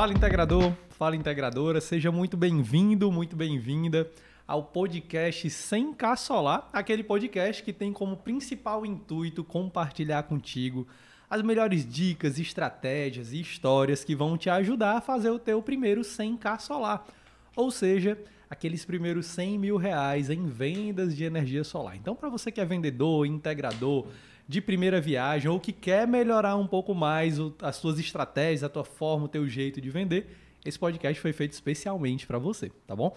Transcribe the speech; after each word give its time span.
Fala 0.00 0.14
integrador, 0.14 0.72
fala 0.88 1.14
integradora, 1.14 1.78
seja 1.78 2.10
muito 2.10 2.34
bem-vindo, 2.34 3.12
muito 3.12 3.36
bem-vinda 3.36 4.10
ao 4.48 4.64
podcast 4.64 5.46
100K 5.46 6.16
Solar, 6.16 6.70
aquele 6.72 7.04
podcast 7.04 7.62
que 7.62 7.70
tem 7.70 7.92
como 7.92 8.16
principal 8.16 8.86
intuito 8.86 9.44
compartilhar 9.44 10.22
contigo 10.22 10.88
as 11.28 11.42
melhores 11.42 11.86
dicas, 11.86 12.38
estratégias 12.38 13.34
e 13.34 13.42
histórias 13.42 14.02
que 14.02 14.16
vão 14.16 14.38
te 14.38 14.48
ajudar 14.48 14.96
a 14.96 15.00
fazer 15.02 15.28
o 15.28 15.38
teu 15.38 15.60
primeiro 15.60 16.00
100K 16.00 16.60
Solar, 16.60 17.06
ou 17.54 17.70
seja, 17.70 18.16
aqueles 18.48 18.86
primeiros 18.86 19.26
100 19.26 19.58
mil 19.58 19.76
reais 19.76 20.30
em 20.30 20.46
vendas 20.46 21.14
de 21.14 21.24
energia 21.24 21.62
solar. 21.62 21.94
Então, 21.94 22.16
para 22.16 22.30
você 22.30 22.50
que 22.50 22.62
é 22.62 22.64
vendedor, 22.64 23.26
integrador, 23.26 24.06
de 24.50 24.60
primeira 24.60 25.00
viagem 25.00 25.48
ou 25.48 25.60
que 25.60 25.72
quer 25.72 26.08
melhorar 26.08 26.56
um 26.56 26.66
pouco 26.66 26.92
mais 26.92 27.36
as 27.62 27.76
suas 27.76 28.00
estratégias, 28.00 28.64
a 28.64 28.68
tua 28.68 28.82
forma, 28.82 29.26
o 29.26 29.28
teu 29.28 29.48
jeito 29.48 29.80
de 29.80 29.88
vender, 29.90 30.36
esse 30.64 30.76
podcast 30.76 31.22
foi 31.22 31.32
feito 31.32 31.52
especialmente 31.52 32.26
para 32.26 32.36
você, 32.36 32.72
tá 32.84 32.96
bom? 32.96 33.14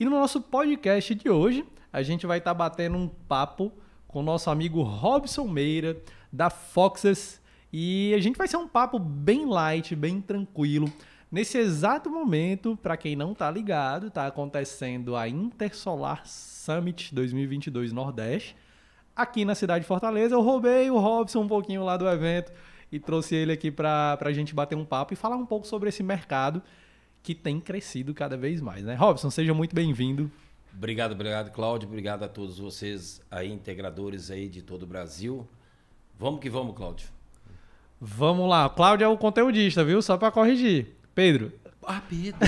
E 0.00 0.04
no 0.04 0.10
nosso 0.10 0.40
podcast 0.40 1.14
de 1.14 1.30
hoje, 1.30 1.64
a 1.92 2.02
gente 2.02 2.26
vai 2.26 2.38
estar 2.38 2.50
tá 2.50 2.54
batendo 2.54 2.96
um 2.96 3.06
papo 3.06 3.72
com 4.08 4.18
o 4.18 4.22
nosso 4.24 4.50
amigo 4.50 4.82
Robson 4.82 5.46
Meira, 5.46 6.02
da 6.32 6.50
Foxes, 6.50 7.40
e 7.72 8.12
a 8.12 8.18
gente 8.18 8.36
vai 8.36 8.48
ser 8.48 8.56
um 8.56 8.66
papo 8.66 8.98
bem 8.98 9.46
light, 9.46 9.94
bem 9.94 10.20
tranquilo. 10.20 10.92
Nesse 11.30 11.58
exato 11.58 12.10
momento, 12.10 12.76
para 12.76 12.96
quem 12.96 13.14
não 13.14 13.34
tá 13.34 13.48
ligado, 13.48 14.10
tá 14.10 14.26
acontecendo 14.26 15.14
a 15.14 15.28
Intersolar 15.28 16.26
Summit 16.26 17.14
2022 17.14 17.92
Nordeste 17.92 18.56
aqui 19.22 19.44
na 19.44 19.54
cidade 19.54 19.82
de 19.82 19.88
Fortaleza. 19.88 20.34
Eu 20.34 20.42
roubei 20.42 20.90
o 20.90 20.98
Robson 20.98 21.40
um 21.40 21.48
pouquinho 21.48 21.84
lá 21.84 21.96
do 21.96 22.08
evento 22.08 22.52
e 22.90 22.98
trouxe 22.98 23.34
ele 23.34 23.52
aqui 23.52 23.70
para 23.70 24.18
a 24.20 24.32
gente 24.32 24.54
bater 24.54 24.76
um 24.76 24.84
papo 24.84 25.14
e 25.14 25.16
falar 25.16 25.36
um 25.36 25.46
pouco 25.46 25.66
sobre 25.66 25.88
esse 25.88 26.02
mercado 26.02 26.62
que 27.22 27.34
tem 27.34 27.60
crescido 27.60 28.12
cada 28.12 28.36
vez 28.36 28.60
mais, 28.60 28.84
né? 28.84 28.94
Robson, 28.94 29.30
seja 29.30 29.54
muito 29.54 29.74
bem-vindo. 29.74 30.30
Obrigado, 30.76 31.12
obrigado, 31.12 31.50
Cláudio. 31.50 31.88
Obrigado 31.88 32.24
a 32.24 32.28
todos 32.28 32.58
vocês 32.58 33.20
aí, 33.30 33.50
integradores 33.50 34.30
aí 34.30 34.48
de 34.48 34.62
todo 34.62 34.82
o 34.82 34.86
Brasil. 34.86 35.46
Vamos 36.18 36.40
que 36.40 36.50
vamos, 36.50 36.76
Cláudio. 36.76 37.08
Vamos 38.00 38.48
lá. 38.48 38.68
Cláudio 38.68 39.04
é 39.04 39.08
o 39.08 39.16
conteudista, 39.16 39.84
viu? 39.84 40.02
Só 40.02 40.16
para 40.16 40.32
corrigir. 40.32 40.96
Pedro. 41.14 41.52
Ah, 41.86 42.02
Pedro. 42.08 42.40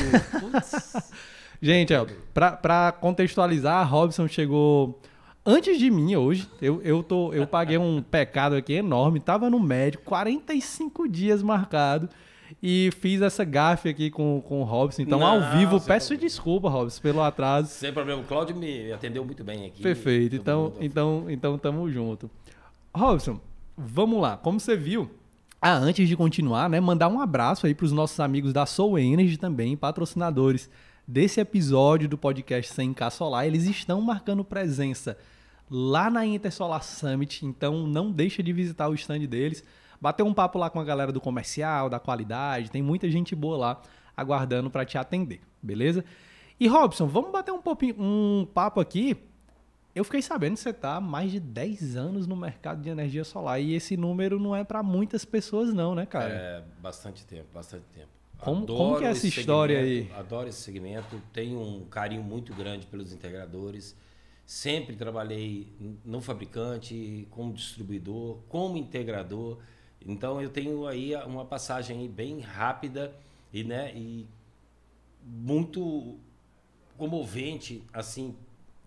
Gente, 1.63 1.95
para 2.33 2.93
contextualizar, 2.93 3.89
Robson 3.89 4.27
chegou 4.27 5.01
Antes 5.47 5.79
de 5.79 5.91
mim, 5.91 6.17
hoje, 6.17 6.49
eu, 6.61 6.81
eu, 6.83 7.03
tô, 7.03 7.33
eu 7.35 7.47
paguei 7.47 7.77
um 7.77 8.01
pecado 8.03 8.55
aqui 8.55 8.73
enorme. 8.75 9.21
Tava 9.21 9.51
no 9.51 9.61
médico, 9.61 10.03
45 10.05 11.07
dias 11.07 11.43
marcado. 11.43 12.09
E 12.63 12.91
fiz 12.99 13.21
essa 13.21 13.45
gafe 13.45 13.91
aqui 13.91 14.11
com, 14.11 14.43
com 14.47 14.61
o 14.61 14.65
Robson. 14.65 15.03
Então, 15.03 15.19
Não, 15.19 15.27
ao 15.27 15.59
vivo, 15.59 15.79
peço 15.81 16.09
problema. 16.09 16.29
desculpa, 16.29 16.69
Robson, 16.71 17.03
pelo 17.03 17.21
atraso. 17.21 17.69
Sem 17.69 17.93
problema. 17.93 18.23
O 18.23 18.25
Claudio 18.25 18.57
me 18.57 18.91
atendeu 18.91 19.25
muito 19.25 19.45
bem 19.45 19.67
aqui. 19.67 19.83
Perfeito. 19.83 20.35
Então, 20.35 20.73
então, 20.81 21.27
então, 21.29 21.59
tamo 21.59 21.91
junto. 21.91 22.31
Robson, 22.95 23.39
vamos 23.77 24.21
lá. 24.21 24.39
Como 24.39 24.59
você 24.59 24.77
viu, 24.77 25.11
ah, 25.61 25.77
antes 25.77 26.09
de 26.09 26.17
continuar, 26.17 26.71
né, 26.71 26.81
mandar 26.81 27.09
um 27.09 27.21
abraço 27.21 27.67
aí 27.67 27.75
para 27.75 27.85
os 27.85 27.93
nossos 27.93 28.19
amigos 28.21 28.53
da 28.53 28.65
Soul 28.65 28.99
Energy 28.99 29.37
também, 29.37 29.77
patrocinadores 29.77 30.71
desse 31.07 31.41
episódio 31.41 32.09
do 32.09 32.17
podcast 32.17 32.73
100K 32.73 33.11
Solar. 33.11 33.47
Eles 33.47 33.65
estão 33.65 34.01
marcando 34.01 34.45
presença 34.45 35.17
lá 35.71 36.11
na 36.11 36.25
Intersolar 36.25 36.83
Summit, 36.83 37.45
então 37.45 37.87
não 37.87 38.11
deixa 38.11 38.43
de 38.43 38.53
visitar 38.53 38.89
o 38.89 38.95
stand 38.95 39.21
deles, 39.21 39.65
bater 40.01 40.23
um 40.23 40.35
papo 40.35 40.59
lá 40.59 40.69
com 40.69 40.81
a 40.81 40.85
galera 40.85 41.13
do 41.13 41.21
comercial, 41.21 41.89
da 41.89 41.99
qualidade, 41.99 42.71
tem 42.71 42.83
muita 42.83 43.11
gente 43.11 43.35
boa 43.35 43.57
lá 43.57 43.83
aguardando 44.17 44.71
para 44.71 44.85
te 44.85 44.97
atender, 44.97 45.41
beleza? 45.63 46.05
E 46.59 46.69
Robson, 46.69 47.07
vamos 47.07 47.33
bater 47.33 47.53
um, 47.53 47.61
popinho, 47.61 47.97
um 47.99 48.47
papo 48.53 48.81
aqui. 48.81 49.17
Eu 49.95 50.05
fiquei 50.05 50.23
sabendo 50.23 50.55
que 50.55 50.61
você 50.61 50.71
está 50.71 50.97
há 50.97 51.01
mais 51.01 51.31
de 51.31 51.41
10 51.41 51.97
anos 51.97 52.27
no 52.27 52.37
mercado 52.37 52.83
de 52.83 52.89
energia 52.89 53.25
solar 53.25 53.61
e 53.61 53.75
esse 53.75 53.97
número 53.97 54.39
não 54.41 54.55
é 54.55 54.65
para 54.65 54.83
muitas 54.83 55.25
pessoas 55.25 55.73
não, 55.73 55.95
né, 55.95 56.05
cara? 56.05 56.33
É, 56.33 56.65
bastante 56.81 57.25
tempo, 57.25 57.47
bastante 57.53 57.85
tempo. 57.95 58.14
Como, 58.39 58.67
como 58.67 58.99
que 58.99 59.05
é 59.05 59.09
essa 59.09 59.27
história 59.27 59.81
aí? 59.81 60.11
Adoro 60.13 60.49
esse 60.49 60.61
segmento, 60.61 61.21
tenho 61.33 61.61
um 61.61 61.87
carinho 61.87 62.23
muito 62.23 62.53
grande 62.55 62.87
pelos 62.87 63.13
integradores. 63.13 63.97
Sempre 64.45 64.95
trabalhei 64.95 65.73
no 66.05 66.21
fabricante, 66.21 67.27
como 67.31 67.55
distribuidor, 67.55 68.39
como 68.49 68.77
integrador. 68.77 69.59
Então 70.07 70.41
eu 70.43 70.51
tenho 70.51 70.87
aí 70.87 71.15
uma 71.17 71.47
passagem 71.47 72.07
bem 72.09 72.41
rápida 72.41 73.15
e, 73.53 73.65
né, 73.65 73.93
e 73.95 74.27
muito 75.25 76.19
comovente 76.99 77.83
assim 77.93 78.37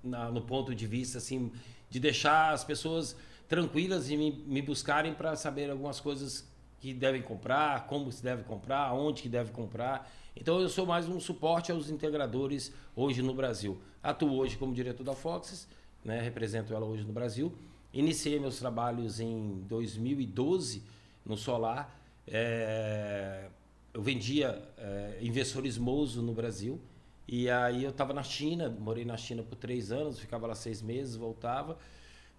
na, 0.03 0.31
no 0.31 0.41
ponto 0.41 0.73
de 0.73 0.85
vista 0.85 1.17
assim 1.17 1.51
de 1.89 1.99
deixar 1.99 2.53
as 2.53 2.63
pessoas 2.63 3.15
tranquilas 3.47 4.09
e 4.09 4.17
me, 4.17 4.31
me 4.45 4.61
buscarem 4.61 5.13
para 5.13 5.35
saber 5.35 5.69
algumas 5.71 5.99
coisas 5.99 6.47
que 6.79 6.93
devem 6.93 7.21
comprar, 7.21 7.87
como 7.87 8.11
se 8.11 8.23
deve 8.23 8.43
comprar, 8.43 8.93
onde 8.93 9.23
que 9.23 9.29
deve 9.29 9.51
comprar. 9.51 10.11
Então 10.35 10.59
eu 10.59 10.69
sou 10.69 10.85
mais 10.85 11.07
um 11.07 11.19
suporte 11.19 11.71
aos 11.71 11.89
integradores 11.89 12.71
hoje 12.95 13.21
no 13.21 13.33
Brasil. 13.33 13.79
Atuo 14.03 14.37
hoje 14.37 14.57
como 14.57 14.73
diretor 14.73 15.03
da 15.03 15.13
Foxes, 15.13 15.67
né, 16.03 16.21
represento 16.21 16.73
ela 16.73 16.85
hoje 16.85 17.03
no 17.03 17.11
Brasil. 17.11 17.53
Iniciei 17.91 18.39
meus 18.39 18.59
trabalhos 18.59 19.19
em 19.19 19.63
2012 19.67 20.83
no 21.25 21.35
solar. 21.35 21.99
É, 22.27 23.47
eu 23.93 24.01
vendia 24.01 24.61
é, 24.77 25.17
investidores 25.21 25.77
Mozo 25.77 26.21
no 26.21 26.33
Brasil. 26.33 26.79
E 27.27 27.49
aí 27.49 27.83
eu 27.83 27.89
estava 27.89 28.13
na 28.13 28.23
China, 28.23 28.69
morei 28.69 29.03
na 29.03 29.17
China 29.17 29.43
por 29.43 29.55
três 29.55 29.91
anos, 29.91 30.19
ficava 30.19 30.47
lá 30.47 30.55
seis 30.55 30.81
meses, 30.81 31.15
voltava. 31.15 31.77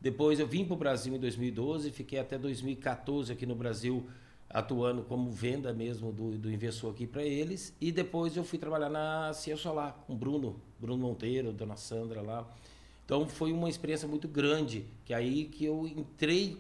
Depois 0.01 0.39
eu 0.39 0.47
vim 0.47 0.65
para 0.65 0.75
o 0.75 0.77
Brasil 0.77 1.15
em 1.15 1.19
2012, 1.19 1.91
fiquei 1.91 2.21
até 2.21 2.39
2014 2.39 3.33
aqui 3.33 3.45
no 3.45 3.57
Brasil 3.57 4.09
atuando 4.51 5.03
como 5.03 5.31
venda 5.31 5.73
mesmo 5.73 6.11
do, 6.11 6.39
do 6.39 6.51
investidor 6.51 6.93
aqui 6.93 7.07
para 7.07 7.23
eles. 7.23 7.75
E 7.81 7.93
depois 7.93 8.37
eu 8.37 8.45
fui 8.45 8.59
trabalhar 8.59 8.89
na 8.89 9.33
Cia 9.33 9.57
Solar 9.57 10.05
com 10.07 10.15
o 10.15 10.17
Bruno, 10.17 10.61
Bruno 10.79 11.07
Monteiro, 11.07 11.53
Dona 11.53 11.77
Sandra 11.77 12.23
lá. 12.23 12.49
Então 13.05 13.27
foi 13.29 13.53
uma 13.53 13.69
experiência 13.69 14.07
muito 14.07 14.29
grande, 14.29 14.87
que 15.05 15.15
aí 15.15 15.47
que 15.47 15.65
eu 15.65 15.87
entrei 15.87 16.59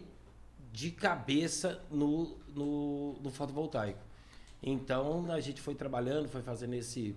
de 0.72 0.90
cabeça 0.90 1.82
no, 1.90 2.38
no, 2.54 3.14
no 3.22 3.30
fotovoltaico. 3.30 4.00
Então 4.62 5.30
a 5.30 5.40
gente 5.40 5.60
foi 5.60 5.74
trabalhando, 5.74 6.28
foi 6.28 6.42
fazendo 6.42 6.74
esse 6.74 7.14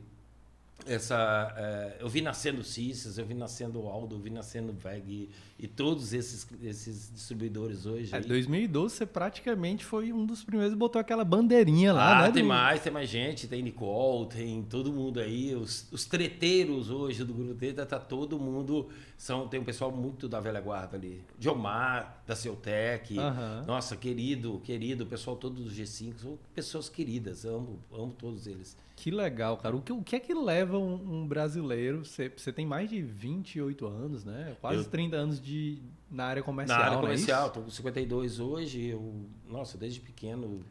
essa 0.86 1.54
é, 1.58 1.98
eu 2.00 2.10
vi 2.10 2.22
nascendo 2.22 2.64
Cisas, 2.64 3.18
eu 3.18 3.26
vi 3.26 3.34
nascendo 3.34 3.88
Aldo, 3.88 4.16
eu 4.16 4.20
vi 4.20 4.30
nascendo 4.30 4.74
VEG 4.74 5.04
e, 5.08 5.30
e 5.60 5.68
todos 5.68 6.14
esses, 6.14 6.48
esses 6.62 7.12
distribuidores 7.14 7.86
hoje. 7.86 8.16
É, 8.16 8.20
2012 8.20 8.96
você 8.96 9.06
praticamente 9.06 9.86
foi 9.86 10.12
um 10.12 10.26
dos 10.26 10.44
primeiros 10.44 10.74
que 10.74 10.80
botou 10.80 11.00
aquela 11.00 11.24
bandeirinha 11.24 11.94
lá, 11.94 12.20
ah, 12.20 12.22
né? 12.24 12.32
tem 12.32 12.44
do... 12.44 12.50
mais, 12.50 12.82
tem 12.82 12.92
mais 12.92 13.10
gente, 13.10 13.48
tem 13.48 13.62
Nicole, 13.62 14.28
tem 14.28 14.64
todo 14.64 14.92
mundo 14.92 15.20
aí, 15.20 15.54
os, 15.56 15.88
os 15.92 16.06
treteiros 16.06 16.90
hoje 16.90 17.24
do 17.24 17.34
Grupo 17.34 17.56
Treta, 17.56 17.86
tá 17.86 18.00
todo 18.00 18.40
mundo, 18.40 18.90
são, 19.18 19.48
tem 19.48 19.60
um 19.60 19.64
pessoal 19.64 19.92
muito 19.92 20.28
da 20.28 20.40
velha 20.40 20.62
guarda 20.62 20.98
ali. 20.98 21.24
Diomar, 21.38 22.24
da 22.26 22.36
Ceutec, 22.36 23.18
uhum. 23.18 23.66
nossa, 23.66 23.96
querido, 23.96 24.60
querido, 24.64 25.04
o 25.04 25.08
pessoal 25.08 25.36
todo 25.36 25.62
do 25.62 25.70
G5, 25.70 26.18
são 26.18 26.40
pessoas 26.54 26.90
queridas, 26.90 27.46
amo, 27.46 27.80
amo 27.92 28.14
todos 28.18 28.48
eles. 28.48 28.76
Que 29.02 29.10
legal, 29.10 29.58
cara. 29.58 29.76
O 29.76 29.82
que, 29.82 29.92
o 29.92 30.04
que 30.04 30.16
é 30.16 30.20
que 30.20 30.32
leva 30.32 30.71
um, 30.78 31.22
um 31.22 31.28
brasileiro? 31.28 32.04
Você, 32.06 32.30
tem 32.52 32.66
mais 32.66 32.90
de 32.90 33.02
28 33.02 33.86
anos, 33.86 34.26
né? 34.26 34.56
Quase 34.60 34.78
eu, 34.78 34.86
30 34.86 35.16
anos 35.16 35.42
de, 35.42 35.82
na 36.10 36.26
área 36.26 36.44
comercial. 36.44 36.80
Na 36.80 36.86
área 36.86 36.96
é 36.96 37.02
comercial, 37.02 37.48
estou 37.48 37.64
com 37.64 37.70
52 37.70 38.40
hoje. 38.40 38.88
Eu, 38.88 39.26
nossa, 39.48 39.78
desde 39.78 40.00
pequeno 40.00 40.66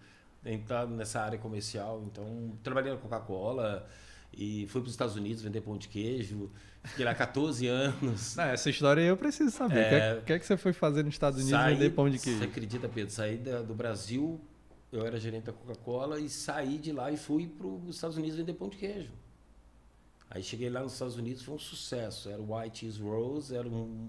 entrado 0.45 0.93
nessa 0.93 1.21
área 1.21 1.39
comercial. 1.39 2.03
Então, 2.07 2.53
trabalhei 2.63 2.93
na 2.93 2.99
Coca-Cola 2.99 3.87
e 4.33 4.67
fui 4.69 4.81
para 4.81 4.89
os 4.89 4.93
Estados 4.93 5.17
Unidos 5.17 5.43
vender 5.43 5.61
pão 5.61 5.77
de 5.77 5.89
queijo. 5.89 6.51
Fiquei 6.85 7.05
lá 7.05 7.15
14 7.15 7.67
anos. 7.67 8.35
Não, 8.39 8.45
essa 8.45 8.71
história 8.71 9.03
eu 9.03 9.17
preciso 9.17 9.51
saber. 9.51 9.79
É, 9.79 10.15
o 10.15 10.17
é, 10.17 10.17
que, 10.17 10.27
que, 10.27 10.33
é 10.33 10.39
que 10.39 10.47
você 10.47 10.57
foi 10.57 10.73
fazer 10.73 11.05
nos 11.05 11.15
Estados 11.15 11.39
Unidos 11.39 11.61
saí, 11.61 11.75
vender 11.75 11.91
pão 11.91 12.09
de 12.09 12.19
queijo? 12.19 12.39
Você 12.39 12.45
acredita, 12.45 12.89
Pedro? 12.89 13.13
Saí 13.13 13.37
da, 13.37 13.61
do 13.61 13.75
Brasil 13.75 14.41
eu 14.93 15.07
era 15.07 15.19
gerente 15.19 15.45
da 15.45 15.53
Coca-Cola 15.53 16.19
e 16.19 16.29
saí 16.29 16.77
de 16.77 16.93
lá 16.93 17.11
e 17.13 17.17
fui 17.17 17.47
para 17.47 17.67
os 17.67 17.95
Estados 17.95 18.17
Unidos 18.17 18.37
vender 18.37 18.55
pão 18.55 18.69
de 18.69 18.77
queijo. 18.77 19.11
Aí 20.31 20.45
cheguei 20.45 20.71
lá 20.71 20.81
nos 20.81 20.93
Estados 20.93 21.17
Unidos, 21.17 21.43
foi 21.43 21.57
um 21.57 21.59
sucesso. 21.59 22.31
Era 22.31 22.41
o 22.41 22.57
White 22.57 22.79
Cheese 22.79 23.03
Rolls, 23.03 23.53
era 23.53 23.69
um, 23.69 24.09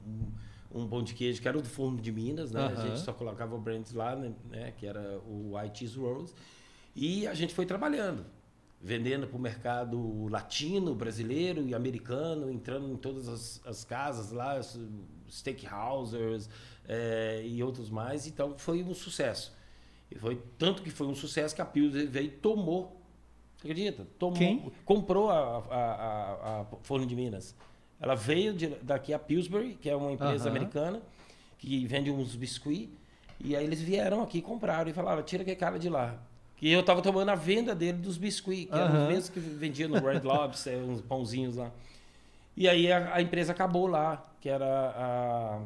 um, 0.72 0.82
um 0.82 0.88
pão 0.88 1.02
de 1.02 1.16
queijo 1.16 1.42
que 1.42 1.48
era 1.48 1.60
do 1.60 1.68
fundo 1.68 2.00
de 2.00 2.12
Minas, 2.12 2.52
né? 2.52 2.64
A 2.68 2.76
gente 2.76 3.00
só 3.00 3.12
colocava 3.12 3.56
o 3.56 3.60
brand 3.60 3.84
lá, 3.94 4.16
né? 4.16 4.32
né? 4.52 4.72
Que 4.78 4.86
era 4.86 5.20
o 5.28 5.58
White 5.58 5.80
Cheese 5.80 5.98
Rolls. 5.98 6.32
E 6.96 7.26
a 7.26 7.34
gente 7.34 7.56
foi 7.56 7.66
trabalhando, 7.66 8.24
vendendo 8.80 9.26
para 9.26 9.36
o 9.36 9.42
mercado 9.42 10.28
latino, 10.28 10.94
brasileiro 10.94 11.66
e 11.68 11.74
americano, 11.74 12.52
entrando 12.52 12.92
em 12.92 12.98
todas 12.98 13.28
as, 13.28 13.62
as 13.66 13.84
casas 13.84 14.32
lá, 14.32 14.62
steakhousers 15.28 16.48
é, 16.88 17.42
e 17.44 17.64
outros 17.64 17.90
mais. 17.90 18.28
Então 18.28 18.56
foi 18.60 18.84
um 18.84 18.94
sucesso. 18.94 19.52
E 20.12 20.20
foi 20.20 20.40
tanto 20.60 20.84
que 20.84 20.92
foi 20.92 21.08
um 21.08 21.16
sucesso 21.16 21.56
que 21.56 21.62
a 21.62 21.66
Pilsen 21.66 22.06
veio 22.06 22.28
e 22.28 22.30
tomou 22.30 23.01
acredita? 23.62 24.08
Tomou, 24.18 24.38
Quem? 24.38 24.72
Comprou 24.86 25.30
a, 25.30 25.64
a, 25.70 25.76
a, 25.76 26.62
a 26.62 26.66
Forno 26.84 27.06
de 27.06 27.16
Minas. 27.16 27.56
Ela 28.00 28.16
veio 28.16 28.54
de, 28.54 28.68
daqui 28.82 29.14
a 29.14 29.20
Pillsbury, 29.20 29.76
que 29.80 29.90
é 29.90 29.96
uma 29.96 30.12
empresa 30.12 30.50
americana, 30.50 31.02
que 31.60 31.86
vende 31.86 32.10
uns 32.10 32.36
biscuits. 32.36 32.90
E 33.40 33.56
aí 33.56 33.64
eles 33.64 33.82
vieram 33.82 34.22
aqui, 34.22 34.42
compraram 34.42 34.90
e 34.90 34.94
falaram, 34.94 35.22
tira 35.24 35.44
aquele 35.44 35.56
cara 35.56 35.78
de 35.78 35.90
lá. 35.90 36.16
E 36.62 36.72
eu 36.72 36.84
tava 36.84 37.02
tomando 37.02 37.30
a 37.30 37.36
venda 37.36 37.74
dele 37.74 37.98
dos 37.98 38.18
biscuits, 38.18 38.70
que 38.70 38.76
eram 38.76 38.86
Aham. 38.88 39.04
os 39.04 39.08
mesmos 39.08 39.30
que 39.30 39.40
vendiam 39.40 39.90
no 39.90 40.00
Red 40.00 40.20
Lobster, 40.22 40.78
uns 40.86 41.02
pãozinhos 41.02 41.56
lá. 41.56 41.72
E 42.56 42.68
aí 42.68 42.92
a, 42.92 43.16
a 43.16 43.22
empresa 43.22 43.52
acabou 43.52 43.88
lá, 43.88 44.32
que 44.40 44.50
era 44.50 44.66
a, 44.66 45.60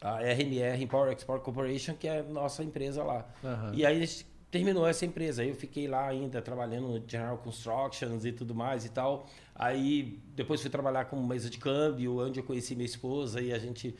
a 0.00 0.18
RMR, 0.20 0.86
Power 0.86 1.12
Export 1.12 1.42
Corporation, 1.42 1.94
que 1.94 2.06
é 2.06 2.20
a 2.20 2.22
nossa 2.22 2.62
empresa 2.62 3.02
lá. 3.02 3.24
E 3.72 3.84
aí 3.84 4.00
gente 4.00 4.26
terminou 4.50 4.86
essa 4.86 5.04
empresa. 5.06 5.44
Eu 5.44 5.54
fiquei 5.54 5.86
lá 5.86 6.06
ainda 6.08 6.42
trabalhando 6.42 6.88
no 6.88 7.08
General 7.08 7.38
Constructions 7.38 8.24
e 8.24 8.32
tudo 8.32 8.54
mais 8.54 8.84
e 8.84 8.88
tal. 8.90 9.26
Aí 9.54 10.18
depois 10.34 10.60
fui 10.60 10.70
trabalhar 10.70 11.04
com 11.06 11.16
mesa 11.24 11.48
de 11.48 11.58
câmbio, 11.58 12.18
onde 12.20 12.40
eu 12.40 12.44
conheci 12.44 12.74
minha 12.74 12.86
esposa 12.86 13.40
e 13.40 13.52
a 13.52 13.58
gente 13.58 13.94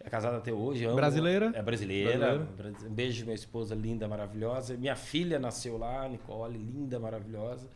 é 0.00 0.08
casada 0.08 0.38
até 0.38 0.52
hoje. 0.52 0.84
amo- 0.84 0.96
Brasileira? 0.96 1.52
É 1.54 1.62
brasileira. 1.62 2.48
Um 2.86 2.94
beijo 2.94 3.24
minha 3.24 3.34
esposa 3.34 3.74
linda, 3.74 4.08
maravilhosa. 4.08 4.76
Minha 4.76 4.96
filha 4.96 5.38
nasceu 5.38 5.76
lá, 5.78 6.08
Nicole, 6.08 6.56
linda, 6.58 6.98
maravilhosa. 6.98 7.68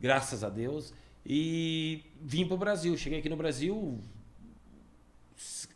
Graças 0.00 0.44
a 0.44 0.48
Deus. 0.48 0.92
E 1.26 2.02
vim 2.20 2.46
para 2.46 2.54
o 2.54 2.58
Brasil. 2.58 2.96
Cheguei 2.96 3.18
aqui 3.18 3.28
no 3.28 3.36
Brasil, 3.36 3.98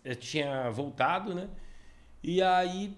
eu 0.04 0.16
tinha 0.16 0.70
voltado, 0.70 1.34
né? 1.34 1.48
E 2.22 2.40
aí 2.42 2.96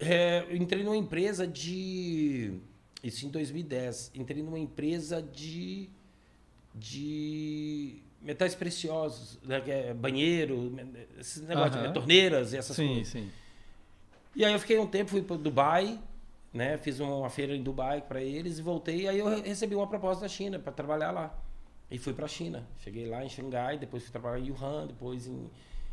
é, 0.00 0.44
eu 0.48 0.56
entrei 0.56 0.82
numa 0.82 0.96
empresa 0.96 1.46
de. 1.46 2.54
Isso 3.02 3.26
em 3.26 3.28
2010. 3.30 4.12
Entrei 4.14 4.42
numa 4.42 4.58
empresa 4.58 5.20
de. 5.22 5.88
de 6.74 8.00
metais 8.20 8.54
preciosos, 8.54 9.38
né, 9.42 9.62
é 9.66 9.92
banheiro, 9.92 10.74
esses 11.18 11.42
negócios, 11.42 11.84
é, 11.84 11.90
torneiras 11.92 12.52
e 12.54 12.56
essas 12.56 12.74
Sim, 12.74 12.86
coisas. 12.88 13.08
sim. 13.08 13.30
E 14.34 14.44
aí 14.44 14.52
eu 14.52 14.58
fiquei 14.58 14.78
um 14.78 14.86
tempo, 14.86 15.10
fui 15.10 15.20
para 15.22 15.36
Dubai, 15.36 16.00
né? 16.52 16.76
Fiz 16.78 16.98
uma 17.00 17.28
feira 17.30 17.54
em 17.54 17.62
Dubai 17.62 18.00
para 18.00 18.22
eles 18.22 18.58
e 18.58 18.62
voltei. 18.62 19.06
Aí 19.06 19.18
eu 19.18 19.28
re- 19.28 19.42
recebi 19.42 19.74
uma 19.74 19.86
proposta 19.86 20.22
da 20.22 20.28
China 20.28 20.58
para 20.58 20.72
trabalhar 20.72 21.10
lá. 21.12 21.38
E 21.90 21.98
fui 21.98 22.12
para 22.14 22.24
a 22.24 22.28
China. 22.28 22.66
Cheguei 22.78 23.06
lá 23.06 23.24
em 23.24 23.28
Xangai, 23.28 23.78
depois 23.78 24.02
fui 24.02 24.10
trabalhar 24.10 24.40
em 24.40 24.50
Wuhan, 24.50 24.86
depois 24.88 25.26
em, 25.28 25.48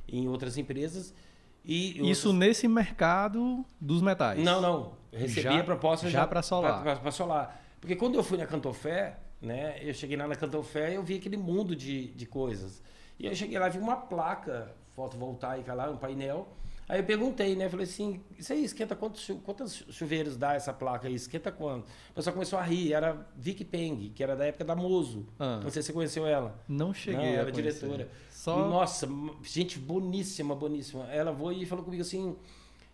em 0.07 0.27
outras 0.27 0.57
empresas. 0.57 1.13
E 1.63 2.09
Isso 2.09 2.29
outras- 2.29 2.47
nesse 2.47 2.67
mercado 2.67 3.63
dos 3.79 4.01
metais. 4.01 4.43
Não, 4.43 4.59
não. 4.59 4.93
Eu 5.11 5.19
recebi 5.19 5.41
Já- 5.41 5.59
a 5.59 5.63
proposta 5.63 6.09
já 6.09 6.25
pra 6.25 6.41
solar. 6.41 6.83
Para 6.99 7.11
solar. 7.11 7.61
Porque 7.79 7.95
quando 7.95 8.15
eu 8.15 8.23
fui 8.23 8.37
na 8.37 8.45
Cantofé, 8.47 9.17
né? 9.41 9.77
Eu 9.81 9.93
cheguei 9.93 10.15
lá 10.17 10.27
na 10.27 10.35
Cantofé 10.35 10.91
e 10.91 10.95
eu 10.95 11.03
vi 11.03 11.15
aquele 11.17 11.37
mundo 11.37 11.75
de, 11.75 12.07
de 12.07 12.25
coisas. 12.25 12.81
E 13.19 13.25
eu 13.25 13.35
cheguei 13.35 13.57
lá 13.59 13.67
e 13.67 13.71
vi 13.71 13.77
uma 13.79 13.95
placa 13.95 14.71
fotovoltaica 14.95 15.73
lá, 15.73 15.89
um 15.89 15.97
painel. 15.97 16.47
Aí 16.89 16.99
eu 16.99 17.03
perguntei, 17.05 17.55
né? 17.55 17.69
Falei 17.69 17.85
assim, 17.85 18.21
isso 18.37 18.51
aí 18.51 18.65
esquenta 18.65 18.95
quantos, 18.95 19.31
quantos 19.45 19.85
chuveiros 19.91 20.35
dá 20.35 20.55
essa 20.55 20.73
placa 20.73 21.07
aí? 21.07 21.15
Esquenta 21.15 21.51
quanto? 21.51 21.85
O 22.09 22.13
pessoal 22.15 22.33
começou 22.33 22.59
a 22.59 22.63
rir. 22.63 22.91
Era 22.93 23.25
Vicky 23.35 23.63
Peng, 23.63 24.11
que 24.13 24.21
era 24.21 24.35
da 24.35 24.45
época 24.45 24.65
da 24.65 24.75
Mozo. 24.75 25.25
Ah. 25.39 25.61
Não 25.63 25.69
sei 25.69 25.81
se 25.81 25.87
você 25.87 25.93
conheceu 25.93 26.27
ela. 26.27 26.59
Não 26.67 26.93
cheguei 26.93 27.19
Não, 27.19 27.25
ela 27.25 27.49
é 27.49 27.51
conhecer. 27.51 27.79
diretora. 27.79 28.09
Só... 28.29 28.67
Nossa, 28.67 29.07
gente 29.43 29.79
boníssima, 29.79 30.53
boníssima. 30.53 31.05
Ela 31.05 31.33
foi 31.33 31.55
e 31.57 31.65
falou 31.65 31.85
comigo 31.85 32.01
assim: 32.01 32.35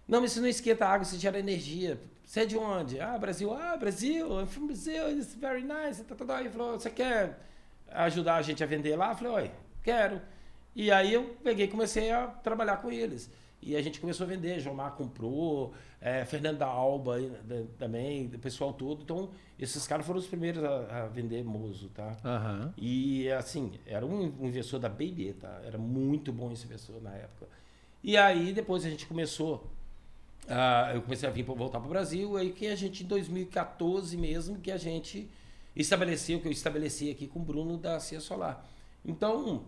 Não, 0.08 0.22
mas 0.22 0.32
isso 0.32 0.42
não 0.42 0.48
esquenta 0.48 0.86
água, 0.86 1.04
isso 1.04 1.18
gera 1.18 1.40
energia. 1.40 2.00
Você 2.24 2.42
é 2.42 2.46
de 2.46 2.58
onde? 2.58 3.00
Ah, 3.00 3.18
Brasil. 3.18 3.52
Ah, 3.54 3.78
Brasil. 3.78 4.28
I'm 4.40 4.46
from 4.46 4.68
Brazil. 4.68 5.10
It's 5.18 5.34
very 5.34 5.64
nice. 5.64 6.04
Tá, 6.04 6.14
tá, 6.14 6.24
tá. 6.26 6.38
Aí 6.38 6.50
falou: 6.50 6.74
Você 6.80 6.90
quer 6.92 7.40
ajudar 7.90 8.36
a 8.36 8.42
gente 8.44 8.64
a 8.64 8.68
vender 8.68 8.96
lá? 8.96 9.12
Eu 9.12 9.16
falei: 9.16 9.34
Oi, 9.34 9.52
quero. 9.82 10.22
E 10.76 10.92
aí 10.92 11.14
eu 11.14 11.36
peguei 11.44 11.66
e 11.66 11.70
comecei 11.70 12.12
a 12.12 12.28
trabalhar 12.28 12.78
com 12.78 12.92
eles. 12.92 13.32
E 13.62 13.76
a 13.76 13.82
gente 13.82 14.00
começou 14.00 14.26
a 14.26 14.28
vender. 14.30 14.60
Jomar 14.60 14.92
comprou, 14.92 15.74
é, 16.00 16.24
Fernanda 16.26 16.66
Alba 16.66 17.20
da- 17.20 17.64
também, 17.78 18.28
o 18.28 18.40
pessoal 18.40 18.72
todo. 18.74 19.02
Então, 19.04 19.30
esses 19.60 19.86
caras 19.88 20.06
foram 20.06 20.20
os 20.20 20.28
primeiros 20.28 20.64
a, 20.64 21.04
a 21.04 21.08
vender 21.08 21.44
Mozo, 21.44 21.90
tá? 21.90 22.16
Aham. 22.24 22.74
E 22.78 23.30
assim, 23.32 23.74
era 23.86 24.06
um 24.06 24.24
investidor 24.46 24.80
da 24.80 24.90
BB, 24.90 25.34
tá? 25.34 25.62
Era 25.66 25.78
muito 25.78 26.32
bom 26.32 26.52
esse 26.52 26.66
investidor 26.66 27.02
na 27.02 27.14
época. 27.16 27.48
E 28.04 28.16
aí 28.16 28.54
depois 28.54 28.86
a 28.86 28.90
gente 28.90 29.06
começou, 29.08 29.68
ah, 30.48 30.92
eu 30.94 31.02
comecei 31.02 31.28
a 31.28 31.32
vir 31.32 31.44
voltar 31.44 31.80
para 31.80 31.88
o 31.88 31.90
Brasil, 31.90 32.38
aí 32.38 32.52
que 32.54 32.68
a 32.68 32.76
gente 32.76 33.04
em 33.04 33.08
2014 33.08 34.16
mesmo 34.16 34.60
que 34.60 34.72
a 34.72 34.78
gente 34.78 35.28
estabeleceu, 35.76 36.40
que 36.40 36.48
eu 36.48 36.52
estabeleci 36.52 37.10
aqui 37.10 37.28
com 37.28 37.40
o 37.40 37.42
Bruno 37.44 37.76
da 37.78 38.00
Cia 38.00 38.20
Solar. 38.22 38.64
Então, 39.04 39.64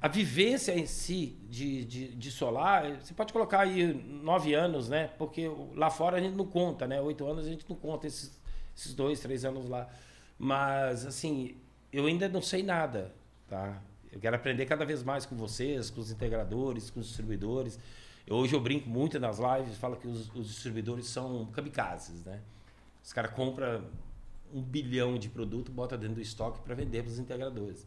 a 0.00 0.06
vivência 0.08 0.72
em 0.78 0.86
si 0.86 1.36
de, 1.48 1.84
de, 1.84 2.08
de 2.14 2.30
solar, 2.30 2.96
você 3.00 3.12
pode 3.14 3.32
colocar 3.32 3.60
aí 3.60 3.92
nove 3.94 4.54
anos, 4.54 4.88
né? 4.88 5.08
Porque 5.18 5.50
lá 5.74 5.90
fora 5.90 6.18
a 6.18 6.20
gente 6.20 6.36
não 6.36 6.46
conta, 6.46 6.86
né? 6.86 7.00
Oito 7.00 7.26
anos 7.26 7.46
a 7.46 7.48
gente 7.50 7.64
não 7.68 7.74
conta 7.76 8.06
esses, 8.06 8.40
esses 8.76 8.94
dois, 8.94 9.18
três 9.20 9.44
anos 9.44 9.68
lá. 9.68 9.88
Mas, 10.38 11.04
assim, 11.04 11.56
eu 11.92 12.06
ainda 12.06 12.28
não 12.28 12.40
sei 12.40 12.62
nada, 12.62 13.12
tá? 13.48 13.82
Eu 14.12 14.20
quero 14.20 14.36
aprender 14.36 14.66
cada 14.66 14.84
vez 14.86 15.02
mais 15.02 15.26
com 15.26 15.36
vocês, 15.36 15.90
com 15.90 16.00
os 16.00 16.10
integradores, 16.12 16.90
com 16.90 17.00
os 17.00 17.06
distribuidores. 17.08 17.78
Eu- 18.26 18.36
hoje 18.36 18.54
eu 18.54 18.60
brinco 18.60 18.88
muito 18.88 19.18
nas 19.18 19.38
lives, 19.38 19.76
falo 19.78 19.96
que 19.96 20.06
os, 20.06 20.30
os 20.34 20.46
distribuidores 20.48 21.06
são 21.08 21.46
kamikazes, 21.46 22.24
né? 22.24 22.40
Os 23.04 23.12
caras 23.12 23.32
compram 23.32 23.82
um 24.54 24.62
bilhão 24.62 25.18
de 25.18 25.28
produto, 25.28 25.72
bota 25.72 25.96
dentro 25.98 26.14
do 26.16 26.22
estoque 26.22 26.60
para 26.60 26.74
vender 26.74 27.02
para 27.02 27.10
os 27.10 27.18
integradores. 27.18 27.84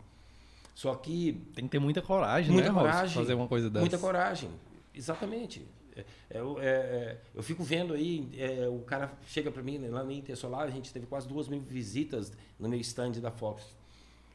Só 0.73 0.95
que 0.95 1.33
Tem 1.53 1.65
que 1.65 1.71
ter 1.71 1.79
muita 1.79 2.01
coragem, 2.01 2.51
Muita 2.51 2.69
né, 2.71 2.79
coragem. 2.79 3.13
Fazer 3.15 3.33
uma 3.33 3.47
coisa 3.47 3.69
dessa. 3.69 3.81
Muita 3.81 3.97
coragem, 3.97 4.49
exatamente. 4.95 5.65
É, 5.95 6.05
é, 6.29 6.39
eu- 6.39 6.59
é, 6.61 6.65
é, 6.65 7.17
eu 7.35 7.43
fico 7.43 7.63
vendo 7.63 7.93
aí, 7.93 8.29
é, 8.37 8.67
o 8.69 8.79
cara 8.79 9.11
chega 9.27 9.51
para 9.51 9.61
mim 9.61 9.77
né, 9.77 9.89
lá 9.89 10.03
no 10.03 10.11
Intersolar, 10.11 10.61
a 10.61 10.69
gente 10.69 10.91
teve 10.93 11.05
quase 11.05 11.27
duas 11.27 11.47
mil 11.49 11.59
visitas 11.59 12.31
no 12.57 12.69
meu 12.69 12.79
stand 12.79 13.11
da 13.13 13.29
Fox. 13.31 13.75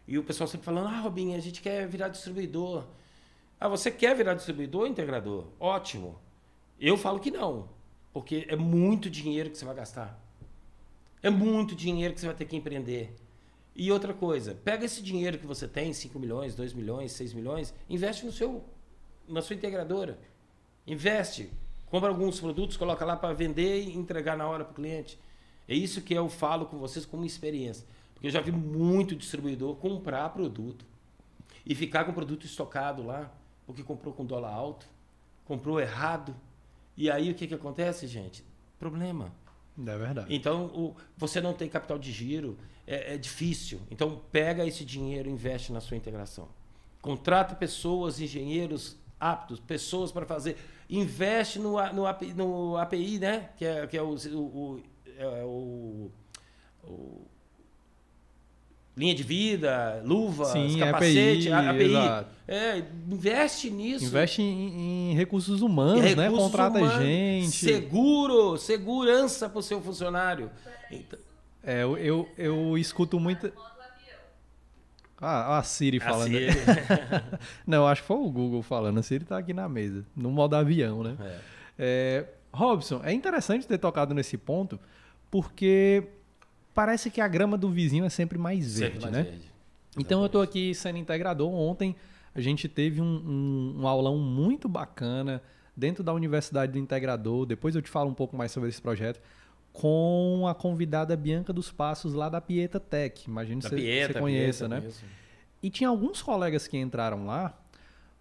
E 0.07 0.19
o 0.19 0.23
pessoal 0.23 0.47
sempre 0.47 0.67
falando, 0.67 0.89
ah, 0.89 1.01
Robinho, 1.01 1.37
a 1.37 1.41
gente 1.41 1.61
quer 1.63 1.89
virar 1.89 2.09
distribuidor. 2.09 2.85
Ah, 3.59 3.69
você 3.69 3.91
quer 3.91 4.15
virar 4.15 4.35
distribuidor 4.35 4.83
ou 4.83 4.87
integrador? 4.87 5.47
Ótimo. 5.59 6.19
Eu 6.79 6.97
falo 6.99 7.19
que 7.19 7.31
não, 7.31 7.69
porque 8.13 8.45
é 8.49 8.55
muito 8.55 9.09
dinheiro 9.09 9.51
que 9.51 9.57
você 9.57 9.65
vai 9.65 9.75
gastar. 9.75 10.23
É 11.23 11.31
muito 11.31 11.75
dinheiro 11.75 12.13
que 12.15 12.21
você 12.21 12.27
vai 12.27 12.37
ter 12.37 12.45
que 12.45 12.55
empreender. 12.55 13.17
E 13.77 13.93
outra 13.93 14.15
coisa, 14.15 14.55
pega 14.65 14.87
esse 14.87 15.03
dinheiro 15.03 15.39
que 15.39 15.47
você 15.47 15.69
tem, 15.69 15.93
5 15.93 16.19
milhões, 16.19 16.55
2 16.55 16.73
milhões, 16.73 17.13
6 17.13 17.35
milhões, 17.35 17.75
investe 17.91 18.25
no 18.25 18.33
seu, 18.33 18.65
na 19.29 19.43
sua 19.43 19.55
integradora. 19.55 20.19
Investe. 20.87 21.51
Compra 21.91 22.09
alguns 22.09 22.41
produtos, 22.41 22.77
coloca 22.77 23.05
lá 23.05 23.17
para 23.17 23.35
vender 23.35 23.83
e 23.83 23.95
entregar 23.97 24.37
na 24.37 24.49
hora 24.49 24.65
para 24.65 24.73
o 24.73 24.75
cliente. 24.75 25.19
É 25.69 25.75
isso 25.75 26.01
que 26.01 26.15
eu 26.15 26.29
falo 26.29 26.67
com 26.67 26.79
vocês 26.79 27.05
como 27.05 27.25
experiência. 27.25 27.87
Porque 28.15 28.29
eu 28.29 28.31
já 28.31 28.41
vi 28.41 28.51
muito 28.51 29.15
distribuidor 29.15 29.77
comprar 29.77 30.29
produto 30.31 30.85
e 31.65 31.75
ficar 31.75 32.05
com 32.05 32.13
o 32.13 32.15
produto 32.15 32.47
estocado 32.47 33.03
lá, 33.05 33.31
porque 33.67 33.83
comprou 33.83 34.15
com 34.15 34.25
dólar 34.25 34.53
alto, 34.53 34.87
comprou 35.45 35.79
errado. 35.81 36.35
E 36.97 37.11
aí 37.11 37.31
o 37.31 37.35
que, 37.35 37.47
que 37.47 37.55
acontece, 37.55 38.07
gente? 38.07 38.43
Problema. 38.79 39.33
É 39.79 39.99
verdade. 39.99 40.35
Então, 40.35 40.67
o- 40.67 40.97
você 41.19 41.41
não 41.41 41.53
tem 41.53 41.69
capital 41.69 41.99
de 41.99 42.11
giro, 42.11 42.57
é, 42.87 43.15
é 43.15 43.19
difícil. 43.19 43.81
Então, 43.91 44.21
pega 44.31 44.65
esse 44.67 44.85
dinheiro 44.85 45.29
e 45.29 45.33
investe 45.33 45.73
na 45.73 45.81
sua 45.81 45.97
integração. 45.97 46.49
Contrata 47.03 47.55
pessoas, 47.55 48.21
engenheiros 48.21 48.97
aptos, 49.19 49.59
pessoas 49.61 50.11
para 50.13 50.27
fazer. 50.27 50.57
Investe 50.89 51.59
no, 51.59 51.73
no, 51.93 52.07
API, 52.07 52.33
no 52.35 52.77
API, 52.77 53.19
né? 53.19 53.51
Que 53.57 53.65
é, 53.65 53.87
que 53.87 53.97
é 53.97 54.03
o, 54.03 54.15
o, 54.15 54.39
o- 54.39 54.83
é 55.19 55.45
o- 55.45 56.11
o- 56.85 57.21
linha 58.97 59.15
de 59.15 59.23
vida, 59.23 60.03
luva, 60.07 60.47
Sim, 60.47 60.79
capacete, 60.79 61.53
API, 61.53 61.95
API. 61.97 62.27
É, 62.49 62.79
investe 63.11 63.71
nisso. 63.71 64.05
Investe 64.07 64.41
em, 64.41 65.11
em 65.11 65.15
recursos 65.15 65.61
humanos, 65.61 66.01
né? 66.03 66.25
Recursos 66.25 66.39
Contrata 66.47 66.79
humanos, 66.79 67.05
gente. 67.05 67.51
Seguro, 67.51 68.57
segurança 68.57 69.49
para 69.49 69.59
o 69.59 69.63
seu 69.63 69.81
funcionário. 69.83 70.51
Então, 70.91 71.19
É, 71.67 71.83
eu, 71.83 71.99
eu, 71.99 72.29
eu 72.39 72.79
escuto 72.79 73.19
muito. 73.19 73.53
Ah, 75.21 75.59
a 75.59 75.63
Siri 75.63 75.99
falando. 75.99 76.37
assim, 76.37 76.47
Não, 77.67 77.87
acho 77.87 78.03
que 78.03 78.07
foi 78.09 78.17
o 78.19 78.31
Google 78.31 78.63
falando. 78.63 78.99
A 78.99 79.03
Siri 79.03 79.25
tá 79.25 79.39
aqui 79.39 79.53
na 79.55 79.69
mesa, 79.69 80.05
no 80.15 80.31
modo 80.31 80.55
avião, 80.55 81.03
né? 81.03 81.17
é. 81.21 81.39
É, 81.79 82.25
Robson, 82.53 83.01
é 83.05 83.13
interessante 83.13 83.67
ter 83.67 83.77
tocado 83.79 84.15
nesse 84.15 84.37
ponto, 84.39 84.79
porque 85.31 86.05
parece 86.75 87.11
que 87.11 87.21
a 87.21 87.29
grama 87.29 87.57
do 87.59 87.71
vizinho 87.71 88.05
é 88.05 88.09
sempre 88.09 88.39
mais 88.39 88.79
verde, 88.79 88.95
Sempre 88.95 89.01
mais 89.11 89.15
né? 89.15 89.23
verde. 89.31 89.53
Então 89.99 90.21
eu 90.21 90.27
estou 90.27 90.41
aqui 90.43 90.75
sendo 90.75 90.99
integrador. 90.99 91.51
Ontem 91.53 91.97
a 92.35 92.41
gente 92.41 92.69
teve 92.69 93.01
um, 93.01 93.05
um- 93.05 93.81
um 93.83 93.89
aulão 93.89 94.17
muito 94.19 94.69
bacana 94.69 95.43
dentro 95.77 96.03
da 96.05 96.13
Universidade 96.13 96.73
do 96.73 96.79
Integrador. 96.79 97.45
Depois 97.47 97.75
eu 97.75 97.81
te 97.83 97.89
falo 97.91 98.11
um 98.11 98.15
pouco 98.15 98.37
mais 98.37 98.53
sobre 98.53 98.69
esse 98.69 98.81
projeto. 98.81 99.21
Com 99.77 100.47
a 100.49 100.55
convidada 100.55 101.15
Bianca 101.15 101.53
dos 101.53 101.71
Passos 101.71 102.15
lá 102.15 102.31
da 102.31 102.41
Pieta 102.41 102.81
Tech. 102.81 103.29
Imagino 103.29 103.61
que 103.61 103.69
você, 103.69 103.77
conheça, 103.77 104.13
Pieta, 104.15 104.69
né? 104.69 104.81
Conheço. 104.81 105.05
E 105.63 105.69
tinha 105.69 105.89
alguns 105.89 106.23
colegas 106.23 106.67
que 106.67 106.79
entraram 106.79 107.27
lá 107.27 107.55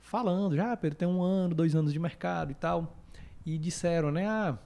falando, 0.02 0.56
já, 0.56 0.76
Pedro, 0.76 0.98
tem 0.98 1.08
um 1.08 1.22
ano, 1.22 1.56
dois 1.56 1.74
anos 1.74 1.94
de 1.94 2.00
mercado 2.00 2.52
e 2.52 2.56
tal. 2.56 2.98
E 3.46 3.58
disseram, 3.58 4.12
né? 4.12 4.28
Ah, 4.28 4.58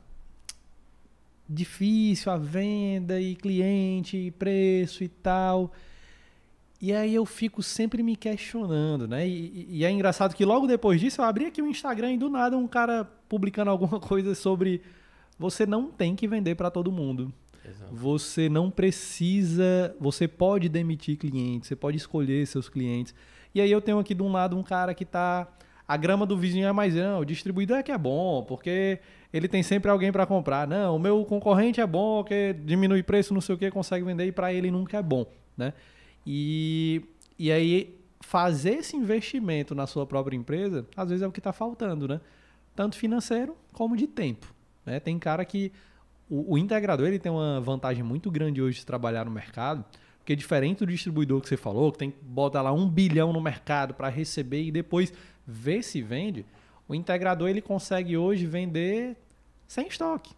difícil 1.47 2.31
a 2.31 2.37
venda 2.37 3.21
e 3.21 3.35
cliente 3.35 4.17
e 4.17 4.31
preço 4.31 5.03
e 5.03 5.07
tal. 5.07 5.71
E 6.81 6.91
aí 6.91 7.13
eu 7.13 7.25
fico 7.25 7.61
sempre 7.61 8.01
me 8.01 8.15
questionando, 8.15 9.07
né? 9.07 9.27
E, 9.27 9.67
e, 9.69 9.85
é 9.85 9.91
engraçado 9.91 10.33
que 10.33 10.45
logo 10.45 10.65
depois 10.65 10.99
disso 10.99 11.21
eu 11.21 11.25
abri 11.25 11.45
aqui 11.45 11.61
o 11.61 11.67
Instagram 11.67 12.13
e 12.13 12.17
do 12.17 12.29
nada 12.29 12.57
um 12.57 12.67
cara 12.67 13.05
publicando 13.27 13.69
alguma 13.69 13.99
coisa 14.01 14.33
sobre 14.33 14.81
você 15.39 15.65
não 15.65 15.89
tem 15.89 16.15
que 16.15 16.27
vender 16.27 16.55
para 16.55 16.69
todo 16.69 16.91
mundo. 16.91 17.33
Exato. 17.65 17.95
Você 17.95 18.49
não 18.49 18.69
precisa, 18.69 19.95
você 19.99 20.27
pode 20.27 20.67
demitir 20.67 21.17
clientes, 21.17 21.69
você 21.69 21.75
pode 21.75 21.97
escolher 21.97 22.45
seus 22.45 22.67
clientes. 22.67 23.15
E 23.55 23.61
aí 23.61 23.71
eu 23.71 23.81
tenho 23.81 23.97
aqui 23.97 24.13
de 24.13 24.21
um 24.21 24.31
lado 24.31 24.57
um 24.57 24.63
cara 24.63 24.93
que 24.93 25.05
tá 25.05 25.47
a 25.87 25.97
grama 25.97 26.23
do 26.23 26.37
vizinho 26.37 26.67
é 26.67 26.71
mais 26.71 26.93
não, 26.93 27.21
o 27.21 27.25
distribuidor 27.25 27.77
é 27.77 27.83
que 27.83 27.91
é 27.91 27.97
bom, 27.97 28.43
porque 28.43 28.99
ele 29.33 29.47
tem 29.47 29.63
sempre 29.63 29.89
alguém 29.89 30.11
para 30.11 30.23
comprar. 30.23 30.67
Não, 30.67 30.95
o 30.95 30.99
meu 30.99 31.25
concorrente 31.25 31.81
é 31.81 31.87
bom, 31.87 32.23
que 32.23 32.53
diminui 32.53 33.01
preço, 33.01 33.33
não 33.33 33.41
sei 33.41 33.55
o 33.55 33.57
que, 33.57 33.71
consegue 33.71 34.05
vender 34.05 34.27
e 34.27 34.31
para 34.31 34.53
ele 34.53 34.69
nunca 34.69 34.97
é 34.97 35.01
bom, 35.01 35.25
né? 35.57 35.73
E, 36.27 37.01
e 37.39 37.51
aí 37.51 37.99
fazer 38.21 38.75
esse 38.75 38.95
investimento 38.95 39.73
na 39.73 39.87
sua 39.87 40.05
própria 40.05 40.37
empresa, 40.37 40.85
às 40.95 41.09
vezes 41.09 41.23
é 41.23 41.27
o 41.27 41.31
que 41.31 41.39
está 41.39 41.51
faltando, 41.51 42.07
né? 42.07 42.21
Tanto 42.75 42.95
financeiro 42.95 43.57
como 43.73 43.97
de 43.97 44.05
tempo. 44.05 44.53
Né? 44.89 44.99
Tem 44.99 45.19
cara 45.19 45.45
que 45.45 45.71
o, 46.27 46.53
o, 46.53 46.57
integrador 46.57 47.07
ele 47.07 47.19
tem 47.19 47.31
uma 47.31 47.61
vantagem 47.61 48.03
muito 48.03 48.31
grande 48.31 48.59
hoje 48.59 48.79
de 48.79 48.85
trabalhar 48.85 49.23
no 49.23 49.31
mercado, 49.31 49.85
porque 50.17 50.35
diferente 50.35 50.79
do 50.79 50.87
distribuidor 50.87 51.39
que 51.41 51.47
você 51.47 51.55
falou, 51.55 51.91
que 51.91 51.99
tem 51.99 52.09
que 52.09 52.17
botar 52.23 52.63
lá 52.63 52.73
um 52.73 52.89
bilhão 52.89 53.31
no 53.31 53.39
mercado 53.39 53.93
para 53.93 54.09
receber 54.09 54.63
e 54.63 54.71
depois 54.71 55.13
ver 55.45 55.83
se 55.83 56.01
vende, 56.01 56.43
o 56.87 56.95
integrador 56.95 57.49
ele 57.49 57.61
consegue 57.61 58.17
hoje 58.17 58.47
vender 58.47 59.15
sem 59.67 59.87
estoque. 59.87 60.33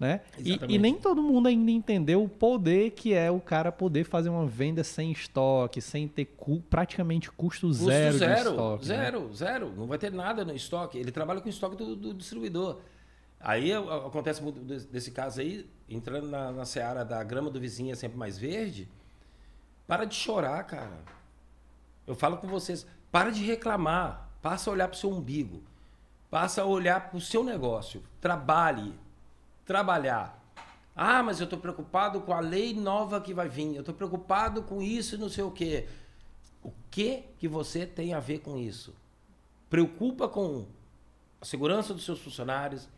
Né? 0.00 0.22
E, 0.38 0.58
e, 0.66 0.78
nem 0.78 0.94
todo 0.94 1.22
mundo 1.22 1.46
ainda 1.46 1.70
entendeu 1.70 2.24
o 2.24 2.28
poder 2.28 2.92
que 2.92 3.12
é 3.12 3.30
o 3.30 3.38
cara 3.38 3.70
poder 3.70 4.04
fazer 4.04 4.30
uma 4.30 4.46
venda 4.46 4.82
sem 4.82 5.12
estoque, 5.12 5.78
sem 5.82 6.08
ter 6.08 6.24
cu, 6.24 6.62
praticamente 6.70 7.30
custo, 7.30 7.66
custo 7.66 7.84
zero, 7.84 8.16
zero 8.16 8.34
de 8.34 8.48
estoque. 8.48 8.88
Né? 8.88 8.96
Zero, 8.96 9.20
né? 9.20 9.34
zero. 9.34 9.72
Não 9.76 9.86
vai 9.86 9.98
ter 9.98 10.10
nada 10.10 10.42
no 10.42 10.56
estoque. 10.56 10.96
Ele 10.96 11.12
trabalha 11.12 11.42
com 11.42 11.48
o 11.48 11.50
estoque 11.50 11.76
do, 11.76 11.94
do 11.94 12.14
distribuidor. 12.14 12.78
Aí 13.38 13.74
acontece 13.74 14.42
muito 14.42 14.60
desse 14.60 15.10
caso 15.10 15.42
aí, 15.42 15.68
entrando 15.86 16.28
na, 16.28 16.50
na 16.50 16.64
seara 16.64 17.04
da 17.04 17.22
grama 17.22 17.50
do 17.50 17.60
vizinho 17.60 17.92
é 17.92 17.94
sempre 17.94 18.16
mais 18.16 18.38
verde. 18.38 18.88
Para 19.86 20.06
de 20.06 20.14
chorar, 20.14 20.64
cara. 20.64 20.98
Eu 22.06 22.14
falo 22.14 22.38
com 22.38 22.46
vocês, 22.46 22.86
para 23.12 23.28
de 23.28 23.44
reclamar. 23.44 24.30
Passa 24.40 24.70
a 24.70 24.72
olhar 24.72 24.88
para 24.88 24.96
o 24.96 24.98
seu 24.98 25.10
umbigo. 25.10 25.62
Passa 26.30 26.62
a 26.62 26.64
olhar 26.64 27.10
para 27.10 27.18
o 27.18 27.20
seu 27.20 27.44
negócio. 27.44 28.02
Trabalhe, 28.18 28.94
trabalhar. 29.70 30.36
Ah, 30.96 31.22
mas 31.22 31.38
eu 31.38 31.44
estou 31.44 31.56
preocupado 31.56 32.20
com 32.22 32.32
a 32.32 32.40
lei 32.40 32.74
nova 32.74 33.20
que 33.20 33.32
vai 33.32 33.48
vir. 33.48 33.76
Eu 33.76 33.82
estou 33.82 33.94
preocupado 33.94 34.64
com 34.64 34.82
isso 34.82 35.14
e 35.14 35.18
não 35.18 35.28
sei 35.28 35.44
o 35.44 35.50
quê. 35.52 35.86
O 36.60 36.72
que 36.90 37.22
que 37.38 37.46
você 37.46 37.86
tem 37.86 38.12
a 38.12 38.18
ver 38.18 38.40
com 38.40 38.58
isso? 38.58 38.92
Preocupa 39.68 40.26
com 40.26 40.66
a 41.40 41.44
segurança 41.44 41.94
dos 41.94 42.04
seus 42.04 42.18
funcionários, 42.18 42.88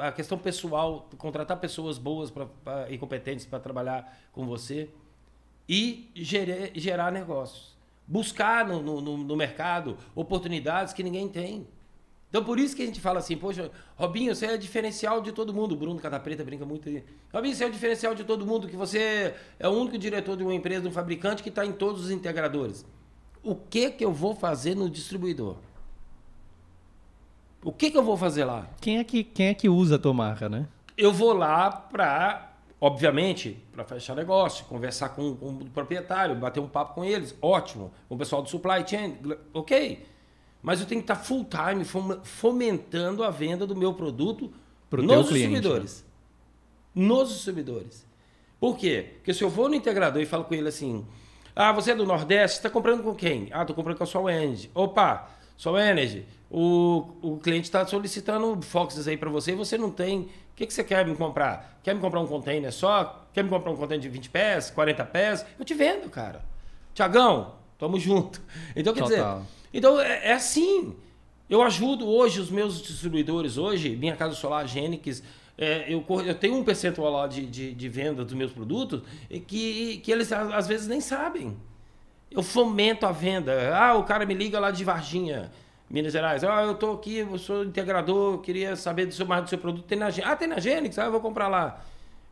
a 0.00 0.12
questão 0.12 0.38
pessoal, 0.38 1.08
contratar 1.18 1.58
pessoas 1.58 1.98
boas 1.98 2.30
pra, 2.30 2.46
pra 2.46 2.88
e 2.88 2.96
competentes 2.96 3.44
para 3.44 3.58
trabalhar 3.58 4.16
com 4.30 4.46
você 4.46 4.88
e 5.68 6.08
gerar, 6.14 6.70
gerar 6.76 7.10
negócios. 7.10 7.76
Buscar 8.06 8.64
no, 8.64 8.80
no, 8.80 9.16
no 9.16 9.36
mercado 9.36 9.98
oportunidades 10.14 10.94
que 10.94 11.02
ninguém 11.02 11.28
tem. 11.28 11.66
Então 12.34 12.42
por 12.42 12.58
isso 12.58 12.74
que 12.74 12.82
a 12.82 12.86
gente 12.86 13.00
fala 13.00 13.20
assim, 13.20 13.36
poxa, 13.36 13.70
Robinho, 13.94 14.34
você 14.34 14.46
é 14.46 14.56
diferencial 14.56 15.20
de 15.20 15.30
todo 15.30 15.54
mundo. 15.54 15.70
O 15.70 15.76
Bruno 15.76 16.00
Cata 16.00 16.18
Preta 16.18 16.42
brinca 16.42 16.66
muito 16.66 16.88
aí. 16.88 17.04
Robinho, 17.32 17.54
você 17.54 17.62
é 17.62 17.66
o 17.68 17.70
diferencial 17.70 18.12
de 18.12 18.24
todo 18.24 18.44
mundo, 18.44 18.66
que 18.66 18.74
você 18.76 19.36
é 19.56 19.68
o 19.68 19.70
único 19.70 19.96
diretor 19.96 20.36
de 20.36 20.42
uma 20.42 20.52
empresa, 20.52 20.80
de 20.82 20.88
um 20.88 20.90
fabricante 20.90 21.44
que 21.44 21.48
está 21.48 21.64
em 21.64 21.70
todos 21.70 22.06
os 22.06 22.10
integradores. 22.10 22.84
O 23.40 23.54
que 23.54 23.88
que 23.88 24.04
eu 24.04 24.10
vou 24.10 24.34
fazer 24.34 24.74
no 24.74 24.90
distribuidor? 24.90 25.58
O 27.62 27.70
que 27.70 27.88
que 27.88 27.96
eu 27.96 28.02
vou 28.02 28.16
fazer 28.16 28.44
lá? 28.44 28.66
Quem 28.80 28.98
é 28.98 29.04
que, 29.04 29.22
quem 29.22 29.46
é 29.46 29.54
que 29.54 29.68
usa 29.68 29.94
a 29.94 29.98
tua 30.00 30.12
marca, 30.12 30.48
né? 30.48 30.66
Eu 30.98 31.12
vou 31.12 31.34
lá 31.34 31.70
para, 31.70 32.52
obviamente, 32.80 33.62
para 33.70 33.84
fechar 33.84 34.16
negócio, 34.16 34.64
conversar 34.64 35.10
com, 35.10 35.36
com 35.36 35.50
o 35.50 35.70
proprietário, 35.70 36.34
bater 36.34 36.58
um 36.58 36.68
papo 36.68 36.94
com 36.94 37.04
eles, 37.04 37.32
ótimo. 37.40 37.92
Com 38.08 38.16
o 38.16 38.18
pessoal 38.18 38.42
do 38.42 38.50
supply 38.50 38.84
chain, 38.84 39.18
ok 39.52 40.13
mas 40.64 40.80
eu 40.80 40.86
tenho 40.86 41.02
que 41.02 41.04
estar 41.04 41.22
full 41.22 41.44
time 41.44 41.84
fomentando 42.24 43.22
a 43.22 43.30
venda 43.30 43.66
do 43.66 43.76
meu 43.76 43.92
produto 43.92 44.50
Pro 44.88 45.02
nos 45.02 45.28
distribuidores. 45.28 46.02
Né? 46.94 47.06
Nos 47.06 47.28
distribuidores. 47.28 48.06
Por 48.58 48.78
quê? 48.78 49.10
Porque 49.16 49.34
se 49.34 49.44
eu 49.44 49.50
vou 49.50 49.68
no 49.68 49.74
integrador 49.74 50.22
e 50.22 50.26
falo 50.26 50.44
com 50.44 50.54
ele 50.54 50.68
assim: 50.68 51.04
Ah, 51.54 51.70
você 51.70 51.90
é 51.90 51.94
do 51.94 52.06
Nordeste, 52.06 52.56
está 52.56 52.70
comprando 52.70 53.02
com 53.02 53.14
quem? 53.14 53.48
Ah, 53.52 53.60
estou 53.60 53.76
comprando 53.76 53.98
com 53.98 54.04
a 54.04 54.06
Sol 54.06 54.30
Energy. 54.30 54.70
Opa, 54.74 55.28
Sol 55.54 55.78
Energy, 55.78 56.24
o, 56.50 57.08
o 57.20 57.36
cliente 57.36 57.64
está 57.64 57.86
solicitando 57.86 58.58
Foxes 58.62 59.06
aí 59.06 59.18
para 59.18 59.28
você 59.28 59.52
e 59.52 59.54
você 59.54 59.76
não 59.76 59.90
tem. 59.90 60.20
O 60.20 60.28
que, 60.56 60.66
que 60.66 60.72
você 60.72 60.82
quer 60.82 61.06
me 61.06 61.14
comprar? 61.14 61.78
Quer 61.82 61.94
me 61.94 62.00
comprar 62.00 62.20
um 62.20 62.26
container 62.26 62.72
só? 62.72 63.26
Quer 63.34 63.44
me 63.44 63.50
comprar 63.50 63.70
um 63.70 63.76
container 63.76 64.00
de 64.00 64.08
20 64.08 64.30
pés, 64.30 64.70
40 64.70 65.04
pés? 65.04 65.44
Eu 65.58 65.64
te 65.64 65.74
vendo, 65.74 66.08
cara. 66.08 66.42
Tiagão, 66.94 67.56
tamo 67.76 68.00
junto. 68.00 68.40
Então, 68.74 68.94
quer 68.94 69.02
Total. 69.02 69.40
dizer 69.40 69.63
então 69.74 70.00
é, 70.00 70.28
é 70.28 70.32
assim. 70.32 70.94
Eu 71.50 71.60
ajudo 71.60 72.08
hoje 72.08 72.40
os 72.40 72.50
meus 72.50 72.80
distribuidores, 72.80 73.58
hoje, 73.58 73.94
Minha 73.96 74.16
Casa 74.16 74.34
Solar, 74.34 74.66
Gênix, 74.66 75.22
é, 75.56 75.92
eu, 75.92 76.04
eu, 76.24 76.34
tenho 76.34 76.56
um 76.56 76.64
percentual 76.64 77.12
lá 77.12 77.26
de, 77.26 77.46
de, 77.46 77.74
de, 77.74 77.88
venda 77.88 78.24
dos 78.24 78.34
meus 78.34 78.50
produtos 78.50 79.02
que, 79.46 79.98
que 79.98 80.10
eles 80.10 80.32
às 80.32 80.66
vezes 80.66 80.88
nem 80.88 81.00
sabem. 81.00 81.56
Eu 82.30 82.42
fomento 82.42 83.06
a 83.06 83.12
venda. 83.12 83.76
Ah, 83.76 83.94
o 83.94 84.02
cara 84.02 84.26
me 84.26 84.34
liga 84.34 84.58
lá 84.58 84.72
de 84.72 84.82
Varginha, 84.82 85.52
Minas 85.88 86.12
Gerais. 86.12 86.42
Ah, 86.42 86.62
eu 86.64 86.74
tô 86.74 86.92
aqui, 86.92 87.18
eu 87.18 87.38
sou 87.38 87.64
integrador, 87.64 88.38
queria 88.38 88.74
saber 88.74 89.06
do 89.06 89.14
seu, 89.14 89.26
mais 89.26 89.44
do 89.44 89.50
seu 89.50 89.58
produto. 89.58 89.84
Tem 89.84 89.96
na 89.96 90.08
Ah, 90.24 90.34
tem 90.34 90.48
na 90.48 90.58
Gênix? 90.58 90.98
Ah, 90.98 91.04
eu 91.04 91.12
vou 91.12 91.20
comprar 91.20 91.46
lá. 91.46 91.84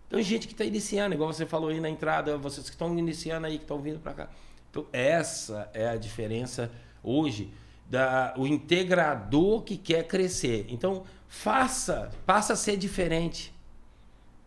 Então, 0.09 0.21
gente 0.21 0.49
que 0.49 0.55
está 0.55 0.65
iniciando, 0.65 1.15
igual 1.15 1.33
você 1.33 1.47
falou 1.47 1.71
aí 1.71 1.81
na 1.81 1.89
entrada, 1.89 2.37
vocês 2.37 2.69
que 2.69 2.75
estão 2.75 2.99
iniciando 2.99 3.47
aí, 3.47 3.57
que 3.57 3.65
estão 3.65 3.79
vindo 3.79 4.01
para 4.01 4.13
cá. 4.13 4.29
Então, 4.71 4.85
essa 4.93 5.71
é 5.73 5.89
a 5.89 5.97
diferença 5.97 6.71
hoje 7.03 7.51
da, 7.89 8.33
o 8.37 8.47
integrador 8.47 9.63
que 9.63 9.77
quer 9.77 10.07
crescer. 10.07 10.67
Então, 10.69 11.05
faça, 11.29 12.11
passa 12.25 12.55
a 12.55 12.57
ser 12.57 12.77
diferente. 12.77 13.53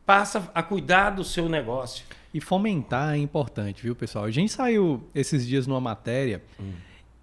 Passa 0.06 0.50
a 0.54 0.64
cuidar 0.64 1.12
do 1.12 1.24
seu 1.24 1.48
negócio. 1.50 2.06
E 2.34 2.42
fomentar 2.42 3.16
é 3.16 3.18
importante, 3.18 3.82
viu, 3.84 3.96
pessoal? 3.96 4.26
A 4.26 4.32
gente 4.32 4.52
saiu 4.52 5.04
esses 5.14 5.46
dias 5.48 5.66
numa 5.66 5.80
matéria 5.80 6.44
hum. 6.60 6.74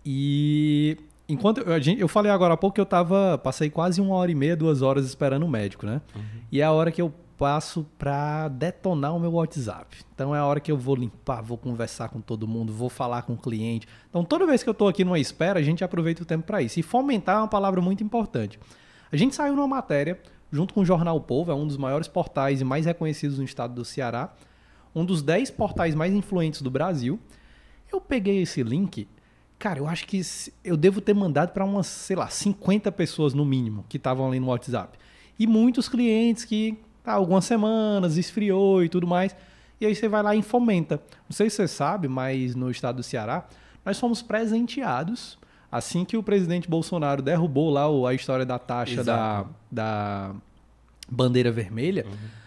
e 0.05 0.97
enquanto 1.29 1.59
eu, 1.59 1.97
eu 1.99 2.09
falei 2.09 2.31
agora 2.31 2.55
há 2.55 2.57
pouco 2.57 2.75
que 2.75 2.81
eu 2.81 2.87
tava 2.87 3.39
passei 3.39 3.69
quase 3.71 4.01
uma 4.01 4.15
hora 4.15 4.31
e 4.31 4.35
meia, 4.35 4.57
duas 4.57 4.81
horas 4.83 5.05
esperando 5.05 5.45
o 5.45 5.49
médico, 5.49 5.87
né? 5.87 6.01
Uhum. 6.15 6.23
E 6.51 6.61
é 6.61 6.65
a 6.65 6.73
hora 6.73 6.91
que 6.91 7.01
eu 7.01 7.12
passo 7.43 7.85
para 7.99 8.47
detonar 8.47 9.17
o 9.17 9.19
meu 9.19 9.33
WhatsApp. 9.33 9.97
Então 10.15 10.33
é 10.33 10.39
a 10.39 10.47
hora 10.47 10.61
que 10.61 10.71
eu 10.71 10.77
vou 10.77 10.95
limpar, 10.95 11.43
vou 11.43 11.59
conversar 11.59 12.09
com 12.09 12.21
todo 12.21 12.47
mundo, 12.47 12.73
vou 12.73 12.89
falar 12.89 13.23
com 13.23 13.33
o 13.33 13.37
cliente. 13.37 13.89
Então 14.09 14.25
toda 14.25 14.47
vez 14.47 14.63
que 14.63 14.69
eu 14.69 14.73
estou 14.73 14.87
aqui 14.87 15.05
numa 15.05 15.19
espera, 15.19 15.59
a 15.59 15.63
gente 15.63 15.83
aproveita 15.83 16.23
o 16.23 16.25
tempo 16.25 16.45
para 16.45 16.63
isso. 16.63 16.79
E 16.79 16.85
fomentar 16.85 17.35
é 17.35 17.39
uma 17.41 17.49
palavra 17.49 17.81
muito 17.81 18.05
importante. 18.05 18.61
A 19.11 19.17
gente 19.17 19.35
saiu 19.35 19.57
numa 19.57 19.67
matéria 19.67 20.21
junto 20.53 20.73
com 20.73 20.83
o 20.83 20.85
Jornal 20.85 21.21
Povo, 21.21 21.51
é 21.51 21.55
um 21.55 21.67
dos 21.67 21.77
maiores 21.77 22.07
portais 22.07 22.61
e 22.61 22.65
mais 22.65 22.87
reconhecidos 22.87 23.39
no 23.39 23.45
estado 23.45 23.75
do 23.75 23.85
Ceará, 23.85 24.33
um 24.95 25.05
dos 25.05 25.21
10 25.21 25.51
portais 25.51 25.97
mais 25.97 26.15
influentes 26.15 26.63
do 26.63 26.71
Brasil. 26.71 27.19
Eu 27.93 28.01
peguei 28.01 28.43
esse 28.43 28.63
link, 28.63 29.09
cara, 29.59 29.81
eu 29.81 29.89
acho 29.89 30.07
que 30.07 30.21
eu 30.63 30.77
devo 30.77 31.01
ter 31.01 31.13
mandado 31.13 31.51
para 31.51 31.65
umas, 31.65 31.89
sei 31.89 32.15
lá, 32.15 32.29
50 32.29 32.93
pessoas 32.93 33.35
no 33.35 33.45
mínimo 33.45 33.85
que 33.89 33.97
estavam 33.97 34.29
ali 34.29 34.39
no 34.39 34.47
WhatsApp. 34.47 34.97
E 35.37 35.45
muitos 35.45 35.89
clientes 35.89 36.45
que 36.45 36.79
tá, 37.03 37.13
algumas 37.13 37.45
semanas, 37.45 38.17
esfriou 38.17 38.83
e 38.83 38.89
tudo 38.89 39.07
mais. 39.07 39.35
E 39.81 39.87
aí 39.87 39.95
você 39.95 40.09
vai 40.09 40.23
lá 40.23 40.35
e 40.37 40.43
fomenta. 40.43 41.01
Não 41.29 41.35
sei 41.35 41.51
se 41.51 41.57
você 41.57 41.69
sabe, 41.69 42.09
mas 42.09 42.55
no 42.55 42.71
estado 42.71 42.97
do 42.97 43.03
Ceará, 43.03 43.45
nós 43.85 43.99
fomos 43.99 44.23
presenteados 44.23 45.39
assim 45.71 46.05
que 46.05 46.17
o 46.17 46.23
presidente 46.23 46.69
Bolsonaro 46.69 47.23
derrubou 47.23 47.71
lá 47.71 47.87
a 48.09 48.15
história 48.15 48.45
da 48.45 48.59
taxa 48.59 49.03
da, 49.03 49.47
da 49.71 50.35
bandeira 51.11 51.51
vermelha. 51.51 52.05
Uhum. 52.07 52.43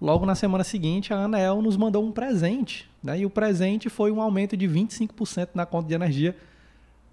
Logo 0.00 0.24
na 0.24 0.34
semana 0.34 0.64
seguinte, 0.64 1.12
a 1.12 1.18
Anel 1.18 1.60
nos 1.60 1.76
mandou 1.76 2.02
um 2.02 2.10
presente. 2.10 2.88
Né? 3.02 3.20
E 3.20 3.26
o 3.26 3.30
presente 3.30 3.90
foi 3.90 4.10
um 4.10 4.20
aumento 4.20 4.56
de 4.56 4.66
25% 4.66 5.50
na 5.54 5.66
conta 5.66 5.88
de 5.88 5.94
energia 5.94 6.34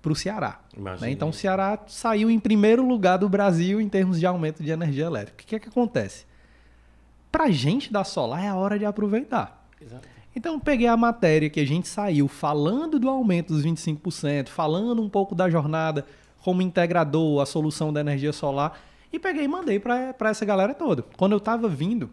para 0.01 0.11
o 0.11 0.15
Ceará. 0.15 0.61
Né? 1.01 1.11
Então, 1.11 1.29
o 1.29 1.33
Ceará 1.33 1.77
saiu 1.87 2.29
em 2.31 2.39
primeiro 2.39 2.87
lugar 2.87 3.17
do 3.17 3.27
Brasil 3.27 3.81
em 3.81 3.89
termos 3.89 4.19
de 4.19 4.25
aumento 4.25 4.63
de 4.63 4.71
energia 4.71 5.05
elétrica. 5.05 5.43
O 5.43 5.45
que, 5.45 5.55
é 5.55 5.59
que 5.59 5.67
acontece? 5.67 6.25
Pra 7.37 7.51
gente 7.51 7.93
da 7.93 8.03
Solar 8.03 8.43
é 8.43 8.47
a 8.47 8.55
hora 8.55 8.79
de 8.79 8.85
aproveitar. 8.85 9.69
Exato. 9.79 10.07
Então, 10.35 10.59
peguei 10.59 10.87
a 10.87 10.97
matéria 10.97 11.51
que 11.51 11.59
a 11.59 11.65
gente 11.65 11.87
saiu 11.87 12.27
falando 12.27 12.97
do 12.97 13.07
aumento 13.07 13.53
dos 13.53 13.63
25%, 13.63 14.47
falando 14.47 15.03
um 15.03 15.09
pouco 15.09 15.35
da 15.35 15.47
jornada 15.47 16.03
como 16.41 16.63
integrador, 16.63 17.39
a 17.39 17.45
solução 17.45 17.93
da 17.93 17.99
energia 18.01 18.33
solar, 18.33 18.79
e 19.13 19.19
peguei 19.19 19.43
e 19.43 19.47
mandei 19.47 19.79
para 19.79 20.15
essa 20.21 20.43
galera 20.45 20.73
toda. 20.73 21.03
Quando 21.15 21.33
eu 21.33 21.37
estava 21.37 21.69
vindo, 21.69 22.09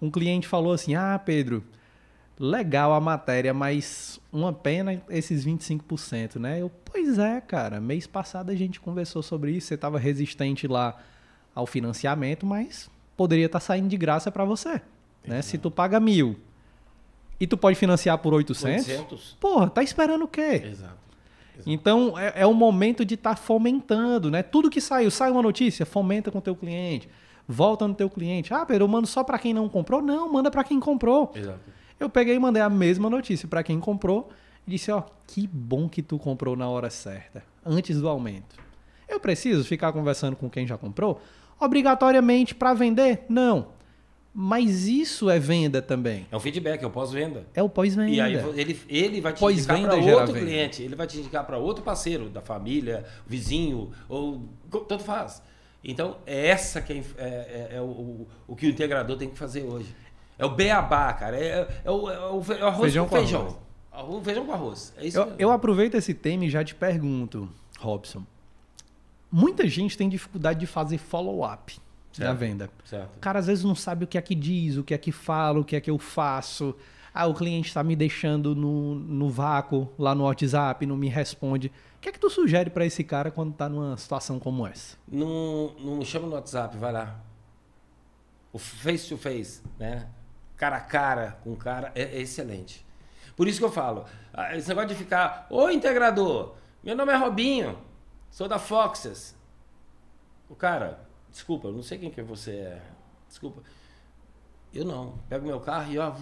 um 0.00 0.12
cliente 0.12 0.46
falou 0.46 0.72
assim: 0.72 0.94
Ah, 0.94 1.20
Pedro, 1.24 1.64
legal 2.38 2.92
a 2.92 3.00
matéria, 3.00 3.52
mas 3.52 4.20
uma 4.32 4.52
pena 4.52 5.02
esses 5.08 5.44
25%, 5.44 6.36
né? 6.36 6.62
Eu, 6.62 6.70
pois 6.84 7.18
é, 7.18 7.40
cara, 7.40 7.80
mês 7.80 8.06
passado 8.06 8.50
a 8.50 8.54
gente 8.54 8.78
conversou 8.78 9.24
sobre 9.24 9.50
isso, 9.50 9.66
você 9.66 9.74
estava 9.74 9.98
resistente 9.98 10.68
lá 10.68 10.96
ao 11.52 11.66
financiamento, 11.66 12.46
mas 12.46 12.88
poderia 13.18 13.46
estar 13.46 13.58
tá 13.58 13.64
saindo 13.64 13.88
de 13.88 13.96
graça 13.96 14.30
para 14.30 14.44
você. 14.44 14.80
Né? 15.26 15.42
Se 15.42 15.58
tu 15.58 15.72
paga 15.72 15.98
mil 15.98 16.38
e 17.40 17.46
tu 17.46 17.58
pode 17.58 17.76
financiar 17.76 18.16
por 18.18 18.32
800, 18.32 18.88
800. 18.88 19.36
porra, 19.40 19.68
tá 19.68 19.82
esperando 19.82 20.24
o 20.24 20.28
quê? 20.28 20.62
Exato. 20.64 20.96
Então 21.66 22.16
é, 22.16 22.32
é 22.36 22.46
o 22.46 22.54
momento 22.54 23.04
de 23.04 23.14
estar 23.14 23.34
tá 23.34 23.36
fomentando, 23.36 24.30
né? 24.30 24.44
Tudo 24.44 24.70
que 24.70 24.80
saiu, 24.80 25.10
sai 25.10 25.32
uma 25.32 25.42
notícia, 25.42 25.84
fomenta 25.84 26.30
com 26.30 26.38
o 26.38 26.40
teu 26.40 26.54
cliente, 26.54 27.08
volta 27.48 27.86
no 27.88 27.94
teu 27.94 28.08
cliente. 28.08 28.54
Ah, 28.54 28.64
Pedro, 28.64 28.84
eu 28.84 28.88
mando 28.88 29.08
só 29.08 29.24
para 29.24 29.36
quem 29.40 29.52
não 29.52 29.68
comprou? 29.68 30.00
Não, 30.00 30.32
manda 30.32 30.52
para 30.52 30.62
quem 30.62 30.78
comprou. 30.78 31.32
Exato. 31.34 31.58
Eu 31.98 32.08
peguei 32.08 32.36
e 32.36 32.38
mandei 32.38 32.62
a 32.62 32.70
mesma 32.70 33.10
notícia 33.10 33.48
para 33.48 33.64
quem 33.64 33.80
comprou 33.80 34.30
e 34.64 34.70
disse, 34.70 34.92
ó, 34.92 35.02
que 35.26 35.48
bom 35.48 35.88
que 35.88 36.00
tu 36.00 36.16
comprou 36.16 36.54
na 36.54 36.68
hora 36.68 36.88
certa, 36.88 37.42
antes 37.66 38.00
do 38.00 38.08
aumento. 38.08 38.54
Eu 39.08 39.18
preciso 39.18 39.64
ficar 39.64 39.92
conversando 39.92 40.36
com 40.36 40.48
quem 40.48 40.64
já 40.64 40.78
comprou? 40.78 41.20
Obrigatoriamente 41.58 42.54
para 42.54 42.74
vender? 42.74 43.24
Não. 43.28 43.78
Mas 44.32 44.86
isso 44.86 45.28
é 45.28 45.38
venda 45.38 45.82
também. 45.82 46.26
É 46.30 46.36
um 46.36 46.40
feedback, 46.40 46.82
é 46.82 46.86
o 46.86 46.90
pós-venda. 46.90 47.44
É 47.54 47.62
o 47.62 47.68
pós-venda. 47.68 48.10
E 48.10 48.20
aí 48.20 48.34
ele, 48.54 48.80
ele 48.88 49.20
vai 49.20 49.32
te 49.32 49.44
indicar 49.44 49.82
para 49.82 49.96
outro 49.96 50.34
cliente, 50.34 50.82
ele 50.82 50.94
vai 50.94 51.06
te 51.06 51.18
indicar 51.18 51.44
para 51.44 51.58
outro 51.58 51.82
parceiro 51.82 52.28
da 52.28 52.40
família, 52.40 53.04
vizinho, 53.26 53.90
ou 54.08 54.48
tanto 54.70 55.00
faz. 55.00 55.42
Então, 55.82 56.18
é 56.26 56.48
essa 56.48 56.80
que 56.80 56.92
é, 56.92 56.96
é, 56.96 57.68
é, 57.72 57.76
é 57.76 57.80
o, 57.80 58.26
o, 58.46 58.54
que 58.54 58.66
o 58.66 58.70
integrador 58.70 59.16
tem 59.16 59.28
que 59.28 59.38
fazer 59.38 59.62
hoje. 59.62 59.94
É 60.38 60.44
o 60.44 60.50
beabá, 60.50 61.12
cara. 61.14 61.36
É, 61.36 61.68
é, 61.84 61.90
o, 61.90 62.10
é 62.10 62.30
o, 62.30 62.42
é 62.52 62.62
arroz 62.62 62.80
feijão 62.80 63.08
com 63.08 63.16
feijão. 63.16 63.58
Arroz. 63.90 64.24
feijão 64.24 64.46
com 64.46 64.52
arroz. 64.52 64.94
É 64.96 65.06
isso 65.06 65.18
eu, 65.18 65.32
eu 65.38 65.50
aproveito 65.50 65.96
esse 65.96 66.14
tema 66.14 66.44
e 66.44 66.50
já 66.50 66.62
te 66.62 66.74
pergunto, 66.74 67.48
Robson. 67.80 68.24
Muita 69.30 69.66
gente 69.68 69.96
tem 69.96 70.08
dificuldade 70.08 70.60
de 70.60 70.66
fazer 70.66 70.98
follow-up 70.98 71.78
da 72.18 72.32
venda. 72.32 72.70
Certo. 72.84 73.16
O 73.16 73.20
cara 73.20 73.38
às 73.38 73.46
vezes 73.46 73.64
não 73.64 73.74
sabe 73.74 74.04
o 74.04 74.06
que 74.06 74.18
é 74.18 74.22
que 74.22 74.34
diz, 74.34 74.76
o 74.76 74.84
que 74.84 74.94
é 74.94 74.98
que 74.98 75.12
fala, 75.12 75.60
o 75.60 75.64
que 75.64 75.76
é 75.76 75.80
que 75.80 75.90
eu 75.90 75.98
faço. 75.98 76.74
Ah, 77.12 77.26
o 77.26 77.34
cliente 77.34 77.68
está 77.68 77.82
me 77.82 77.96
deixando 77.96 78.54
no, 78.54 78.94
no 78.94 79.30
vácuo 79.30 79.92
lá 79.98 80.14
no 80.14 80.24
WhatsApp, 80.24 80.84
não 80.86 80.96
me 80.96 81.08
responde. 81.08 81.72
O 81.96 82.00
que 82.00 82.08
é 82.08 82.12
que 82.12 82.18
tu 82.18 82.30
sugere 82.30 82.70
para 82.70 82.86
esse 82.86 83.02
cara 83.02 83.30
quando 83.30 83.52
está 83.52 83.68
numa 83.68 83.96
situação 83.96 84.38
como 84.38 84.66
essa? 84.66 84.96
Não, 85.10 85.74
não 85.80 86.04
chama 86.04 86.26
no 86.26 86.34
WhatsApp, 86.34 86.76
vai 86.76 86.92
lá. 86.92 87.20
O 88.52 88.58
face 88.58 89.08
to 89.08 89.16
face, 89.16 89.62
né? 89.78 90.06
Cara 90.56 90.76
a 90.76 90.80
cara 90.80 91.38
com 91.42 91.54
cara 91.56 91.92
é, 91.94 92.02
é 92.02 92.20
excelente. 92.20 92.86
Por 93.36 93.46
isso 93.46 93.58
que 93.58 93.64
eu 93.64 93.72
falo, 93.72 94.04
ah, 94.32 94.56
esse 94.56 94.68
negócio 94.68 94.90
de 94.90 94.94
ficar, 94.94 95.46
ô 95.50 95.70
integrador, 95.70 96.54
meu 96.82 96.96
nome 96.96 97.12
é 97.12 97.16
Robinho, 97.16 97.78
sou 98.30 98.48
da 98.48 98.58
Foxes. 98.58 99.36
O 100.48 100.54
cara, 100.54 101.08
Desculpa, 101.30 101.68
eu 101.68 101.72
não 101.72 101.82
sei 101.82 101.98
quem 101.98 102.10
que 102.10 102.22
você 102.22 102.52
é. 102.52 102.82
Desculpa. 103.28 103.62
Eu 104.72 104.84
não. 104.84 105.18
Pego 105.28 105.46
meu 105.46 105.60
carro 105.60 105.92
e 105.92 105.98
ó, 105.98 106.14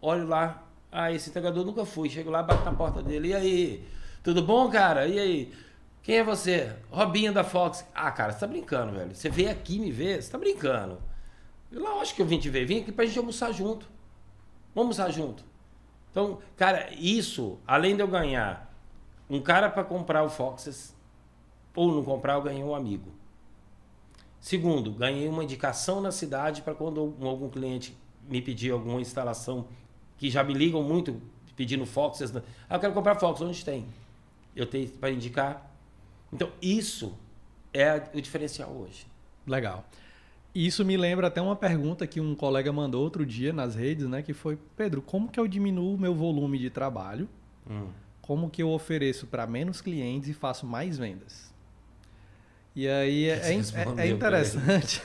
olho 0.00 0.26
lá. 0.26 0.62
Ah, 0.90 1.12
esse 1.12 1.30
entregador 1.30 1.64
nunca 1.64 1.84
fui. 1.84 2.08
Chego 2.08 2.30
lá, 2.30 2.42
bato 2.42 2.64
na 2.64 2.72
porta 2.72 3.02
dele. 3.02 3.28
E 3.28 3.34
aí? 3.34 3.88
Tudo 4.22 4.42
bom, 4.42 4.70
cara? 4.70 5.06
E 5.06 5.18
aí? 5.18 5.54
Quem 6.02 6.16
é 6.16 6.24
você? 6.24 6.74
Robinho 6.90 7.32
da 7.32 7.44
Fox. 7.44 7.86
Ah, 7.94 8.10
cara, 8.10 8.32
você 8.32 8.40
tá 8.40 8.46
brincando, 8.46 8.92
velho. 8.92 9.14
Você 9.14 9.28
veio 9.28 9.50
aqui 9.50 9.78
me 9.78 9.90
ver? 9.90 10.22
Você 10.22 10.30
tá 10.30 10.38
brincando. 10.38 10.98
Eu 11.70 12.00
acho 12.00 12.14
que 12.14 12.22
eu 12.22 12.26
vim 12.26 12.38
te 12.38 12.50
ver. 12.50 12.66
Vim 12.66 12.80
aqui 12.80 12.92
pra 12.92 13.04
gente 13.04 13.18
almoçar 13.18 13.52
junto. 13.52 13.86
Vamos 14.74 14.98
almoçar 14.98 15.10
junto. 15.12 15.44
Então, 16.10 16.40
cara, 16.56 16.92
isso, 16.92 17.58
além 17.66 17.96
de 17.96 18.02
eu 18.02 18.08
ganhar 18.08 18.70
um 19.30 19.40
cara 19.40 19.70
para 19.70 19.84
comprar 19.84 20.22
o 20.24 20.28
Foxes, 20.28 20.94
ou 21.74 21.92
não 21.92 22.04
comprar, 22.04 22.34
eu 22.34 22.42
ganhei 22.42 22.62
um 22.62 22.74
amigo. 22.74 23.10
Segundo, 24.40 24.90
ganhei 24.90 25.28
uma 25.28 25.44
indicação 25.44 26.00
na 26.00 26.10
cidade 26.10 26.62
para 26.62 26.74
quando 26.74 27.14
algum 27.22 27.48
cliente 27.48 27.96
me 28.28 28.42
pedir 28.42 28.72
alguma 28.72 29.00
instalação, 29.00 29.66
que 30.18 30.28
já 30.30 30.42
me 30.42 30.52
ligam 30.52 30.82
muito 30.82 31.20
pedindo 31.56 31.86
Fox. 31.86 32.22
Ah, 32.68 32.74
eu 32.74 32.80
quero 32.80 32.92
comprar 32.92 33.14
Fox, 33.16 33.40
onde 33.40 33.64
tem? 33.64 33.86
Eu 34.54 34.66
tenho 34.66 34.88
para 34.88 35.10
indicar. 35.10 35.70
Então, 36.32 36.50
isso 36.60 37.16
é 37.72 38.02
o 38.12 38.20
diferencial 38.20 38.70
hoje. 38.70 39.06
Legal. 39.46 39.84
Isso 40.54 40.84
me 40.84 40.96
lembra 40.96 41.28
até 41.28 41.40
uma 41.40 41.56
pergunta 41.56 42.06
que 42.06 42.20
um 42.20 42.34
colega 42.34 42.72
mandou 42.72 43.02
outro 43.02 43.24
dia 43.24 43.52
nas 43.52 43.74
redes, 43.74 44.06
né? 44.06 44.22
Que 44.22 44.34
foi, 44.34 44.58
Pedro, 44.76 45.00
como 45.00 45.28
que 45.28 45.40
eu 45.40 45.48
diminuo 45.48 45.94
o 45.94 45.98
meu 45.98 46.14
volume 46.14 46.58
de 46.58 46.68
trabalho? 46.68 47.28
Hum. 47.68 47.88
Como 48.20 48.50
que 48.50 48.62
eu 48.62 48.70
ofereço 48.70 49.26
para 49.26 49.46
menos 49.46 49.80
clientes 49.80 50.28
e 50.28 50.34
faço 50.34 50.66
mais 50.66 50.98
vendas? 50.98 51.51
E 52.74 52.88
aí 52.88 53.28
é, 53.28 53.34
é, 53.34 53.60
é, 53.98 54.08
interessante. 54.08 55.02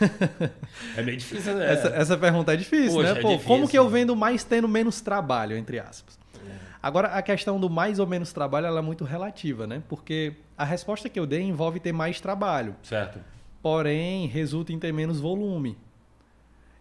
é 0.95 1.01
meio 1.01 1.17
difícil, 1.17 1.53
né? 1.55 1.73
Essa, 1.73 1.87
essa 1.89 2.17
pergunta 2.17 2.53
é 2.53 2.55
difícil, 2.55 2.93
Poxa, 2.93 3.13
né? 3.13 3.19
É 3.19 3.21
Pô, 3.21 3.27
difícil. 3.29 3.47
como 3.47 3.67
que 3.67 3.77
eu 3.77 3.89
vendo 3.89 4.15
mais 4.15 4.45
tendo 4.45 4.69
menos 4.69 5.01
trabalho, 5.01 5.57
entre 5.57 5.77
aspas? 5.77 6.17
É. 6.35 6.51
Agora, 6.81 7.09
a 7.09 7.21
questão 7.21 7.59
do 7.59 7.69
mais 7.69 7.99
ou 7.99 8.07
menos 8.07 8.31
trabalho 8.31 8.67
ela 8.67 8.79
é 8.79 8.81
muito 8.81 9.03
relativa, 9.03 9.67
né? 9.67 9.83
Porque 9.89 10.33
a 10.57 10.63
resposta 10.63 11.09
que 11.09 11.19
eu 11.19 11.25
dei 11.25 11.41
envolve 11.41 11.81
ter 11.81 11.91
mais 11.91 12.21
trabalho. 12.21 12.73
Certo. 12.83 13.19
Porém, 13.61 14.27
resulta 14.27 14.71
em 14.71 14.79
ter 14.79 14.93
menos 14.93 15.19
volume. 15.19 15.77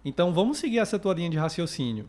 Então, 0.04 0.32
vamos 0.32 0.58
seguir 0.58 0.78
essa 0.78 1.00
tua 1.00 1.14
linha 1.14 1.28
de 1.28 1.36
raciocínio. 1.36 2.08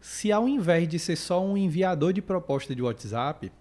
Se 0.00 0.32
ao 0.32 0.48
invés 0.48 0.88
de 0.88 0.98
ser 0.98 1.14
só 1.14 1.44
um 1.44 1.56
enviador 1.56 2.12
de 2.12 2.20
proposta 2.20 2.74
de 2.74 2.82
WhatsApp, 2.82 3.52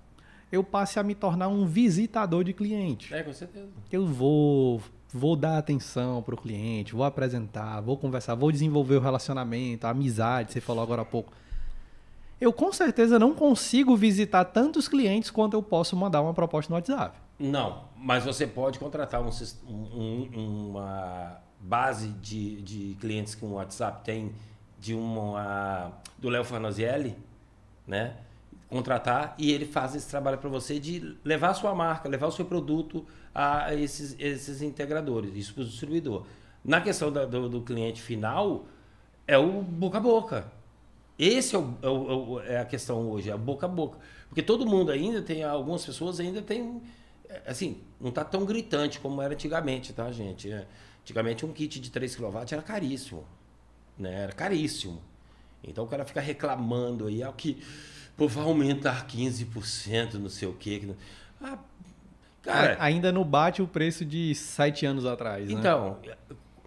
eu 0.51 0.63
passe 0.63 0.99
a 0.99 1.03
me 1.03 1.13
tornar 1.13 1.47
um 1.47 1.65
visitador 1.65 2.43
de 2.43 2.53
cliente. 2.53 3.13
É, 3.13 3.23
com 3.23 3.33
certeza. 3.33 3.69
Eu 3.91 4.05
vou, 4.05 4.81
vou 5.13 5.35
dar 5.35 5.57
atenção 5.57 6.21
para 6.21 6.35
o 6.35 6.37
cliente, 6.37 6.93
vou 6.93 7.03
apresentar, 7.03 7.81
vou 7.81 7.97
conversar, 7.97 8.35
vou 8.35 8.51
desenvolver 8.51 8.95
o 8.95 8.99
relacionamento, 8.99 9.85
a 9.85 9.91
amizade, 9.91 10.51
você 10.51 10.61
falou 10.61 10.83
agora 10.83 11.03
há 11.03 11.05
pouco. 11.05 11.31
Eu 12.41 12.53
com 12.53 12.71
certeza 12.71 13.19
não 13.19 13.35
consigo 13.35 13.95
visitar 13.95 14.45
tantos 14.45 14.87
clientes 14.87 15.29
quanto 15.29 15.55
eu 15.55 15.61
posso 15.61 15.95
mandar 15.95 16.21
uma 16.21 16.33
proposta 16.33 16.69
no 16.69 16.77
WhatsApp. 16.77 17.17
Não, 17.37 17.83
mas 17.97 18.23
você 18.23 18.47
pode 18.47 18.79
contratar 18.79 19.21
um, 19.21 19.29
um, 19.67 20.69
uma 20.69 21.37
base 21.59 22.09
de, 22.09 22.61
de 22.61 22.97
clientes 22.99 23.35
que 23.35 23.43
o 23.43 23.49
um 23.49 23.53
WhatsApp 23.53 24.03
tem 24.03 24.31
de 24.79 24.93
uma 24.93 25.91
do 26.17 26.29
Léo 26.29 26.45
Farnazielli, 26.45 27.15
né? 27.85 28.15
Contratar 28.69 29.33
e 29.37 29.51
ele 29.51 29.65
faz 29.65 29.95
esse 29.95 30.07
trabalho 30.07 30.37
para 30.37 30.49
você 30.49 30.79
de 30.79 31.17
levar 31.23 31.49
a 31.49 31.53
sua 31.53 31.73
marca, 31.73 32.07
levar 32.07 32.27
o 32.27 32.31
seu 32.31 32.45
produto 32.45 33.05
a 33.33 33.73
esses, 33.73 34.15
esses 34.19 34.61
integradores, 34.61 35.35
isso 35.35 35.53
para 35.53 35.63
o 35.63 35.65
distribuidor. 35.65 36.25
Na 36.63 36.79
questão 36.79 37.11
da, 37.11 37.25
do, 37.25 37.49
do, 37.49 37.61
cliente 37.61 38.01
final, 38.01 38.65
é 39.27 39.37
o 39.37 39.61
boca 39.61 39.97
a 39.97 40.01
boca. 40.01 40.51
Esse 41.17 41.55
é, 41.55 41.59
o, 41.59 41.77
é, 41.81 41.87
o, 41.89 42.39
é, 42.41 42.59
a 42.59 42.65
questão 42.65 43.09
hoje, 43.09 43.31
é 43.31 43.35
boca 43.35 43.65
a 43.65 43.69
boca. 43.69 43.97
Porque 44.27 44.43
todo 44.43 44.65
mundo 44.65 44.91
ainda 44.91 45.21
tem, 45.21 45.43
algumas 45.43 45.83
pessoas 45.83 46.19
ainda 46.19 46.41
tem, 46.41 46.81
assim, 47.47 47.81
não 47.99 48.09
está 48.09 48.23
tão 48.23 48.45
gritante 48.45 48.99
como 48.99 49.21
era 49.21 49.33
antigamente, 49.33 49.93
tá, 49.93 50.11
gente? 50.11 50.51
É, 50.51 50.67
antigamente 51.01 51.45
um 51.45 51.51
kit 51.51 51.79
de 51.79 51.89
3 51.89 52.15
kW 52.15 52.37
era 52.51 52.61
caríssimo, 52.61 53.25
né? 53.97 54.23
Era 54.23 54.31
caríssimo. 54.31 55.01
Então 55.63 55.83
o 55.83 55.87
cara 55.87 56.05
fica 56.05 56.21
reclamando 56.21 57.07
aí, 57.07 57.21
é 57.21 57.27
o 57.27 57.33
que 57.33 57.61
Pô, 58.19 58.27
vai 58.27 58.43
aumentar 58.43 59.07
15%, 59.07 60.15
não 60.15 60.27
sei 60.27 60.45
o 60.45 60.53
quê. 60.53 60.93
Ah, 61.41 61.57
cara, 62.41 62.75
ainda 62.77 63.13
não 63.13 63.23
bate 63.23 63.61
o 63.61 63.67
preço 63.67 64.03
de 64.03 64.35
sete 64.35 64.85
anos 64.85 65.05
atrás. 65.05 65.47
Né? 65.47 65.53
Então, 65.53 65.97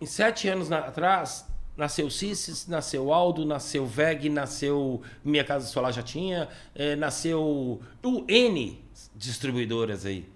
em 0.01 0.07
sete 0.07 0.49
anos 0.49 0.73
atrás, 0.73 1.47
nasceu 1.77 2.09
Cissis, 2.09 2.67
nasceu 2.67 3.13
Aldo, 3.13 3.45
nasceu 3.45 3.85
VEG, 3.85 4.31
nasceu 4.31 5.03
Minha 5.23 5.45
Casa 5.45 5.67
Solar 5.67 5.93
já 5.93 6.03
tinha, 6.03 6.49
é, 6.75 6.97
nasceu 6.97 7.83
o 8.03 8.25
N 8.27 8.83
distribuidoras 9.15 10.07
aí. 10.07 10.27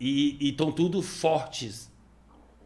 E 0.00 0.48
estão 0.48 0.72
tudo 0.72 1.00
fortes. 1.02 1.88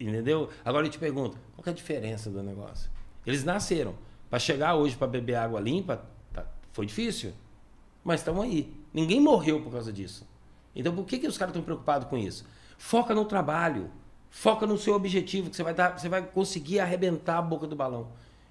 Entendeu? 0.01 0.49
Agora 0.65 0.87
eu 0.87 0.91
te 0.91 0.99
pergunto, 0.99 1.37
qual 1.55 1.67
é 1.67 1.71
a 1.71 1.75
diferença 1.75 2.31
do 2.31 2.43
negócio? 2.43 2.91
Eles 3.27 3.45
nasceram. 3.45 3.95
Para 4.31 4.39
chegar 4.39 4.77
hoje 4.77 4.97
para 4.97 5.09
beber 5.09 5.35
água 5.35 5.61
limpa, 5.61 6.03
tá, 6.33 6.47
foi 6.73 6.87
difícil 6.87 7.35
mas 8.05 8.21
estão 8.21 8.41
aí. 8.41 8.73
Ninguém 8.93 9.21
morreu 9.21 9.61
por 9.63 9.73
causa 9.73 9.93
disso. 9.93 10.27
Então 10.75 10.95
por 10.95 11.05
que, 11.05 11.19
que 11.19 11.27
os 11.27 11.39
caras 11.39 11.53
estão 11.53 11.63
preocupados 11.63 12.09
com 12.09 12.17
isso? 12.17 12.45
Foca 12.79 13.15
no 13.15 13.25
trabalho. 13.25 13.91
Foca 14.35 14.67
no 14.67 14.79
seu 14.79 14.95
objetivo, 14.95 15.51
que 15.51 15.57
você 15.57 15.63
vai, 15.63 15.75
dar, 15.75 15.99
você 15.99 16.09
vai 16.09 16.23
conseguir 16.23 16.81
arrebentar 16.81 17.37
a 17.37 17.43
boca 17.43 17.67
do 17.67 17.77
balão. 17.77 18.09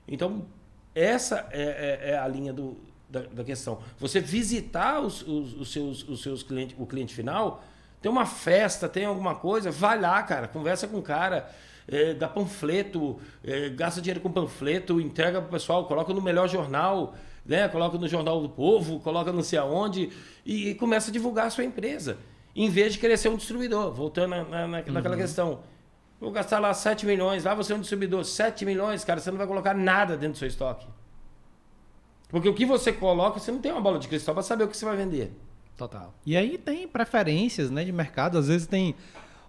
Então, 0.07 0.45
Essa 0.93 1.47
é, 1.51 1.99
é, 2.03 2.11
é 2.11 2.17
a 2.19 2.27
linha 2.27 2.53
do, 2.53 2.77
da, 3.09 3.21
da, 3.21 3.43
questão. 3.43 3.79
Você 3.97 4.19
visitar 4.19 4.99
os, 4.99 5.21
os, 5.23 5.53
os, 5.53 5.71
seus, 5.71 6.07
os 6.07 6.21
seus 6.21 6.43
clientes, 6.43 6.75
o 6.77 6.85
cliente 6.85 7.15
final, 7.15 7.63
tem 7.99 8.11
uma 8.11 8.27
festa, 8.27 8.87
tem 8.87 9.05
alguma 9.05 9.33
coisa, 9.33 9.71
vai 9.71 9.99
lá, 9.99 10.21
cara, 10.21 10.47
conversa 10.47 10.87
com 10.87 10.97
o 10.97 11.01
cara, 11.01 11.49
é, 11.87 12.13
dá 12.13 12.27
panfleto, 12.27 13.19
é, 13.43 13.69
gasta 13.69 14.01
dinheiro 14.01 14.19
com 14.19 14.31
panfleto, 14.31 15.01
entrega 15.01 15.41
pro 15.41 15.49
pessoal, 15.49 15.87
coloca 15.87 16.13
no 16.13 16.21
melhor 16.21 16.47
jornal, 16.47 17.15
né? 17.45 17.67
Coloca 17.67 17.97
no 17.97 18.07
Jornal 18.07 18.41
do 18.41 18.49
Povo, 18.49 18.99
coloca 18.99 19.31
não 19.31 19.43
sei 19.43 19.59
aonde 19.59 20.09
e, 20.45 20.69
e 20.69 20.75
começa 20.75 21.09
a 21.09 21.13
divulgar 21.13 21.47
a 21.47 21.49
sua 21.49 21.63
empresa. 21.63 22.17
Em 22.55 22.69
vez 22.69 22.93
de 22.93 22.99
querer 22.99 23.17
ser 23.17 23.29
um 23.29 23.37
distribuidor, 23.37 23.91
voltando 23.93 24.29
na, 24.31 24.43
na, 24.43 24.67
naquela 24.67 25.15
uhum. 25.15 25.21
questão. 25.21 25.59
Vou 26.19 26.31
gastar 26.31 26.59
lá 26.59 26.71
7 26.73 27.05
milhões, 27.05 27.43
lá 27.43 27.55
você 27.55 27.73
é 27.73 27.75
um 27.75 27.79
distribuidor, 27.79 28.23
7 28.23 28.63
milhões, 28.63 29.03
cara, 29.03 29.19
você 29.19 29.31
não 29.31 29.39
vai 29.39 29.47
colocar 29.47 29.73
nada 29.73 30.15
dentro 30.15 30.33
do 30.33 30.37
seu 30.37 30.47
estoque. 30.47 30.85
Porque 32.29 32.47
o 32.47 32.53
que 32.53 32.65
você 32.65 32.93
coloca, 32.93 33.39
você 33.39 33.51
não 33.51 33.59
tem 33.59 33.71
uma 33.71 33.81
bola 33.81 33.97
de 33.99 34.07
cristal 34.07 34.33
para 34.33 34.43
saber 34.43 34.63
o 34.63 34.67
que 34.67 34.77
você 34.77 34.85
vai 34.85 34.95
vender. 34.95 35.31
Total. 35.75 36.13
E 36.25 36.37
aí 36.37 36.57
tem 36.57 36.87
preferências 36.87 37.71
né, 37.71 37.83
de 37.83 37.91
mercado. 37.91 38.37
Às 38.37 38.47
vezes 38.47 38.67
tem. 38.67 38.95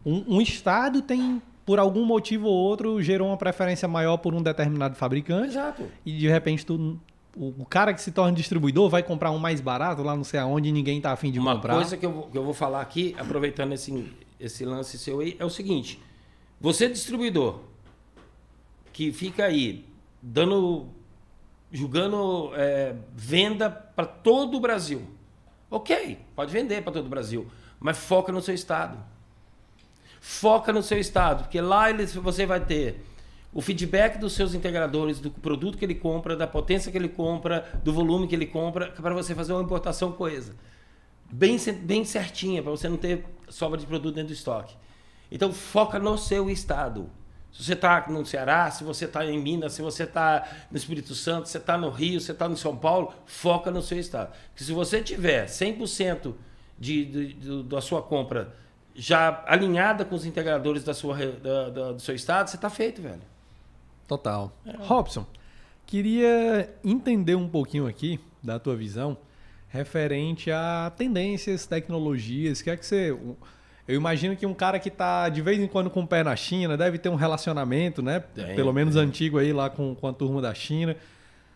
Um, 0.05 0.37
um 0.37 0.41
estado 0.41 1.03
tem, 1.03 1.41
por 1.65 1.79
algum 1.79 2.05
motivo 2.05 2.49
ou 2.49 2.55
outro, 2.55 3.01
gerou 3.03 3.29
uma 3.29 3.37
preferência 3.37 3.87
maior 3.87 4.17
por 4.17 4.35
um 4.35 4.43
determinado 4.43 4.97
fabricante. 4.97 5.51
Exato. 5.51 5.89
E 6.05 6.17
de 6.17 6.27
repente 6.27 6.67
tu, 6.67 6.99
o, 7.37 7.65
cara 7.65 7.95
que 7.95 8.01
se 8.01 8.13
torna 8.13 8.33
distribuidor 8.33 8.91
vai 8.91 9.03
comprar 9.03 9.31
um 9.31 9.39
mais 9.39 9.61
barato 9.61 10.03
lá 10.03 10.15
não 10.15 10.25
sei 10.25 10.39
aonde 10.39 10.69
e 10.69 10.73
ninguém 10.73 11.01
tá 11.01 11.13
afim 11.13 11.31
de 11.31 11.39
uma 11.39 11.55
comprar. 11.55 11.75
Uma 11.75 11.81
coisa 11.81 11.97
que 11.97 12.05
eu, 12.05 12.29
que 12.31 12.37
eu 12.37 12.45
vou 12.45 12.55
falar 12.55 12.81
aqui, 12.81 13.15
aproveitando 13.19 13.73
esse, 13.73 14.13
esse 14.39 14.65
lance 14.65 14.99
seu 14.99 15.21
aí, 15.21 15.37
é 15.39 15.45
o 15.45 15.51
seguinte 15.51 15.99
você, 16.63 16.89
distribuidor, 16.89 17.59
que 18.93 19.11
fica 19.11 19.47
aí 19.47 19.85
dando, 20.23 20.87
julgando 21.73 22.53
é, 22.55 22.95
venda 23.13 23.69
para 23.69 24.07
todo 24.07 24.59
o 24.59 24.61
Brasil. 24.61 25.03
Ok, 25.69 26.21
pode 26.37 26.53
vender 26.53 26.81
para 26.83 26.93
todo 26.93 27.07
o 27.07 27.09
Brasil, 27.09 27.51
mas 27.81 27.99
foca 27.99 28.31
no 28.31 28.41
seu 28.41 28.55
estado. 28.55 28.97
Foca 30.21 30.73
no 30.73 30.85
seu 30.85 31.01
estado, 31.01 31.43
porque 31.43 31.61
lá 31.61 31.87
você 32.23 32.47
vai 32.47 32.65
ter 32.65 33.05
o 33.53 33.61
feedback 33.61 34.19
dos 34.19 34.33
seus 34.33 34.55
integradores, 34.55 35.21
do 35.21 35.31
produto 35.31 35.77
que 35.77 35.85
ele 35.85 35.95
compra, 35.95 36.35
da 36.35 36.47
potência 36.47 36.91
que 36.91 36.97
ele 36.97 37.09
compra, 37.09 37.81
do 37.85 37.93
volume 37.93 38.27
que 38.27 38.35
ele 38.35 38.47
compra, 38.47 38.91
para 38.91 39.15
você 39.15 39.35
fazer 39.35 39.53
uma 39.53 39.63
importação 39.63 40.13
coesa. 40.13 40.55
Bem, 41.31 41.59
bem 41.83 42.05
certinha, 42.05 42.63
para 42.63 42.71
você 42.71 42.89
não 42.89 42.97
ter 42.97 43.25
sobra 43.49 43.79
de 43.79 43.87
produto 43.87 44.15
dentro 44.15 44.29
do 44.29 44.35
estoque. 44.35 44.75
Então 45.31 45.53
foca 45.53 45.99
no 45.99 46.17
seu 46.17 46.49
estado. 46.49 47.11
Se 47.53 47.63
você 47.63 47.75
está 47.75 48.07
no 48.09 48.25
Ceará, 48.25 48.71
se 48.71 48.83
você 48.83 49.05
está 49.05 49.27
em 49.27 49.39
Minas, 49.39 49.75
se 49.75 49.83
você 49.83 50.05
está 50.05 50.49
no 50.71 50.77
Espírito 50.77 51.15
Santo, 51.15 51.47
se 51.47 51.53
você 51.53 51.59
está 51.59 51.77
no 51.77 51.91
Rio, 51.91 52.19
se 52.19 52.27
você 52.27 52.33
está 52.33 52.49
no 52.49 52.57
São 52.57 52.75
Paulo, 52.75 53.13
foca 53.27 53.71
no 53.71 53.83
seu 53.83 53.99
estado. 53.99 54.33
Porque 54.49 54.65
se 54.65 54.73
você 54.73 55.03
tiver 55.03 55.47
100% 55.47 56.35
de, 56.79 57.05
de, 57.05 57.33
de, 57.35 57.63
da 57.65 57.83
sua 57.83 58.01
compra 58.01 58.55
já 58.95 59.45
alinhada 59.47 60.05
com 60.05 60.15
os 60.15 60.25
integradores 60.25 60.83
da 60.85 60.95
sua, 60.95 61.17
da, 61.17 61.69
da, 61.69 61.93
do 61.93 62.01
seu 62.01 62.15
estado, 62.15 62.49
você 62.49 62.57
está 62.57 62.71
feito, 62.71 63.03
velho. 63.03 63.32
Total. 64.13 64.53
É. 64.67 64.77
Robson, 64.79 65.27
queria 65.87 66.69
entender 66.85 67.35
um 67.35 67.49
pouquinho 67.49 67.87
aqui 67.87 68.21
da 68.43 68.59
tua 68.59 68.77
visão 68.77 69.17
referente 69.69 70.51
a 70.51 70.93
tendências, 70.95 71.65
tecnologias. 71.65 72.61
Que 72.61 72.71
é 72.71 72.77
que 72.77 72.85
você 72.85 73.17
eu 73.89 73.97
imagino 73.97 74.37
que 74.37 74.45
um 74.45 74.53
cara 74.53 74.79
que 74.79 74.89
está 74.89 75.31
de 75.31 75.41
vez 75.41 75.59
em 75.59 75.67
quando 75.67 75.89
com 75.89 76.03
o 76.03 76.07
pé 76.07 76.23
na 76.23 76.37
China 76.37 76.77
deve 76.77 76.99
ter 76.99 77.09
um 77.09 77.15
relacionamento, 77.15 78.03
né? 78.03 78.21
Tem, 78.21 78.55
Pelo 78.55 78.73
menos 78.73 78.97
tem. 78.97 79.03
antigo 79.03 79.39
aí 79.39 79.51
lá 79.51 79.71
com, 79.71 79.95
com 79.95 80.07
a 80.07 80.13
turma 80.13 80.43
da 80.43 80.53
China. 80.53 80.95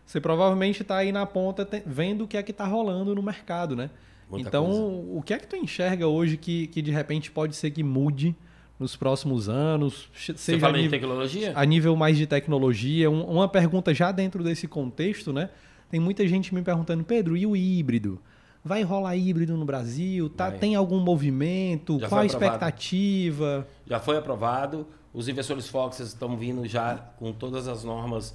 Você 0.06 0.18
provavelmente 0.18 0.80
está 0.80 0.96
aí 0.96 1.12
na 1.12 1.26
ponta 1.26 1.68
vendo 1.84 2.24
o 2.24 2.28
que 2.28 2.38
é 2.38 2.42
que 2.42 2.52
está 2.52 2.64
rolando 2.64 3.14
no 3.14 3.22
mercado, 3.22 3.76
né? 3.76 3.90
Muita 4.30 4.48
então, 4.48 4.64
coisa. 4.64 5.18
o 5.18 5.22
que 5.22 5.34
é 5.34 5.38
que 5.38 5.46
tu 5.46 5.56
enxerga 5.56 6.06
hoje 6.06 6.38
que, 6.38 6.68
que 6.68 6.80
de 6.80 6.90
repente 6.90 7.30
pode 7.30 7.54
ser 7.54 7.70
que 7.70 7.82
mude 7.82 8.34
nos 8.78 8.96
próximos 8.96 9.48
anos? 9.48 10.08
Seja 10.14 10.36
Você 10.36 10.58
fala 10.58 10.74
nível, 10.74 10.86
em 10.86 10.90
tecnologia? 10.90 11.52
A 11.54 11.64
nível 11.64 11.96
mais 11.96 12.16
de 12.16 12.26
tecnologia. 12.26 13.10
Um, 13.10 13.22
uma 13.24 13.48
pergunta 13.48 13.94
já 13.94 14.12
dentro 14.12 14.42
desse 14.42 14.68
contexto, 14.68 15.32
né? 15.32 15.50
Tem 15.90 16.00
muita 16.00 16.26
gente 16.26 16.54
me 16.54 16.62
perguntando, 16.62 17.04
Pedro, 17.04 17.36
e 17.36 17.46
o 17.46 17.56
híbrido? 17.56 18.20
Vai 18.64 18.82
rolar 18.82 19.16
híbrido 19.16 19.56
no 19.56 19.64
Brasil? 19.64 20.28
Tá, 20.28 20.50
tem 20.50 20.74
algum 20.74 20.98
movimento? 20.98 22.00
Já 22.00 22.08
Qual 22.08 22.20
a 22.20 22.26
expectativa? 22.26 23.66
Já 23.86 24.00
foi 24.00 24.18
aprovado. 24.18 24.86
Os 25.14 25.28
investidores 25.28 25.68
Fox 25.68 26.00
estão 26.00 26.36
vindo 26.36 26.66
já 26.66 26.96
com 27.16 27.32
todas 27.32 27.68
as 27.68 27.84
normas 27.84 28.34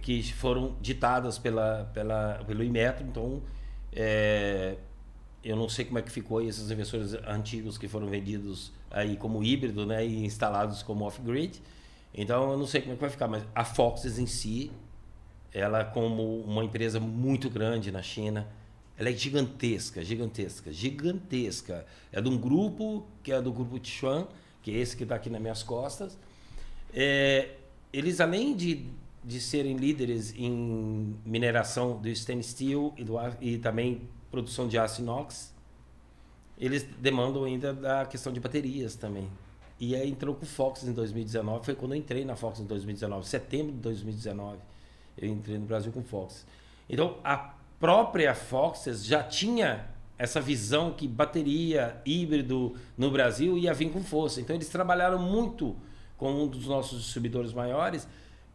que 0.00 0.22
foram 0.32 0.76
ditadas 0.80 1.38
pela, 1.38 1.90
pela, 1.92 2.40
pelo 2.46 2.62
Inmetro. 2.62 3.04
Então, 3.04 3.42
é, 3.92 4.76
eu 5.44 5.56
não 5.56 5.68
sei 5.68 5.84
como 5.84 5.98
é 5.98 6.02
que 6.02 6.10
ficou 6.10 6.40
esses 6.40 6.70
investidores 6.70 7.14
antigos 7.26 7.76
que 7.76 7.88
foram 7.88 8.06
vendidos 8.06 8.72
aí 8.92 9.16
como 9.16 9.42
híbrido 9.42 9.84
né, 9.86 10.06
e 10.06 10.24
instalados 10.24 10.82
como 10.82 11.04
off-grid. 11.04 11.60
Então, 12.14 12.52
eu 12.52 12.58
não 12.58 12.66
sei 12.66 12.82
como 12.82 12.92
é 12.92 12.96
que 12.96 13.00
vai 13.00 13.10
ficar. 13.10 13.26
Mas 13.28 13.44
a 13.54 13.64
Fox 13.64 14.18
em 14.18 14.26
si, 14.26 14.70
ela 15.52 15.84
como 15.84 16.40
uma 16.42 16.64
empresa 16.64 17.00
muito 17.00 17.48
grande 17.50 17.90
na 17.90 18.02
China 18.02 18.46
ela 19.02 19.08
é 19.08 19.12
gigantesca, 19.12 20.04
gigantesca, 20.04 20.72
gigantesca. 20.72 21.86
É 22.12 22.20
de 22.20 22.28
um 22.28 22.38
grupo 22.38 23.04
que 23.22 23.32
é 23.32 23.40
do 23.40 23.52
grupo 23.52 23.78
Tichuan, 23.78 24.28
que 24.62 24.70
é 24.70 24.74
esse 24.74 24.96
que 24.96 25.02
está 25.02 25.16
aqui 25.16 25.30
nas 25.30 25.40
minhas 25.40 25.62
costas. 25.62 26.18
É, 26.94 27.56
eles, 27.92 28.20
além 28.20 28.54
de, 28.54 28.86
de 29.24 29.40
serem 29.40 29.76
líderes 29.76 30.34
em 30.36 31.16
mineração 31.24 32.00
do 32.00 32.08
stainless 32.10 32.50
steel 32.50 32.94
e, 32.96 33.02
do, 33.02 33.16
e 33.40 33.58
também 33.58 34.02
produção 34.30 34.68
de 34.68 34.78
aço 34.78 35.00
inox, 35.00 35.51
eles 36.58 36.84
demandam 36.98 37.44
ainda 37.44 37.72
da 37.72 38.06
questão 38.06 38.32
de 38.32 38.40
baterias 38.40 38.94
também. 38.94 39.28
E 39.80 39.96
aí 39.96 40.08
entrou 40.08 40.34
com 40.34 40.44
o 40.44 40.48
Fox 40.48 40.84
em 40.84 40.92
2019, 40.92 41.64
foi 41.64 41.74
quando 41.74 41.92
eu 41.92 41.98
entrei 41.98 42.24
na 42.24 42.36
Fox 42.36 42.60
em 42.60 42.64
2019, 42.64 43.26
setembro 43.26 43.72
de 43.72 43.78
2019, 43.78 44.58
eu 45.18 45.28
entrei 45.28 45.58
no 45.58 45.66
Brasil 45.66 45.90
com 45.90 46.02
Fox. 46.02 46.46
Então, 46.88 47.16
a 47.24 47.54
própria 47.80 48.34
Foxes 48.34 49.04
já 49.04 49.22
tinha 49.22 49.92
essa 50.22 50.40
visão 50.40 50.92
que 50.92 51.08
bateria 51.08 52.00
híbrido 52.06 52.76
no 52.96 53.10
Brasil 53.10 53.58
ia 53.58 53.74
vir 53.74 53.90
com 53.90 54.00
força. 54.04 54.40
Então 54.40 54.54
eles 54.54 54.68
trabalharam 54.68 55.18
muito 55.18 55.74
com 56.16 56.44
um 56.44 56.46
dos 56.46 56.68
nossos 56.68 57.02
distribuidores 57.02 57.52
maiores, 57.52 58.06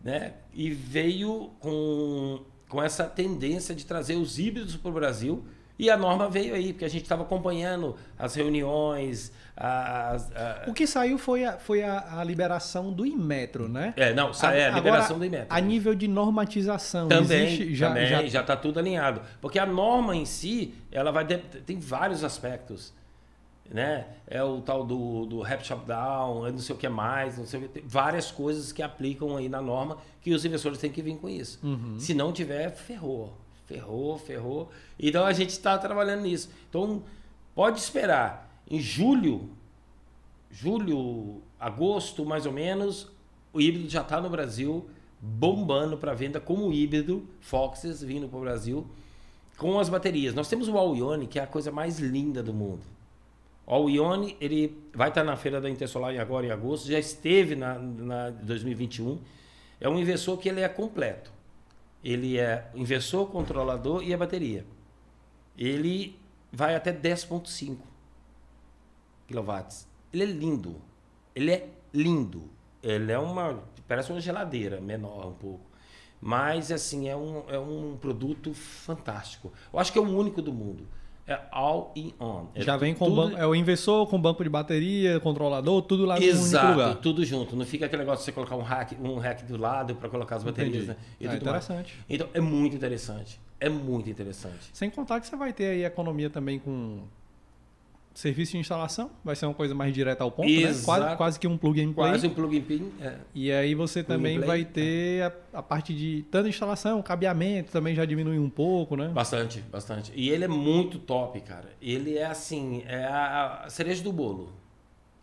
né? 0.02 0.36
E 0.54 0.70
veio 0.70 1.52
com, 1.60 2.40
com 2.70 2.82
essa 2.82 3.04
tendência 3.04 3.76
de 3.76 3.86
trazer 3.86 4.16
os 4.16 4.40
híbridos 4.40 4.78
para 4.78 4.90
o 4.90 4.94
Brasil 4.94 5.44
e 5.80 5.90
a 5.90 5.98
norma 5.98 6.28
veio 6.28 6.56
aí, 6.56 6.74
porque 6.74 6.86
a 6.86 6.90
gente 6.90 7.04
estava 7.04 7.22
acompanhando 7.22 7.96
as 8.18 8.34
reuniões. 8.34 9.32
As, 9.56 10.32
a... 10.36 10.66
O 10.68 10.74
que 10.74 10.88
saiu 10.88 11.18
foi, 11.18 11.46
a, 11.46 11.58
foi 11.58 11.84
a, 11.84 12.20
a, 12.20 12.24
liberação 12.24 12.92
do 12.92 13.06
Inmetro, 13.06 13.70
né? 13.70 13.94
É, 13.96 14.14
não, 14.14 14.32
a, 14.42 14.54
é 14.56 14.70
a 14.70 14.72
liberação 14.72 15.16
agora, 15.16 15.20
do 15.20 15.26
Inmetro. 15.26 15.48
A 15.50 15.60
nível 15.60 15.94
de 15.94 16.08
normatização. 16.08 17.08
Também, 17.08 17.46
existe, 17.46 17.76
já, 17.76 17.90
também 17.90 18.08
já... 18.08 18.26
já 18.26 18.42
está 18.42 18.56
tudo 18.56 18.80
alinhado. 18.80 19.22
Porque 19.40 19.60
a 19.60 19.66
norma 19.66 20.16
em 20.16 20.26
si, 20.26 20.74
ela 20.92 21.12
vai 21.12 21.26
tem 21.26 21.80
vários 21.80 22.24
aspectos. 22.24 22.94
Né? 23.70 24.06
É 24.26 24.42
o 24.42 24.62
tal 24.62 24.86
do, 24.86 25.26
do 25.26 25.42
rap 25.42 25.62
shop 25.66 25.86
down, 25.86 26.48
é 26.48 26.52
não 26.52 26.60
sei 26.60 26.74
o 26.74 26.78
que 26.80 26.88
mais, 26.88 27.38
não 27.38 27.46
sei 27.46 27.66
o 27.66 27.68
que, 27.68 27.84
várias 27.86 28.32
coisas 28.32 28.72
que 28.72 28.82
aplicam 28.82 29.36
aí 29.36 29.50
na 29.50 29.62
norma 29.62 29.98
que 30.22 30.34
os 30.34 30.46
investidores 30.46 30.80
têm 30.80 30.90
que 30.90 31.02
vir 31.02 31.18
com 31.18 31.28
isso. 31.28 31.60
Uhum. 31.62 32.00
Se 32.00 32.14
não 32.14 32.32
tiver, 32.32 32.72
ferrou. 32.72 33.36
Ferrou, 33.68 34.18
ferrou. 34.18 34.72
Então 34.98 35.26
a 35.26 35.34
gente 35.34 35.50
está 35.50 35.78
trabalhando 35.78 36.22
nisso. 36.22 36.50
Então 36.70 37.04
pode 37.54 37.80
esperar. 37.80 38.50
Em 38.70 38.80
julho, 38.80 39.50
julho, 40.50 41.42
agosto 41.60 42.26
mais 42.26 42.46
ou 42.46 42.52
menos, 42.54 43.12
o 43.52 43.60
híbrido 43.60 43.90
já 43.90 44.02
está 44.02 44.22
no 44.22 44.30
Brasil, 44.30 44.90
bombando 45.22 45.98
para 45.98 46.14
venda 46.14 46.40
como 46.40 46.72
híbrido, 46.72 47.28
Foxes 47.42 48.02
vindo 48.02 48.28
para 48.28 48.38
o 48.38 48.42
Brasil, 48.42 48.88
com 49.58 49.80
as 49.80 49.90
baterias. 49.90 50.34
Nós 50.34 50.48
temos 50.48 50.70
o 50.70 50.78
Allione, 50.78 51.28
que 51.28 51.38
é 51.38 51.44
a 51.44 51.48
coisa 51.48 51.72
mais 51.72 52.00
linda 52.00 52.42
do 52.42 52.54
mundo. 52.54 52.82
O 53.66 53.74
Allione, 53.74 54.38
ele 54.40 54.78
vai 54.94 55.10
estar 55.10 55.22
tá 55.22 55.28
na 55.28 55.36
feira 55.36 55.60
da 55.60 55.70
Intersolar 55.70 56.18
agora 56.18 56.46
em 56.46 56.52
agosto, 56.52 56.88
já 56.88 57.00
esteve 57.00 57.54
na, 57.56 57.78
na 57.78 58.30
2021. 58.30 59.20
É 59.80 59.90
um 59.90 60.00
inversor 60.00 60.38
que 60.38 60.48
ele 60.48 60.62
é 60.62 60.70
completo 60.70 61.37
ele 62.04 62.38
é 62.38 62.70
inversor, 62.74 63.28
controlador 63.28 64.04
e 64.04 64.14
a 64.14 64.18
bateria. 64.18 64.66
Ele 65.58 66.20
vai 66.52 66.76
até 66.76 66.94
10.5 66.94 67.78
kW. 69.28 69.86
Ele 70.14 70.24
é 70.24 70.26
lindo. 70.26 70.82
Ele 71.36 71.52
é 71.52 71.70
lindo. 71.94 72.50
Ele 72.82 73.12
é 73.12 73.20
uma 73.20 73.64
parece 73.88 74.12
uma 74.12 74.20
geladeira 74.20 74.82
menor 74.82 75.28
um 75.28 75.34
pouco. 75.34 75.66
Mas 76.20 76.72
assim, 76.72 77.08
é 77.08 77.16
um, 77.16 77.44
é 77.50 77.60
um 77.60 77.98
produto 77.98 78.54
fantástico. 78.54 79.54
Eu 79.72 79.80
acho 79.80 79.92
que 79.92 80.00
é 80.00 80.02
o 80.02 80.06
único 80.06 80.42
do 80.42 80.52
mundo. 80.52 80.88
É 81.28 81.38
all 81.52 81.92
in 81.96 82.14
on. 82.20 82.46
É 82.56 82.62
Já 82.62 82.78
vem 82.78 82.94
com 82.96 83.06
tudo... 83.06 83.16
banco, 83.18 83.38
é 83.38 83.46
o 83.46 83.54
inversor 83.54 84.08
com 84.08 84.20
banco 84.22 84.42
de 84.44 84.50
bateria, 84.50 85.20
controlador, 85.20 85.82
tudo 85.82 86.06
lá 86.06 86.18
no 86.18 86.24
Exato, 86.24 86.72
lugar. 86.72 86.96
tudo 86.96 87.26
junto. 87.26 87.54
Não 87.56 87.66
fica 87.66 87.86
aquele 87.86 88.04
negócio 88.04 88.20
de 88.20 88.26
você 88.26 88.32
colocar 88.32 88.56
um 88.56 88.62
rack, 88.62 88.96
um 89.02 89.18
rack 89.18 89.44
do 89.44 89.58
lado 89.58 89.94
para 89.96 90.08
colocar 90.08 90.38
as 90.38 90.44
baterias, 90.44 90.88
né? 90.88 90.96
E 91.20 91.28
Ah, 91.28 91.32
tudo 91.32 91.46
mais. 91.50 91.66
interessante. 91.66 91.94
Então 92.10 92.28
é 92.34 92.40
muito 92.40 92.76
interessante. 92.78 93.40
É 93.60 93.68
muito 93.68 94.10
interessante. 94.10 94.70
Sem 94.72 94.90
contar 94.90 95.20
que 95.20 95.28
você 95.28 95.36
vai 95.36 95.52
ter 95.52 95.66
aí 95.66 95.84
economia 95.84 96.30
também 96.30 96.60
com 96.60 97.00
serviço 98.18 98.54
de 98.54 98.58
instalação, 98.58 99.12
vai 99.24 99.36
ser 99.36 99.46
uma 99.46 99.54
coisa 99.54 99.76
mais 99.76 99.94
direta 99.94 100.24
ao 100.24 100.32
ponto, 100.32 100.50
né? 100.50 100.74
Quase, 100.84 101.16
quase 101.18 101.40
que 101.40 101.48
um 101.48 101.56
plug 101.56 101.80
and 101.80 101.94
play. 101.94 102.10
Quase 102.10 102.26
um 102.26 102.32
plug 102.32 102.58
and 102.58 102.62
play. 102.64 102.92
É. 103.00 103.16
E 103.36 103.52
aí 103.52 103.76
você 103.76 104.04
Plug 104.04 104.18
também 104.18 104.40
vai 104.40 104.66
ter 104.66 105.22
a, 105.22 105.60
a 105.60 105.62
parte 105.62 105.94
de 105.94 106.26
tanto 106.32 106.50
instalação, 106.50 107.00
cabeamento 107.04 107.72
também 107.72 107.94
já 107.94 108.06
diminui 108.06 108.40
um 108.40 108.50
pouco, 108.50 108.96
né? 108.96 109.10
Bastante, 109.10 109.60
bastante. 109.62 110.12
E 110.16 110.30
ele 110.32 110.46
é 110.46 110.48
muito 110.48 110.98
top, 110.98 111.40
cara. 111.42 111.70
Ele 111.80 112.18
é 112.18 112.26
assim, 112.26 112.82
é 112.88 113.04
a, 113.06 113.66
a 113.66 113.70
cereja 113.70 114.02
do 114.02 114.12
bolo. 114.12 114.52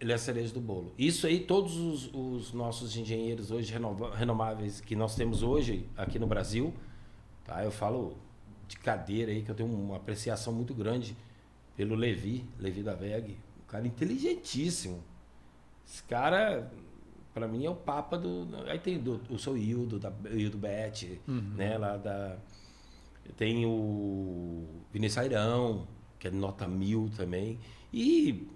Ele 0.01 0.13
é 0.13 0.15
a 0.15 0.19
cereja 0.19 0.55
do 0.55 0.61
bolo. 0.61 0.93
Isso 0.97 1.27
aí, 1.27 1.41
todos 1.41 1.77
os, 1.77 2.11
os 2.15 2.53
nossos 2.53 2.97
engenheiros 2.97 3.51
hoje 3.51 3.73
renova- 3.73 4.15
renováveis 4.15 4.81
que 4.81 4.95
nós 4.95 5.17
temos 5.17 5.43
hoje 5.43 5.85
aqui 5.97 6.17
no 6.21 6.29
Brasil, 6.29 6.73
tá? 7.45 7.65
Eu 7.65 7.73
falo 7.73 8.17
de 8.69 8.79
cadeira 8.79 9.33
aí, 9.33 9.43
que 9.43 9.51
eu 9.51 9.55
tenho 9.57 9.69
uma 9.69 9.97
apreciação 9.97 10.53
muito 10.53 10.73
grande 10.73 11.17
pelo 11.77 11.95
Levi, 11.95 12.45
Levi 12.59 12.83
da 12.83 12.95
VEG. 12.95 13.37
Um 13.63 13.67
cara 13.67 13.87
inteligentíssimo. 13.87 15.03
Esse 15.87 16.03
cara, 16.05 16.71
pra 17.33 17.47
mim, 17.47 17.65
é 17.65 17.71
o 17.71 17.75
papa 17.75 18.17
do. 18.17 18.49
Aí 18.67 18.79
tem 18.79 18.99
do, 18.99 19.21
o 19.29 19.39
seu 19.39 19.57
Hildo, 19.57 19.99
da 19.99 20.13
Hildo 20.31 20.59
Bet, 20.59 21.21
né? 21.57 21.77
Lá 21.77 21.97
da. 21.97 22.37
Tem 23.37 23.65
o 23.65 24.67
Vinícius 24.93 25.19
Airão, 25.19 25.87
que 26.19 26.29
é 26.29 26.31
nota 26.31 26.69
mil 26.69 27.11
também. 27.17 27.59
E 27.93 28.49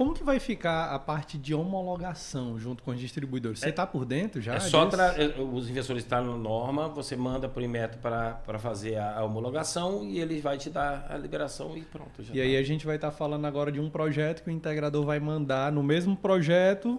Como 0.00 0.14
que 0.14 0.24
vai 0.24 0.40
ficar 0.40 0.94
a 0.94 0.98
parte 0.98 1.36
de 1.36 1.54
homologação 1.54 2.58
junto 2.58 2.82
com 2.82 2.90
os 2.90 2.98
distribuidores? 2.98 3.58
Você 3.58 3.68
está 3.68 3.86
por 3.86 4.06
dentro 4.06 4.40
já? 4.40 4.54
é 4.54 4.60
só 4.60 4.86
tra- 4.86 5.14
é, 5.22 5.38
os 5.38 5.68
investidores 5.68 6.04
estão 6.04 6.24
na 6.24 6.38
norma, 6.38 6.88
você 6.88 7.14
manda 7.14 7.50
para 7.50 7.60
o 7.60 7.62
Inmetro 7.62 7.98
para 7.98 8.58
fazer 8.58 8.96
a, 8.96 9.18
a 9.18 9.24
homologação 9.24 10.02
e 10.02 10.18
ele 10.18 10.40
vai 10.40 10.56
te 10.56 10.70
dar 10.70 11.06
a 11.10 11.18
liberação 11.18 11.76
e 11.76 11.82
pronto. 11.82 12.22
E 12.32 12.40
aí 12.40 12.54
tá. 12.54 12.60
a 12.60 12.62
gente 12.62 12.86
vai 12.86 12.96
estar 12.96 13.10
falando 13.10 13.44
agora 13.44 13.70
de 13.70 13.78
um 13.78 13.90
projeto 13.90 14.42
que 14.42 14.48
o 14.48 14.50
integrador 14.50 15.04
vai 15.04 15.20
mandar 15.20 15.70
no 15.70 15.82
mesmo 15.82 16.16
projeto, 16.16 16.98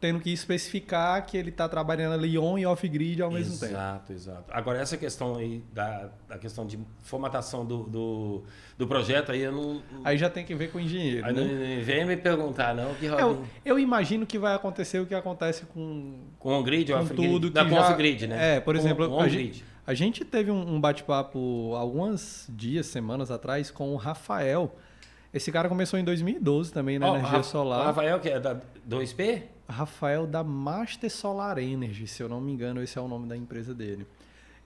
tendo 0.00 0.18
que 0.18 0.32
especificar 0.32 1.26
que 1.26 1.36
ele 1.36 1.50
está 1.50 1.68
trabalhando 1.68 2.14
ali 2.14 2.38
on 2.38 2.56
e 2.58 2.64
off-grid 2.64 3.20
ao 3.20 3.30
mesmo 3.30 3.58
tempo. 3.58 3.72
Exato, 3.72 4.12
exato. 4.14 4.44
Agora, 4.50 4.78
essa 4.80 4.96
questão 4.96 5.36
aí 5.36 5.62
da, 5.74 6.08
da 6.26 6.38
questão 6.38 6.66
de 6.66 6.78
formatação 7.02 7.66
do, 7.66 7.82
do, 7.84 8.42
do 8.78 8.86
projeto, 8.86 9.30
aí 9.30 9.42
eu 9.42 9.52
não. 9.52 9.82
Aí 10.02 10.16
já 10.16 10.30
tem 10.30 10.44
que 10.44 10.54
ver 10.54 10.72
com 10.72 10.78
o 10.78 10.80
engenheiro. 10.80 11.26
aí 11.26 11.34
né? 11.34 11.42
não 11.42 11.84
vem 11.84 12.06
me 12.06 12.16
perguntar, 12.16 12.74
não, 12.74 12.94
que 12.94 13.04
Eu, 13.04 13.44
eu 13.62 13.78
imagino 13.78 14.24
que 14.24 14.38
vai 14.38 14.54
acontecer 14.54 15.00
o 15.00 15.06
que 15.06 15.14
acontece 15.14 15.66
com, 15.66 16.20
com 16.38 16.58
o 16.58 16.62
grid, 16.62 16.90
com 16.92 17.06
tudo 17.06 17.50
da 17.50 17.62
que 17.62 17.68
com 17.70 17.76
já... 17.76 17.82
off-grid, 17.82 18.26
né? 18.26 18.56
É, 18.56 18.60
por 18.60 18.74
Com- 18.74 18.80
exemplo, 18.80 19.06
com 19.08 19.20
a 19.20 19.28
gente, 19.28 19.62
a 19.86 19.92
gente 19.92 20.24
teve 20.24 20.50
um, 20.50 20.80
bate-papo 20.80 21.74
alguns 21.76 22.46
dias, 22.48 22.86
semanas 22.86 23.30
atrás 23.30 23.70
com 23.70 23.92
o 23.92 23.96
Rafael. 23.96 24.74
Esse 25.32 25.52
cara 25.52 25.68
começou 25.68 25.98
em 25.98 26.04
2012 26.04 26.72
também 26.72 26.98
na 26.98 27.10
Ó, 27.10 27.14
energia 27.16 27.36
Ra- 27.36 27.42
solar. 27.42 27.82
O 27.82 27.84
Rafael, 27.84 28.18
que 28.18 28.30
é 28.30 28.40
da 28.40 28.56
2P? 28.88 29.42
Rafael 29.70 30.26
da 30.26 30.42
Master 30.44 31.10
Solar 31.10 31.58
Energy, 31.58 32.06
se 32.06 32.22
eu 32.22 32.28
não 32.28 32.40
me 32.40 32.52
engano, 32.52 32.82
esse 32.82 32.98
é 32.98 33.00
o 33.00 33.08
nome 33.08 33.26
da 33.28 33.36
empresa 33.36 33.74
dele. 33.74 34.06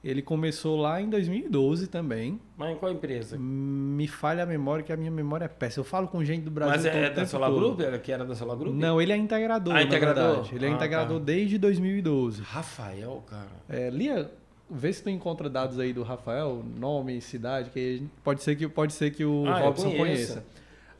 Ele 0.03 0.21
começou 0.21 0.77
lá 0.79 1.01
em 1.01 1.09
2012 1.09 1.87
também. 1.87 2.39
Mas 2.59 2.73
em 2.75 2.77
qual 2.77 2.93
empresa? 2.93 3.39
Me 3.39 4.07
falha 4.07 4.43
a 4.43 4.47
memória, 4.47 4.85
que 4.85 4.93
a 4.93 4.97
minha 4.99 5.11
memória 5.11 5.47
é 5.47 5.49
péssima. 5.49 5.81
Eu 5.81 5.85
falo 5.89 6.09
com 6.09 6.23
gente 6.23 6.43
do 6.43 6.51
Brasil 6.51 6.75
Mas 6.75 6.83
todo 6.85 6.95
é 6.95 7.11
o 7.11 7.15
da 7.15 7.27
Solar 7.27 7.49
todo. 7.51 7.59
Group? 7.59 7.81
Era 7.81 7.99
que 7.99 8.13
era 8.13 8.23
da 8.25 8.35
Solar 8.35 8.55
Group? 8.57 8.75
Não, 8.75 9.01
ele 9.01 9.13
é 9.13 9.17
integrador, 9.17 9.75
Ah, 9.75 9.83
integrador? 9.83 10.47
Ele 10.53 10.67
é 10.67 10.69
Ah, 10.69 10.73
integrador 10.73 11.19
tá. 11.21 11.25
desde 11.25 11.57
2012. 11.57 12.43
Rafael, 12.43 13.25
cara. 13.27 13.49
É, 13.67 13.89
Lia, 13.89 14.31
vê 14.71 14.93
se 14.93 15.03
tu 15.03 15.09
encontra 15.09 15.49
dados 15.49 15.79
aí 15.79 15.95
do 15.95 16.03
Rafael, 16.03 16.63
nome, 16.79 17.19
cidade, 17.23 17.71
que 17.71 17.79
aí 17.79 18.09
pode 18.23 18.43
ser 18.43 18.57
que, 18.57 18.69
pode 18.69 18.93
ser 18.93 19.11
que 19.11 19.25
o 19.25 19.47
Ah, 19.49 19.61
Robson 19.61 19.91
conheça. 19.93 20.45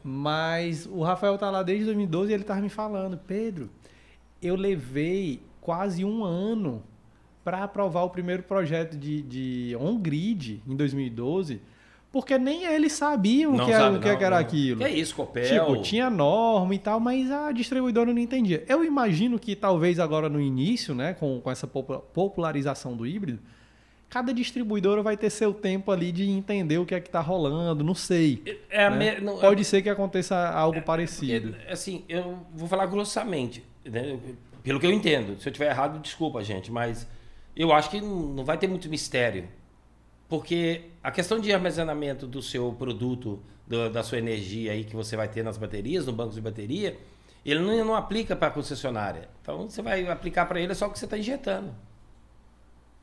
Mas 0.03 0.85
o 0.85 1.01
Rafael 1.03 1.37
tá 1.37 1.49
lá 1.51 1.61
desde 1.63 1.85
2012 1.85 2.31
e 2.31 2.33
ele 2.33 2.43
tava 2.43 2.61
me 2.61 2.69
falando, 2.69 3.17
Pedro, 3.17 3.69
eu 4.41 4.55
levei 4.55 5.41
quase 5.61 6.03
um 6.05 6.23
ano 6.23 6.83
para 7.43 7.63
aprovar 7.63 8.03
o 8.03 8.09
primeiro 8.09 8.43
projeto 8.43 8.97
de, 8.97 9.21
de 9.21 9.75
on-grid 9.79 10.61
em 10.67 10.75
2012, 10.75 11.61
porque 12.11 12.37
nem 12.37 12.63
eles 12.65 12.93
sabiam 12.93 13.53
o 13.55 13.65
que, 13.65 13.71
era, 13.71 13.83
sabe, 13.83 13.97
o 13.97 13.99
que 13.99 14.07
não, 14.07 14.15
era 14.15 14.29
não. 14.31 14.37
aquilo. 14.37 14.77
Que 14.79 14.83
é 14.85 14.89
isso, 14.89 15.15
Copel? 15.15 15.43
Tipo, 15.45 15.81
tinha 15.81 16.09
norma 16.09 16.73
e 16.73 16.79
tal, 16.79 16.99
mas 16.99 17.29
a 17.29 17.51
distribuidora 17.51 18.11
não 18.13 18.19
entendia. 18.19 18.63
Eu 18.67 18.83
imagino 18.83 19.37
que 19.37 19.55
talvez 19.55 19.99
agora 19.99 20.29
no 20.29 20.39
início, 20.39 20.95
né, 20.95 21.13
com, 21.13 21.39
com 21.41 21.51
essa 21.51 21.67
popu- 21.67 21.99
popularização 22.13 22.95
do 22.95 23.05
híbrido, 23.05 23.39
cada 24.09 24.33
distribuidora 24.33 25.03
vai 25.03 25.17
ter 25.17 25.29
seu 25.29 25.53
tempo 25.53 25.91
ali 25.91 26.11
de 26.11 26.27
entender 26.29 26.77
o 26.77 26.85
que 26.85 26.95
é 26.95 26.99
que 27.01 27.09
tá 27.09 27.19
rolando, 27.19 27.83
não 27.83 27.93
sei. 27.95 28.41
É 28.69 28.85
a 28.85 28.89
né? 28.89 29.15
me- 29.15 29.21
não- 29.21 29.37
Pode 29.37 29.63
ser 29.65 29.81
que 29.81 29.89
aconteça 29.89 30.49
algo 30.49 30.81
parecido. 30.81 31.53
É, 31.67 31.73
assim, 31.73 32.03
eu 32.07 32.39
vou 32.55 32.67
falar 32.67 32.85
grossamente, 32.85 33.61
né? 33.85 34.19
pelo 34.63 34.79
que 34.79 34.85
eu 34.85 34.91
entendo. 34.91 35.39
Se 35.39 35.47
eu 35.47 35.51
estiver 35.51 35.69
errado, 35.69 35.99
desculpa, 35.99 36.43
gente, 36.43 36.71
mas 36.71 37.07
eu 37.55 37.71
acho 37.71 37.89
que 37.89 38.01
não 38.01 38.43
vai 38.43 38.57
ter 38.57 38.67
muito 38.67 38.89
mistério. 38.89 39.47
Porque 40.27 40.81
a 41.03 41.11
questão 41.11 41.39
de 41.39 41.53
armazenamento 41.53 42.25
do 42.25 42.41
seu 42.41 42.71
produto, 42.73 43.39
do- 43.67 43.89
da 43.91 44.01
sua 44.01 44.17
energia 44.17 44.71
aí 44.71 44.83
que 44.83 44.95
você 44.95 45.15
vai 45.15 45.27
ter 45.27 45.43
nas 45.43 45.57
baterias, 45.57 46.05
no 46.05 46.11
banco 46.13 46.33
de 46.33 46.41
bateria, 46.41 46.97
ele 47.45 47.59
não, 47.59 47.85
não 47.85 47.95
aplica 47.95 48.35
para 48.35 48.47
a 48.47 48.51
concessionária. 48.51 49.29
Então 49.41 49.69
você 49.69 49.83
vai 49.83 50.07
aplicar 50.07 50.47
para 50.47 50.59
ele 50.59 50.73
só 50.73 50.87
o 50.87 50.89
que 50.89 50.97
você 50.97 51.05
está 51.05 51.15
injetando. 51.17 51.75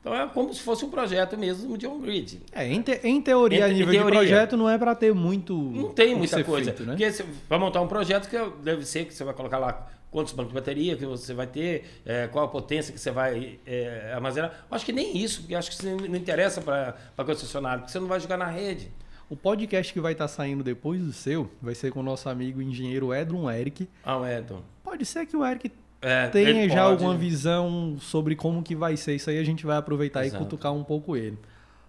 Então 0.01 0.13
é 0.13 0.27
como 0.27 0.53
se 0.53 0.59
fosse 0.59 0.83
um 0.83 0.89
projeto 0.89 1.37
mesmo 1.37 1.77
de 1.77 1.87
on-grid. 1.87 2.41
É, 2.51 2.67
em, 2.67 2.81
te- 2.81 2.99
em 3.05 3.21
teoria, 3.21 3.59
Em- 3.59 3.63
a 3.63 3.67
nível 3.69 3.93
teoria. 3.93 4.03
de 4.03 4.11
projeto, 4.27 4.57
não 4.57 4.69
é 4.69 4.77
para 4.77 4.93
ter 4.93 5.13
muito. 5.13 5.55
Não 5.55 5.93
tem 5.93 6.13
muita 6.13 6.43
coisa. 6.43 6.73
feito, 6.73 6.83
né? 6.85 6.91
Porque 6.97 7.09
você 7.09 7.25
vai 7.47 7.57
montar 7.57 7.79
um 7.79 7.87
projeto 7.87 8.27
que 8.29 8.37
deve 8.61 8.85
ser 8.85 9.05
que 9.05 9.13
você 9.13 9.23
vai 9.23 9.33
colocar 9.33 9.59
lá 9.59 9.89
quantos 10.13 10.31
bancos 10.31 10.53
de 10.53 10.55
bateria 10.55 10.95
que 10.95 11.05
você 11.05 11.33
vai 11.33 11.47
ter, 11.47 11.83
é, 12.05 12.27
qual 12.27 12.45
a 12.45 12.47
potência 12.47 12.93
que 12.93 12.99
você 12.99 13.11
vai 13.11 13.59
é, 13.65 14.11
armazenar. 14.13 14.65
Acho 14.71 14.85
que 14.85 14.93
nem 14.93 15.17
isso, 15.17 15.41
porque 15.41 15.55
acho 15.55 15.69
que 15.69 15.75
isso 15.75 15.85
não 16.07 16.15
interessa 16.15 16.61
para 16.61 16.95
a 17.17 17.23
concessionária, 17.25 17.79
porque 17.79 17.91
você 17.91 17.99
não 17.99 18.07
vai 18.07 18.19
jogar 18.19 18.37
na 18.37 18.47
rede. 18.47 18.89
O 19.29 19.35
podcast 19.35 19.91
que 19.91 19.99
vai 19.99 20.11
estar 20.13 20.27
saindo 20.27 20.63
depois 20.63 21.01
do 21.01 21.11
seu 21.11 21.49
vai 21.61 21.73
ser 21.73 21.91
com 21.91 22.01
o 22.01 22.03
nosso 22.03 22.29
amigo 22.29 22.61
engenheiro 22.61 23.13
Edron 23.13 23.49
Eric. 23.49 23.89
Ah, 24.03 24.17
o 24.17 24.27
Edson. 24.27 24.61
Pode 24.83 25.05
ser 25.05 25.25
que 25.25 25.35
o 25.35 25.43
Eric 25.43 25.71
É, 26.01 26.27
tenha 26.27 26.69
já 26.69 26.83
pode. 26.83 27.03
alguma 27.03 27.17
visão 27.17 27.97
sobre 27.99 28.35
como 28.35 28.61
que 28.61 28.75
vai 28.75 28.95
ser 28.95 29.15
isso 29.15 29.29
aí, 29.29 29.39
a 29.39 29.43
gente 29.43 29.65
vai 29.65 29.77
aproveitar 29.77 30.23
Exato. 30.23 30.43
e 30.43 30.45
cutucar 30.45 30.73
um 30.73 30.83
pouco 30.83 31.17
ele. 31.17 31.39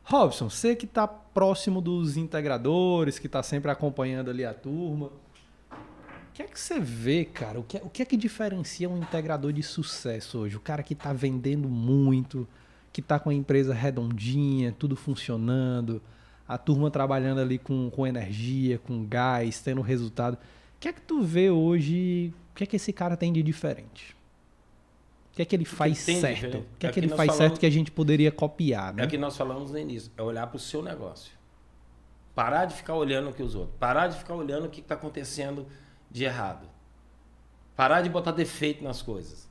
Robson, 0.04 0.48
você 0.48 0.76
que 0.76 0.84
está 0.84 1.06
próximo 1.08 1.80
dos 1.80 2.16
integradores, 2.16 3.18
que 3.18 3.26
está 3.26 3.42
sempre 3.42 3.70
acompanhando 3.70 4.30
ali 4.30 4.44
a 4.44 4.54
turma, 4.54 5.10
que 6.34 6.42
é 6.42 6.46
que 6.46 6.58
você 6.60 6.80
vê, 6.80 7.24
cara? 7.24 7.60
O 7.60 7.62
que, 7.62 7.76
é- 7.78 7.82
o 7.82 7.88
que 7.88 8.02
é 8.02 8.04
que 8.04 8.16
diferencia 8.16 8.88
um 8.88 8.98
integrador 8.98 9.52
de 9.52 9.62
sucesso 9.62 10.38
hoje? 10.40 10.56
O 10.56 10.60
cara 10.60 10.82
que 10.82 10.92
está 10.94 11.12
vendendo 11.12 11.68
muito, 11.68 12.46
que 12.92 13.00
está 13.00 13.18
com 13.18 13.30
a 13.30 13.34
empresa 13.34 13.72
redondinha, 13.72 14.74
tudo 14.78 14.96
funcionando, 14.96 16.02
a 16.46 16.58
turma 16.58 16.90
trabalhando 16.90 17.40
ali 17.40 17.58
com, 17.58 17.88
com 17.90 18.06
energia, 18.06 18.78
com 18.78 19.04
gás, 19.06 19.60
tendo 19.62 19.80
resultado. 19.80 20.34
O 20.34 20.38
que 20.80 20.88
é 20.88 20.92
que 20.92 21.00
tu 21.00 21.22
vê 21.22 21.50
hoje? 21.50 22.32
O 22.52 22.54
que 22.56 22.64
é 22.64 22.66
que 22.66 22.76
esse 22.76 22.92
cara 22.92 23.16
tem 23.16 23.32
de 23.32 23.42
diferente? 23.42 24.14
O 25.32 25.36
que 25.36 25.42
é 25.42 25.44
que 25.44 25.56
ele 25.56 25.64
faz 25.64 25.98
certo? 25.98 26.58
O 26.58 26.64
que 26.78 26.86
é 26.86 26.90
que 26.92 26.98
Aqui 26.98 27.00
ele 27.00 27.08
faz 27.08 27.28
falamos- 27.28 27.36
certo 27.38 27.58
que 27.60 27.66
a 27.66 27.70
gente 27.70 27.90
poderia 27.90 28.30
copiar, 28.30 28.92
né? 28.94 29.02
É 29.02 29.06
o 29.06 29.08
que 29.08 29.18
nós 29.18 29.36
falamos 29.36 29.70
no 29.72 29.78
início, 29.78 30.10
é 30.16 30.22
olhar 30.22 30.46
para 30.46 30.56
o 30.56 30.60
seu 30.60 30.82
negócio. 30.82 31.32
Parar 32.34 32.66
de 32.66 32.74
ficar 32.74 32.94
olhando 32.94 33.30
o 33.30 33.32
que 33.32 33.42
os 33.42 33.54
outros. 33.54 33.76
Parar 33.78 34.08
de 34.08 34.18
ficar 34.18 34.34
olhando 34.34 34.66
o 34.66 34.68
que 34.68 34.80
está 34.80 34.94
acontecendo 34.94 35.66
de 36.14 36.24
errado. 36.24 36.68
Parar 37.76 38.02
de 38.02 38.08
botar 38.08 38.30
defeito 38.30 38.84
nas 38.84 39.02
coisas. 39.02 39.50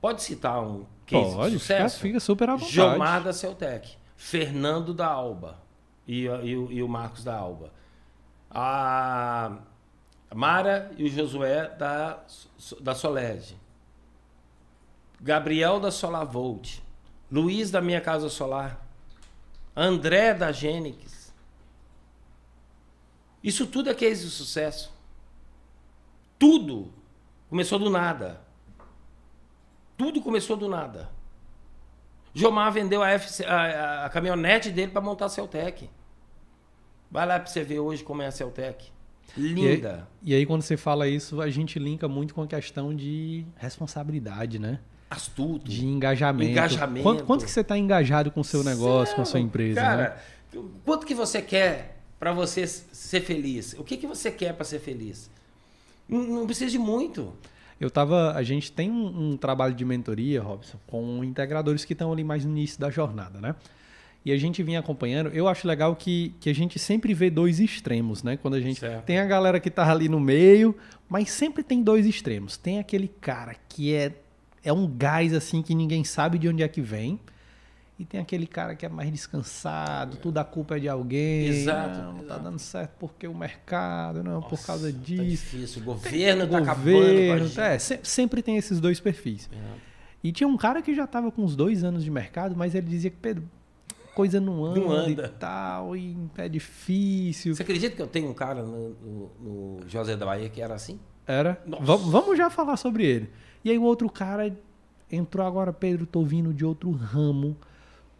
Pode 0.00 0.22
citar 0.22 0.62
um 0.62 0.86
case 1.04 1.34
Pode, 1.34 1.50
de 1.52 1.58
fica, 1.58 1.74
sucesso? 1.76 2.00
fica 2.00 2.18
super 2.18 2.48
à 2.48 2.54
vontade. 2.56 2.72
Jomar 2.72 3.22
da 3.22 3.32
Celtec, 3.32 3.96
Fernando 4.16 4.94
da 4.94 5.06
Alba 5.06 5.58
e, 6.08 6.22
e 6.22 6.56
o- 6.56 6.72
e 6.72 6.82
o 6.82 6.88
Marcos 6.88 7.22
da 7.22 7.36
Alba. 7.36 7.70
A 8.50 9.58
Mara 10.34 10.90
e 10.96 11.04
o 11.04 11.08
Josué 11.10 11.68
da, 11.76 12.24
da 12.80 12.94
Soled. 12.94 13.54
Gabriel 15.20 15.78
da 15.78 15.90
Solavolt. 15.90 16.82
Luiz 17.30 17.70
da 17.70 17.82
Minha 17.82 18.00
Casa 18.00 18.30
Solar. 18.30 18.80
André 19.74 20.32
da 20.32 20.52
Gênix. 20.52 21.34
Isso 23.42 23.66
tudo 23.66 23.90
é 23.90 23.94
case 23.94 24.24
de 24.24 24.30
sucesso. 24.30 24.95
Tudo 26.38 26.92
começou 27.48 27.78
do 27.78 27.90
nada. 27.90 28.40
Tudo 29.96 30.20
começou 30.20 30.56
do 30.56 30.68
nada. 30.68 31.08
Jomar 32.34 32.70
vendeu 32.70 33.02
a, 33.02 33.10
FC 33.10 33.44
a, 33.46 33.54
a- 34.02 34.06
a 34.06 34.08
caminhonete 34.10 34.70
dele 34.70 34.92
para 34.92 35.00
montar 35.00 35.26
a 35.26 35.28
Celtec. 35.28 35.88
Vai 37.10 37.24
lá 37.26 37.38
para 37.40 37.46
você 37.50 37.62
ver 37.62 37.78
hoje 37.78 38.04
como 38.04 38.20
é 38.20 38.26
a 38.26 38.30
Celtec. 38.30 38.90
Linda. 39.36 40.08
E 40.22 40.32
aí, 40.32 40.32
e 40.32 40.34
aí, 40.34 40.46
quando 40.46 40.62
você 40.62 40.76
fala 40.76 41.08
isso, 41.08 41.40
a 41.40 41.48
gente 41.50 41.78
linka 41.78 42.06
muito 42.08 42.34
com 42.34 42.42
a 42.42 42.46
questão 42.46 42.94
de 42.94 43.44
responsabilidade, 43.56 44.58
né? 44.58 44.78
Astuto. 45.08 45.70
De 45.70 45.86
engajamento. 45.86 46.50
Engajamento. 46.50 47.02
Quanto, 47.02 47.24
quanto 47.24 47.44
que 47.44 47.50
você 47.50 47.60
está 47.60 47.76
engajado 47.78 48.30
com 48.30 48.40
o 48.40 48.44
seu 48.44 48.62
negócio, 48.62 49.14
com 49.16 49.22
a 49.22 49.24
sua 49.24 49.40
empresa? 49.40 49.80
Cara, 49.80 50.20
né? 50.52 50.60
quanto 50.84 51.06
que 51.06 51.14
você 51.14 51.40
quer 51.40 51.96
para 52.18 52.32
você 52.32 52.66
ser 52.66 53.20
feliz? 53.20 53.74
O 53.78 53.84
que, 53.84 53.96
que 53.96 54.06
você 54.06 54.30
quer 54.30 54.52
para 54.54 54.64
ser 54.64 54.78
feliz? 54.78 55.30
Não, 56.08 56.46
precisa 56.46 56.70
de 56.70 56.78
muito. 56.78 57.32
Eu 57.80 57.90
tava. 57.90 58.32
A 58.32 58.42
gente 58.42 58.72
tem 58.72 58.90
um, 58.90 59.32
um 59.32 59.36
trabalho 59.36 59.74
de 59.74 59.84
mentoria, 59.84 60.42
Robson, 60.42 60.78
com 60.86 61.22
integradores 61.22 61.84
que 61.84 61.92
estão 61.92 62.12
ali 62.12 62.24
mais 62.24 62.44
no 62.44 62.52
início 62.52 62.80
da 62.80 62.90
jornada, 62.90 63.40
né? 63.40 63.54
E 64.24 64.32
a 64.32 64.36
gente 64.36 64.62
vinha 64.62 64.80
acompanhando. 64.80 65.28
Eu 65.28 65.46
acho 65.46 65.68
legal 65.68 65.94
que, 65.94 66.34
que 66.40 66.50
a 66.50 66.54
gente 66.54 66.78
sempre 66.78 67.14
vê 67.14 67.30
dois 67.30 67.60
extremos, 67.60 68.22
né? 68.22 68.36
Quando 68.36 68.54
a 68.54 68.60
gente. 68.60 68.80
Certo. 68.80 69.04
Tem 69.04 69.18
a 69.18 69.24
galera 69.24 69.60
que 69.60 69.70
tá 69.70 69.88
ali 69.90 70.08
no 70.08 70.18
meio, 70.18 70.74
mas 71.08 71.30
sempre 71.30 71.62
tem 71.62 71.82
dois 71.82 72.06
extremos. 72.06 72.56
Tem 72.56 72.78
aquele 72.78 73.08
cara 73.08 73.54
que 73.68 73.94
é, 73.94 74.12
é 74.64 74.72
um 74.72 74.86
gás 74.86 75.32
assim 75.32 75.62
que 75.62 75.74
ninguém 75.74 76.02
sabe 76.02 76.38
de 76.38 76.48
onde 76.48 76.62
é 76.62 76.68
que 76.68 76.80
vem. 76.80 77.20
E 77.98 78.04
tem 78.04 78.20
aquele 78.20 78.46
cara 78.46 78.74
que 78.74 78.84
é 78.84 78.88
mais 78.90 79.10
descansado, 79.10 80.18
tudo 80.18 80.36
a 80.36 80.44
culpa 80.44 80.76
é 80.76 80.80
de 80.80 80.88
alguém. 80.88 81.46
Exato. 81.46 81.98
Não, 81.98 82.12
não 82.12 82.24
tá 82.24 82.36
dando 82.36 82.58
certo 82.58 82.92
porque 82.98 83.26
o 83.26 83.34
mercado, 83.34 84.22
não, 84.22 84.40
Nossa, 84.40 84.48
por 84.48 84.66
causa 84.66 84.92
tá 84.92 84.98
disso. 84.98 85.22
Tá 85.22 85.28
difícil. 85.28 85.82
O 85.82 85.84
governo 85.86 86.46
tá 86.46 86.60
governo, 86.60 87.46
acabando 87.46 87.60
é, 87.60 87.78
sempre 87.78 88.42
tem 88.42 88.58
esses 88.58 88.80
dois 88.80 89.00
perfis. 89.00 89.48
É. 89.50 89.56
E 90.22 90.30
tinha 90.30 90.46
um 90.46 90.56
cara 90.56 90.82
que 90.82 90.94
já 90.94 91.06
tava 91.06 91.30
com 91.30 91.42
uns 91.42 91.56
dois 91.56 91.84
anos 91.84 92.04
de 92.04 92.10
mercado, 92.10 92.54
mas 92.54 92.74
ele 92.74 92.86
dizia 92.86 93.10
que, 93.10 93.16
Pedro, 93.16 93.44
coisa 94.14 94.40
não 94.40 94.64
anda, 94.64 94.80
não 94.80 94.90
anda. 94.90 95.26
e 95.26 95.38
tal, 95.38 95.96
e 95.96 96.16
é 96.36 96.48
difícil. 96.48 97.54
Você 97.54 97.62
acredita 97.62 97.94
que 97.94 98.02
eu 98.02 98.06
tenho 98.06 98.28
um 98.28 98.34
cara 98.34 98.62
no, 98.62 98.90
no, 98.90 99.30
no 99.40 99.88
José 99.88 100.16
da 100.16 100.26
Bahia 100.26 100.48
que 100.48 100.60
era 100.60 100.74
assim? 100.74 100.98
Era. 101.26 101.62
vamos 101.66 102.36
já 102.36 102.50
falar 102.50 102.76
sobre 102.76 103.04
ele. 103.04 103.30
E 103.64 103.70
aí 103.70 103.78
o 103.78 103.82
outro 103.82 104.08
cara 104.10 104.54
entrou 105.10 105.46
agora, 105.46 105.72
Pedro, 105.72 106.06
tô 106.06 106.22
vindo 106.22 106.52
de 106.52 106.64
outro 106.64 106.90
ramo, 106.90 107.56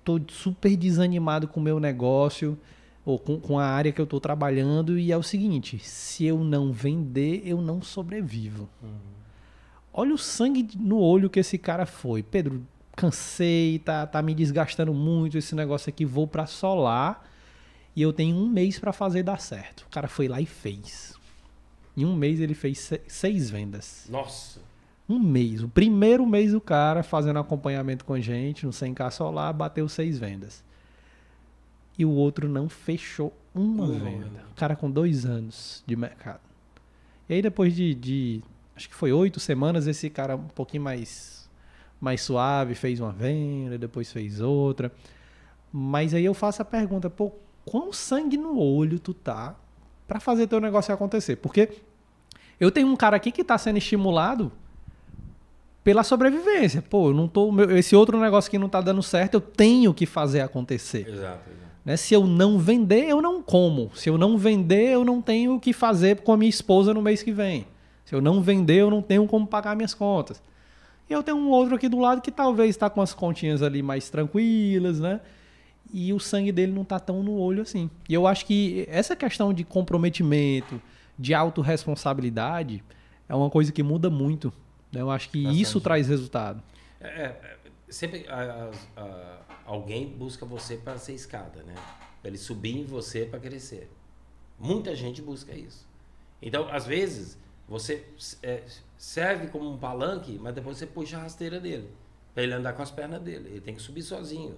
tô 0.06 0.20
super 0.28 0.76
desanimado 0.76 1.48
com 1.48 1.58
o 1.58 1.62
meu 1.62 1.80
negócio, 1.80 2.56
ou 3.04 3.18
com, 3.18 3.40
com 3.40 3.58
a 3.58 3.66
área 3.66 3.90
que 3.90 4.00
eu 4.00 4.06
tô 4.06 4.20
trabalhando, 4.20 4.96
e 4.96 5.10
é 5.10 5.16
o 5.16 5.22
seguinte, 5.22 5.80
se 5.80 6.24
eu 6.24 6.38
não 6.44 6.72
vender, 6.72 7.42
eu 7.44 7.60
não 7.60 7.82
sobrevivo. 7.82 8.68
Uhum. 8.80 9.16
Olha 9.92 10.14
o 10.14 10.18
sangue 10.18 10.68
no 10.78 10.98
olho 10.98 11.28
que 11.28 11.40
esse 11.40 11.58
cara 11.58 11.86
foi. 11.86 12.22
Pedro, 12.22 12.64
cansei, 12.94 13.80
tá, 13.80 14.06
tá 14.06 14.22
me 14.22 14.34
desgastando 14.34 14.94
muito 14.94 15.36
esse 15.36 15.54
negócio 15.56 15.90
aqui, 15.90 16.04
vou 16.04 16.28
para 16.28 16.46
solar 16.46 17.28
e 17.94 18.02
eu 18.02 18.12
tenho 18.12 18.36
um 18.36 18.48
mês 18.48 18.78
para 18.78 18.92
fazer 18.92 19.24
dar 19.24 19.40
certo. 19.40 19.80
O 19.80 19.90
cara 19.90 20.06
foi 20.06 20.28
lá 20.28 20.40
e 20.40 20.46
fez. 20.46 21.14
Em 21.96 22.04
um 22.04 22.14
mês 22.14 22.40
ele 22.40 22.54
fez 22.54 22.92
seis 23.08 23.50
vendas. 23.50 24.06
Nossa! 24.08 24.60
Um 25.08 25.18
mês. 25.18 25.62
O 25.62 25.68
primeiro 25.68 26.26
mês 26.26 26.52
o 26.52 26.60
cara 26.60 27.02
fazendo 27.02 27.38
acompanhamento 27.38 28.04
com 28.04 28.14
a 28.14 28.20
gente 28.20 28.66
no 28.66 28.72
100k 28.72 29.10
solar 29.10 29.52
bateu 29.52 29.88
seis 29.88 30.18
vendas. 30.18 30.64
E 31.98 32.04
o 32.04 32.10
outro 32.10 32.48
não 32.48 32.68
fechou 32.68 33.32
uma 33.54 33.84
uhum. 33.84 33.98
venda. 33.98 34.44
O 34.50 34.54
cara 34.54 34.74
com 34.76 34.90
dois 34.90 35.24
anos 35.24 35.82
de 35.86 35.96
mercado. 35.96 36.40
E 37.28 37.34
aí 37.34 37.42
depois 37.42 37.74
de, 37.74 37.94
de 37.94 38.42
acho 38.74 38.88
que 38.88 38.94
foi 38.94 39.12
oito 39.12 39.40
semanas, 39.40 39.86
esse 39.86 40.10
cara 40.10 40.36
um 40.36 40.48
pouquinho 40.48 40.82
mais 40.82 41.36
mais 41.98 42.20
suave, 42.20 42.74
fez 42.74 43.00
uma 43.00 43.12
venda, 43.12 43.78
depois 43.78 44.12
fez 44.12 44.40
outra. 44.40 44.92
Mas 45.72 46.12
aí 46.14 46.24
eu 46.24 46.34
faço 46.34 46.60
a 46.62 46.64
pergunta, 46.64 47.08
pô, 47.08 47.32
quão 47.64 47.92
sangue 47.92 48.36
no 48.36 48.58
olho 48.58 48.98
tu 48.98 49.14
tá 49.14 49.56
para 50.06 50.20
fazer 50.20 50.46
teu 50.46 50.60
negócio 50.60 50.92
acontecer? 50.92 51.36
Porque 51.36 51.70
eu 52.60 52.70
tenho 52.70 52.88
um 52.88 52.96
cara 52.96 53.16
aqui 53.16 53.32
que 53.32 53.42
tá 53.42 53.56
sendo 53.56 53.78
estimulado 53.78 54.52
pela 55.86 56.02
sobrevivência. 56.02 56.82
Pô, 56.82 57.10
eu 57.10 57.14
não 57.14 57.28
tô, 57.28 57.48
esse 57.70 57.94
outro 57.94 58.18
negócio 58.18 58.50
que 58.50 58.58
não 58.58 58.68
tá 58.68 58.80
dando 58.80 59.00
certo, 59.04 59.34
eu 59.34 59.40
tenho 59.40 59.94
que 59.94 60.04
fazer 60.04 60.40
acontecer. 60.40 61.08
Exato. 61.08 61.48
Né? 61.84 61.96
Se 61.96 62.12
eu 62.12 62.26
não 62.26 62.58
vender, 62.58 63.04
eu 63.04 63.22
não 63.22 63.40
como. 63.40 63.92
Se 63.94 64.08
eu 64.10 64.18
não 64.18 64.36
vender, 64.36 64.88
eu 64.88 65.04
não 65.04 65.22
tenho 65.22 65.54
o 65.54 65.60
que 65.60 65.72
fazer 65.72 66.22
com 66.22 66.32
a 66.32 66.36
minha 66.36 66.50
esposa 66.50 66.92
no 66.92 67.00
mês 67.00 67.22
que 67.22 67.30
vem. 67.30 67.68
Se 68.04 68.16
eu 68.16 68.20
não 68.20 68.42
vender, 68.42 68.78
eu 68.78 68.90
não 68.90 69.00
tenho 69.00 69.28
como 69.28 69.46
pagar 69.46 69.76
minhas 69.76 69.94
contas. 69.94 70.42
E 71.08 71.12
eu 71.12 71.22
tenho 71.22 71.36
um 71.36 71.50
outro 71.50 71.76
aqui 71.76 71.88
do 71.88 72.00
lado 72.00 72.20
que 72.20 72.32
talvez 72.32 72.70
está 72.70 72.90
com 72.90 73.00
as 73.00 73.14
continhas 73.14 73.62
ali 73.62 73.80
mais 73.80 74.10
tranquilas, 74.10 74.98
né? 74.98 75.20
E 75.94 76.12
o 76.12 76.18
sangue 76.18 76.50
dele 76.50 76.72
não 76.72 76.82
está 76.82 76.98
tão 76.98 77.22
no 77.22 77.38
olho 77.38 77.62
assim. 77.62 77.88
E 78.08 78.14
eu 78.14 78.26
acho 78.26 78.44
que 78.44 78.84
essa 78.90 79.14
questão 79.14 79.54
de 79.54 79.62
comprometimento, 79.62 80.82
de 81.16 81.32
autorresponsabilidade, 81.32 82.82
é 83.28 83.34
uma 83.36 83.48
coisa 83.48 83.70
que 83.70 83.84
muda 83.84 84.10
muito. 84.10 84.52
Né? 84.96 85.02
Eu 85.02 85.10
acho 85.10 85.30
que 85.30 85.42
Bastante. 85.42 85.62
isso 85.62 85.80
traz 85.80 86.08
resultado. 86.08 86.62
É, 87.00 87.06
é, 87.06 87.58
sempre 87.88 88.26
a, 88.28 88.70
a, 88.96 89.38
alguém 89.64 90.08
busca 90.08 90.44
você 90.46 90.76
para 90.76 90.98
ser 90.98 91.12
escada, 91.12 91.62
né? 91.62 91.74
Para 92.20 92.30
ele 92.30 92.38
subir 92.38 92.76
em 92.76 92.84
você 92.84 93.26
para 93.26 93.38
crescer. 93.38 93.90
Muita 94.58 94.96
gente 94.96 95.20
busca 95.20 95.54
isso. 95.54 95.86
Então, 96.40 96.68
às 96.70 96.86
vezes, 96.86 97.38
você 97.68 98.04
é, 98.42 98.62
serve 98.96 99.48
como 99.48 99.70
um 99.70 99.76
palanque, 99.76 100.38
mas 100.40 100.54
depois 100.54 100.78
você 100.78 100.86
puxa 100.86 101.18
a 101.18 101.20
rasteira 101.20 101.60
dele. 101.60 101.90
Para 102.34 102.42
ele 102.42 102.54
andar 102.54 102.72
com 102.72 102.82
as 102.82 102.90
pernas 102.90 103.20
dele. 103.20 103.48
Ele 103.50 103.60
tem 103.60 103.74
que 103.74 103.82
subir 103.82 104.02
sozinho. 104.02 104.56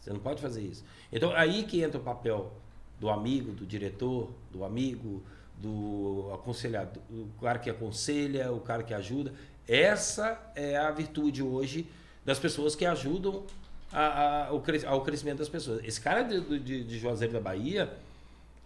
Você 0.00 0.12
não 0.12 0.20
pode 0.20 0.40
fazer 0.40 0.62
isso. 0.62 0.84
Então, 1.12 1.34
aí 1.34 1.64
que 1.64 1.82
entra 1.82 2.00
o 2.00 2.02
papel 2.02 2.52
do 2.98 3.08
amigo, 3.08 3.52
do 3.52 3.66
diretor, 3.66 4.30
do 4.50 4.64
amigo, 4.64 5.22
do 5.60 6.30
aconselhador, 6.32 7.02
o 7.10 7.28
cara 7.40 7.58
que 7.58 7.68
aconselha, 7.68 8.50
o 8.52 8.60
cara 8.60 8.82
que 8.82 8.94
ajuda. 8.94 9.32
Essa 9.70 10.36
é 10.56 10.76
a 10.76 10.90
virtude 10.90 11.42
hoje 11.42 11.86
das 12.24 12.40
pessoas 12.40 12.74
que 12.74 12.84
ajudam 12.84 13.44
a, 13.92 14.00
a, 14.00 14.48
ao 14.48 15.02
crescimento 15.02 15.38
das 15.38 15.48
pessoas. 15.48 15.80
Esse 15.84 16.00
cara 16.00 16.22
de, 16.22 16.58
de, 16.58 16.82
de 16.82 16.98
Juazeiro 16.98 17.32
da 17.32 17.40
Bahia, 17.40 17.96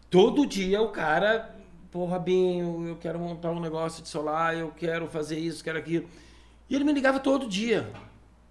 todo 0.09 0.47
dia 0.47 0.81
o 0.81 0.89
cara 0.89 1.55
pô, 1.95 2.07
Rabinho, 2.07 2.89
eu 2.89 2.97
quero 2.97 3.21
montar 3.21 3.53
um 3.53 3.61
negócio 3.61 4.03
de 4.03 4.09
solar, 4.09 4.57
eu 4.57 4.73
quero 4.73 5.07
fazer 5.07 5.39
isso, 5.39 5.63
quero 5.63 5.79
aquilo. 5.79 6.09
E 6.69 6.75
ele 6.75 6.83
me 6.83 6.93
ligava 6.93 7.21
todo 7.21 7.47
dia. 7.47 7.89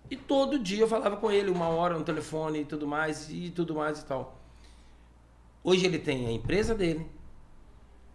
E 0.10 0.16
todo 0.16 0.58
dia 0.58 0.80
eu 0.80 0.88
falava 0.88 1.18
com 1.18 1.30
ele, 1.30 1.50
uma 1.50 1.68
hora 1.68 1.98
no 1.98 2.06
telefone 2.06 2.62
e 2.62 2.66
tudo 2.66 2.88
mais, 2.88 3.30
e 3.30 3.50
tudo 3.50 3.76
mais 3.76 4.00
e 4.00 4.06
tal. 4.06 4.40
Hoje 5.62 5.86
ele 5.86 6.00
tem 6.00 6.26
a 6.26 6.32
empresa 6.32 6.74
dele, 6.74 7.06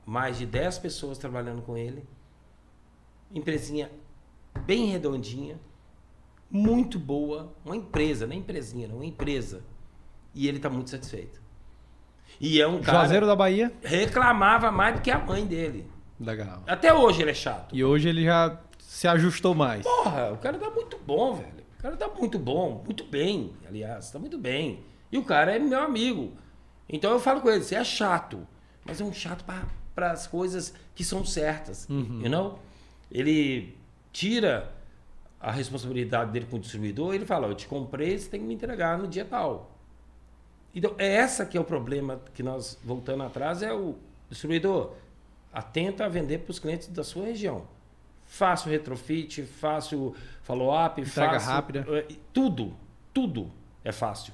mais 0.07 0.39
de 0.39 0.47
10 0.47 0.79
pessoas 0.79 1.19
trabalhando 1.19 1.61
com 1.61 1.77
ele, 1.77 2.03
empresinha 3.35 3.91
bem 4.59 4.87
redondinha, 4.87 5.59
muito 6.51 6.99
boa, 6.99 7.55
uma 7.65 7.77
empresa, 7.77 8.27
não 8.27 8.35
é 8.35 8.37
empresinha, 8.37 8.89
não, 8.89 8.97
uma 8.97 9.07
empresa. 9.07 9.63
E 10.35 10.47
ele 10.47 10.59
está 10.59 10.71
muito 10.71 10.91
satisfeito. 10.91 11.41
E 12.41 12.61
é 12.61 12.67
um 12.67 12.81
cara. 12.81 12.99
Juazeiro 12.99 13.27
da 13.27 13.35
Bahia? 13.35 13.73
Reclamava 13.83 14.71
mais 14.71 14.97
do 14.97 15.01
que 15.01 15.11
a 15.11 15.19
mãe 15.19 15.47
dele. 15.47 15.87
Legal. 16.21 16.63
Até 16.67 16.93
hoje 16.93 17.23
ele 17.23 17.31
é 17.31 17.35
chato. 17.35 17.75
E 17.75 17.85
hoje 17.85 18.09
ele 18.09 18.25
já 18.25 18.61
se 18.79 19.07
ajustou 19.09 19.55
mais. 19.55 19.83
Porra, 19.85 20.33
o 20.33 20.39
cara 20.39 20.59
tá 20.59 20.71
muito 20.71 20.99
bom, 20.99 21.35
velho. 21.35 21.65
O 21.79 21.83
cara 21.83 21.97
tá 21.97 22.09
muito 22.09 22.39
bom, 22.39 22.83
muito 22.85 23.05
bem, 23.05 23.53
aliás, 23.67 24.11
tá 24.11 24.19
muito 24.19 24.37
bem. 24.37 24.81
E 25.13 25.19
o 25.19 25.25
cara 25.25 25.55
é 25.55 25.59
meu 25.59 25.81
amigo. 25.81 26.33
Então 26.89 27.13
eu 27.13 27.21
falo 27.21 27.41
com 27.41 27.49
ele, 27.49 27.63
você 27.63 27.77
é 27.77 27.85
chato, 27.85 28.47
mas 28.85 29.01
é 29.01 29.05
um 29.05 29.13
chato 29.13 29.45
para 29.95 30.11
as 30.11 30.27
coisas 30.27 30.75
que 30.95 31.05
são 31.05 31.25
certas, 31.25 31.87
uhum. 31.89 32.21
you 32.23 32.31
know? 32.31 32.59
Ele 33.11 33.78
tira 34.19 34.75
a 35.39 35.53
responsabilidade 35.53 36.33
dele 36.33 36.47
com 36.51 36.57
o 36.57 36.59
distribuidor, 36.59 37.15
ele 37.15 37.25
fala, 37.25 37.47
eu 37.47 37.55
te 37.55 37.69
comprei, 37.69 38.19
você 38.19 38.29
tem 38.29 38.41
que 38.41 38.47
me 38.47 38.55
entregar 38.55 38.99
no 38.99 39.07
dia 39.07 39.25
tal. 39.25 39.71
Então, 40.75 40.93
é 40.99 41.07
essa 41.07 41.47
que 41.47 41.57
é 41.57 41.61
o 41.61 41.65
problema 41.65 42.21
que 42.35 42.43
nós, 42.43 42.77
voltando 42.83 43.23
atrás, 43.23 43.63
é 43.63 43.73
o 43.73 43.95
distribuidor. 44.29 44.95
Atenta 45.53 46.05
a 46.05 46.09
vender 46.09 46.39
para 46.39 46.51
os 46.51 46.59
clientes 46.59 46.89
da 46.89 47.05
sua 47.05 47.27
região. 47.27 47.69
Faço 48.27 48.69
retrofit, 48.69 49.45
faço 49.45 50.17
follow-up, 50.43 51.05
faço... 51.05 51.47
rápida. 51.47 51.87
É, 51.89 52.09
tudo, 52.33 52.75
tudo 53.15 53.53
é 53.85 53.93
fácil. 53.93 54.33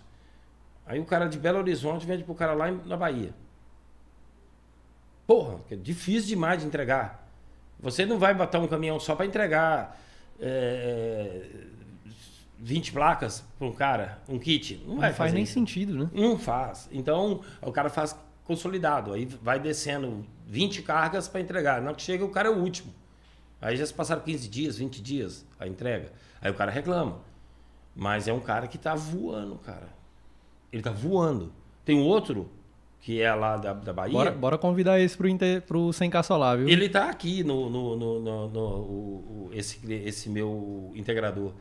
Aí 0.87 0.99
o 0.99 1.05
cara 1.05 1.26
de 1.26 1.39
Belo 1.39 1.59
Horizonte 1.59 2.07
vende 2.07 2.24
para 2.24 2.32
o 2.32 2.35
cara 2.35 2.55
lá 2.55 2.70
na 2.70 2.97
Bahia. 2.97 3.35
Porra, 5.26 5.61
é 5.70 5.76
difícil 5.76 6.28
demais 6.28 6.61
de 6.62 6.66
entregar. 6.66 7.24
Você 7.85 8.07
não 8.07 8.18
vai 8.18 8.32
botar 8.32 8.59
um 8.61 8.66
caminhão 8.66 8.99
só 8.99 9.14
para 9.14 9.26
entregar 9.26 10.01
é, 10.41 11.43
20 12.59 12.93
placas 12.93 13.45
para 13.59 13.66
um 13.68 13.72
cara, 13.72 14.22
um 14.26 14.39
kit. 14.39 14.82
Não, 14.87 14.97
não 14.97 15.12
faz 15.12 15.35
nem 15.35 15.43
isso. 15.43 15.53
sentido, 15.53 15.95
né? 15.95 16.11
Não 16.14 16.39
faz. 16.39 16.89
Então, 16.91 17.43
o 17.61 17.70
cara 17.70 17.91
faz 17.91 18.18
consolidado. 18.45 19.12
Aí 19.12 19.26
vai 19.26 19.61
descendo 19.61 20.24
20 20.47 20.80
cargas 20.80 21.28
para 21.28 21.43
entregar. 21.43 21.82
Não 21.82 21.95
que 21.95 22.01
chega, 22.01 22.24
o 22.24 22.30
cara 22.30 22.49
é 22.49 22.51
o 22.51 22.57
último. 22.57 22.91
Aí 23.61 23.76
já 23.76 23.85
se 23.85 23.93
passaram 23.93 24.22
15 24.22 24.49
dias, 24.49 24.78
20 24.78 25.03
dias 25.03 25.47
a 25.61 25.68
entrega. 25.68 26.11
Aí 26.41 26.51
o 26.51 26.55
cara 26.55 26.70
reclama. 26.70 27.20
Mas 27.95 28.26
é 28.26 28.32
um 28.32 28.41
cara 28.41 28.66
que 28.66 28.76
está 28.78 28.95
voando, 28.95 29.57
cara. 29.57 29.89
Ele 30.72 30.80
está 30.80 30.91
voando. 30.91 31.53
Tem 31.85 32.01
outro 32.01 32.49
que 33.05 33.20
é 33.20 33.34
lá 33.34 33.59
da, 33.59 33.74
da 33.74 33.92
Bahia. 33.92 34.14
Bora, 34.14 34.30
bora 34.30 34.59
convidar 34.59 34.98
esse 34.98 35.14
pro, 35.14 35.28
inter, 35.28 35.61
pro 35.61 35.92
Sem 35.92 36.09
Caçolar, 36.09 36.57
viu? 36.57 36.66
Ele 36.66 36.88
tá 36.88 37.11
aqui 37.11 37.44
no, 37.44 37.68
no, 37.68 37.96
no, 37.98 38.18
no, 38.18 38.48
no 38.48 38.61
o, 38.61 39.48
o, 39.50 39.50
esse, 39.52 39.78
esse 39.92 40.30
meu 40.30 40.90
integrador. 40.94 41.52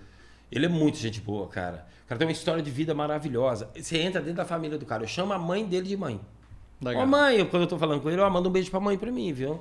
Ele 0.49 0.67
é 0.67 0.69
muito 0.69 0.97
gente 0.97 1.19
boa, 1.19 1.45
cara. 1.49 1.85
O 2.05 2.07
cara 2.07 2.17
tem 2.17 2.25
uma 2.25 2.31
história 2.31 2.63
de 2.63 2.71
vida 2.71 2.95
maravilhosa. 2.95 3.69
Você 3.75 3.97
entra 3.97 4.21
dentro 4.21 4.37
da 4.37 4.45
família 4.45 4.77
do 4.77 4.85
cara. 4.85 5.03
Eu 5.03 5.07
chamo 5.07 5.33
a 5.33 5.37
mãe 5.37 5.65
dele 5.65 5.89
de 5.89 5.97
mãe. 5.97 6.17
Legal. 6.81 7.03
Ó, 7.03 7.05
mãe, 7.05 7.35
eu, 7.35 7.47
quando 7.47 7.63
eu 7.63 7.67
tô 7.67 7.77
falando 7.77 7.99
com 7.99 8.09
ele, 8.09 8.21
eu 8.21 8.31
mando 8.31 8.47
um 8.47 8.51
beijo 8.51 8.71
pra 8.71 8.79
mãe 8.79 8.97
pra 8.97 9.11
mim, 9.11 9.33
viu? 9.33 9.59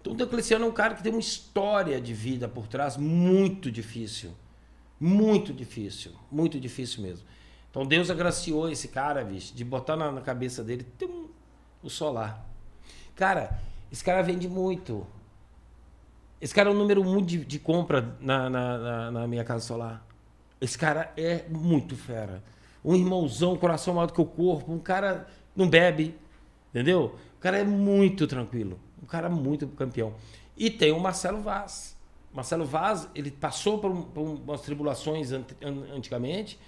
Então 0.00 0.12
o 0.12 0.16
Diocleciano 0.16 0.64
é 0.64 0.68
um 0.68 0.72
cara 0.72 0.94
que 0.94 1.02
tem 1.02 1.10
uma 1.10 1.20
história 1.20 2.00
de 2.00 2.14
vida 2.14 2.46
por 2.46 2.68
trás 2.68 2.96
muito 2.96 3.68
difícil. 3.68 4.30
Muito 5.00 5.52
difícil. 5.52 6.12
Muito 6.30 6.60
difícil 6.60 7.02
mesmo. 7.02 7.26
Então 7.76 7.84
Deus 7.84 8.08
agraciou 8.08 8.70
esse 8.70 8.88
cara, 8.88 9.22
bicho, 9.22 9.54
de 9.54 9.62
botar 9.62 9.96
na, 9.96 10.10
na 10.10 10.22
cabeça 10.22 10.64
dele 10.64 10.82
tum, 10.98 11.28
o 11.82 11.90
solar. 11.90 12.42
Cara, 13.14 13.60
esse 13.92 14.02
cara 14.02 14.22
vende 14.22 14.48
muito. 14.48 15.06
Esse 16.40 16.54
cara 16.54 16.70
é 16.70 16.72
um 16.72 16.74
número 16.74 17.04
muito 17.04 17.26
de, 17.26 17.44
de 17.44 17.58
compra 17.58 18.16
na, 18.18 18.48
na, 18.48 19.10
na, 19.10 19.26
minha 19.26 19.44
casa 19.44 19.66
solar. 19.66 20.02
Esse 20.58 20.78
cara 20.78 21.12
é 21.18 21.44
muito 21.50 21.94
fera. 21.94 22.42
Um 22.82 22.94
irmãozão, 22.94 23.58
coração 23.58 23.92
maior 23.92 24.06
do 24.06 24.14
que 24.14 24.22
o 24.22 24.24
corpo. 24.24 24.72
Um 24.72 24.78
cara 24.78 25.28
não 25.54 25.68
bebe, 25.68 26.18
entendeu? 26.70 27.14
O 27.36 27.40
cara 27.40 27.58
é 27.58 27.64
muito 27.64 28.26
tranquilo. 28.26 28.80
Um 29.02 29.06
cara 29.06 29.28
muito 29.28 29.66
campeão. 29.68 30.14
E 30.56 30.70
tem 30.70 30.92
o 30.92 30.98
Marcelo 30.98 31.42
Vaz. 31.42 31.94
Marcelo 32.32 32.64
Vaz, 32.64 33.06
ele 33.14 33.30
passou 33.30 33.78
por, 33.78 33.90
um, 33.90 34.00
por 34.00 34.22
umas 34.22 34.62
tribulações 34.62 35.30
antigamente 35.94 36.58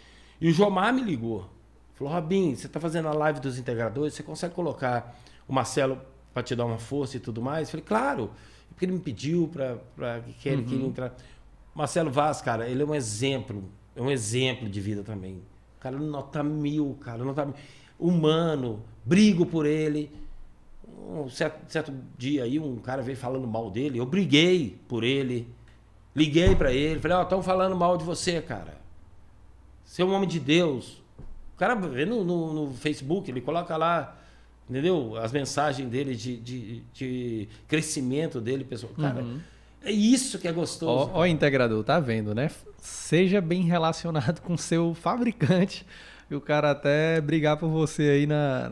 e 0.40 0.48
o 0.48 0.52
Jomar 0.52 0.92
me 0.92 1.02
ligou. 1.02 1.48
Falou, 1.94 2.12
Robin, 2.12 2.54
você 2.54 2.66
está 2.66 2.78
fazendo 2.78 3.08
a 3.08 3.12
live 3.12 3.40
dos 3.40 3.58
integradores, 3.58 4.14
você 4.14 4.22
consegue 4.22 4.54
colocar 4.54 5.16
o 5.48 5.52
Marcelo 5.52 6.00
para 6.32 6.42
te 6.44 6.54
dar 6.54 6.64
uma 6.64 6.78
força 6.78 7.16
e 7.16 7.20
tudo 7.20 7.42
mais? 7.42 7.68
Eu 7.68 7.72
falei, 7.72 7.84
claro. 7.84 8.30
Porque 8.68 8.84
ele 8.84 8.92
me 8.92 9.00
pediu 9.00 9.50
para 9.96 10.20
que 10.38 10.48
ele 10.48 10.62
uhum. 10.62 10.86
entrar. 10.86 11.12
Marcelo 11.74 12.10
Vaz, 12.12 12.40
cara, 12.40 12.68
ele 12.68 12.82
é 12.82 12.86
um 12.86 12.94
exemplo. 12.94 13.64
É 13.96 14.00
um 14.00 14.10
exemplo 14.10 14.68
de 14.68 14.80
vida 14.80 15.02
também. 15.02 15.42
Cara, 15.80 15.98
nota 15.98 16.42
mil, 16.44 16.96
cara. 17.00 17.24
Nota 17.24 17.46
mil. 17.46 17.54
Humano. 17.98 18.80
Brigo 19.04 19.44
por 19.44 19.66
ele. 19.66 20.12
Um 21.10 21.28
certo, 21.28 21.68
certo 21.68 21.92
dia 22.16 22.44
aí, 22.44 22.60
um 22.60 22.76
cara 22.76 23.02
veio 23.02 23.16
falando 23.16 23.46
mal 23.48 23.70
dele. 23.70 23.98
Eu 23.98 24.06
briguei 24.06 24.78
por 24.86 25.02
ele. 25.02 25.48
Liguei 26.14 26.54
para 26.54 26.72
ele. 26.72 27.00
Falei, 27.00 27.16
ó, 27.16 27.20
oh, 27.20 27.22
estão 27.24 27.42
falando 27.42 27.74
mal 27.74 27.96
de 27.96 28.04
você, 28.04 28.40
cara. 28.40 28.77
Ser 29.88 30.02
um 30.02 30.12
homem 30.12 30.28
de 30.28 30.38
Deus. 30.38 31.02
O 31.54 31.58
cara 31.58 31.74
vê 31.74 32.04
no, 32.04 32.22
no, 32.22 32.52
no 32.52 32.74
Facebook, 32.74 33.28
ele 33.30 33.40
coloca 33.40 33.74
lá, 33.74 34.18
entendeu? 34.68 35.16
As 35.16 35.32
mensagens 35.32 35.88
dele 35.88 36.14
de, 36.14 36.36
de, 36.36 36.82
de 36.92 37.48
crescimento 37.66 38.38
dele, 38.38 38.64
pessoal. 38.64 38.92
Cara, 39.00 39.22
uhum. 39.22 39.40
é 39.82 39.90
isso 39.90 40.38
que 40.38 40.46
é 40.46 40.52
gostoso. 40.52 41.10
Ó, 41.12 41.20
ó, 41.20 41.26
integrador, 41.26 41.82
tá 41.82 41.98
vendo, 41.98 42.34
né? 42.34 42.50
Seja 42.76 43.40
bem 43.40 43.62
relacionado 43.62 44.40
com 44.44 44.58
seu 44.58 44.92
fabricante 44.92 45.86
e 46.30 46.34
o 46.34 46.40
cara 46.40 46.70
até 46.70 47.18
brigar 47.18 47.56
por 47.56 47.70
você 47.70 48.02
aí 48.02 48.26
na, 48.26 48.70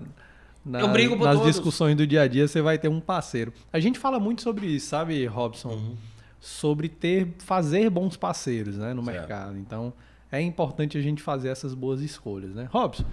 na 0.63 0.87
nas 0.87 1.39
todos. 1.39 1.47
discussões 1.47 1.97
do 1.97 2.07
dia 2.07 2.23
a 2.23 2.29
dia, 2.29 2.47
você 2.47 2.61
vai 2.61 2.79
ter 2.79 2.89
um 2.89 3.01
parceiro. 3.01 3.55
A 3.73 3.81
gente 3.81 3.99
fala 3.99 4.21
muito 4.21 4.43
sobre 4.43 4.67
isso, 4.67 4.89
sabe, 4.89 5.25
Robson? 5.25 5.71
Uhum. 5.71 5.97
Sobre 6.39 6.91
ter, 6.91 7.35
fazer 7.39 7.89
bons 7.89 8.19
parceiros, 8.19 8.77
né, 8.77 8.93
no 8.93 9.03
certo. 9.03 9.17
mercado. 9.17 9.57
Então, 9.57 9.95
é 10.31 10.41
importante 10.41 10.99
a 10.99 11.01
gente 11.01 11.23
fazer 11.23 11.49
essas 11.49 11.75
boas 11.75 12.01
escolhas, 12.01 12.55
né? 12.55 12.69
Robson, 12.71 13.05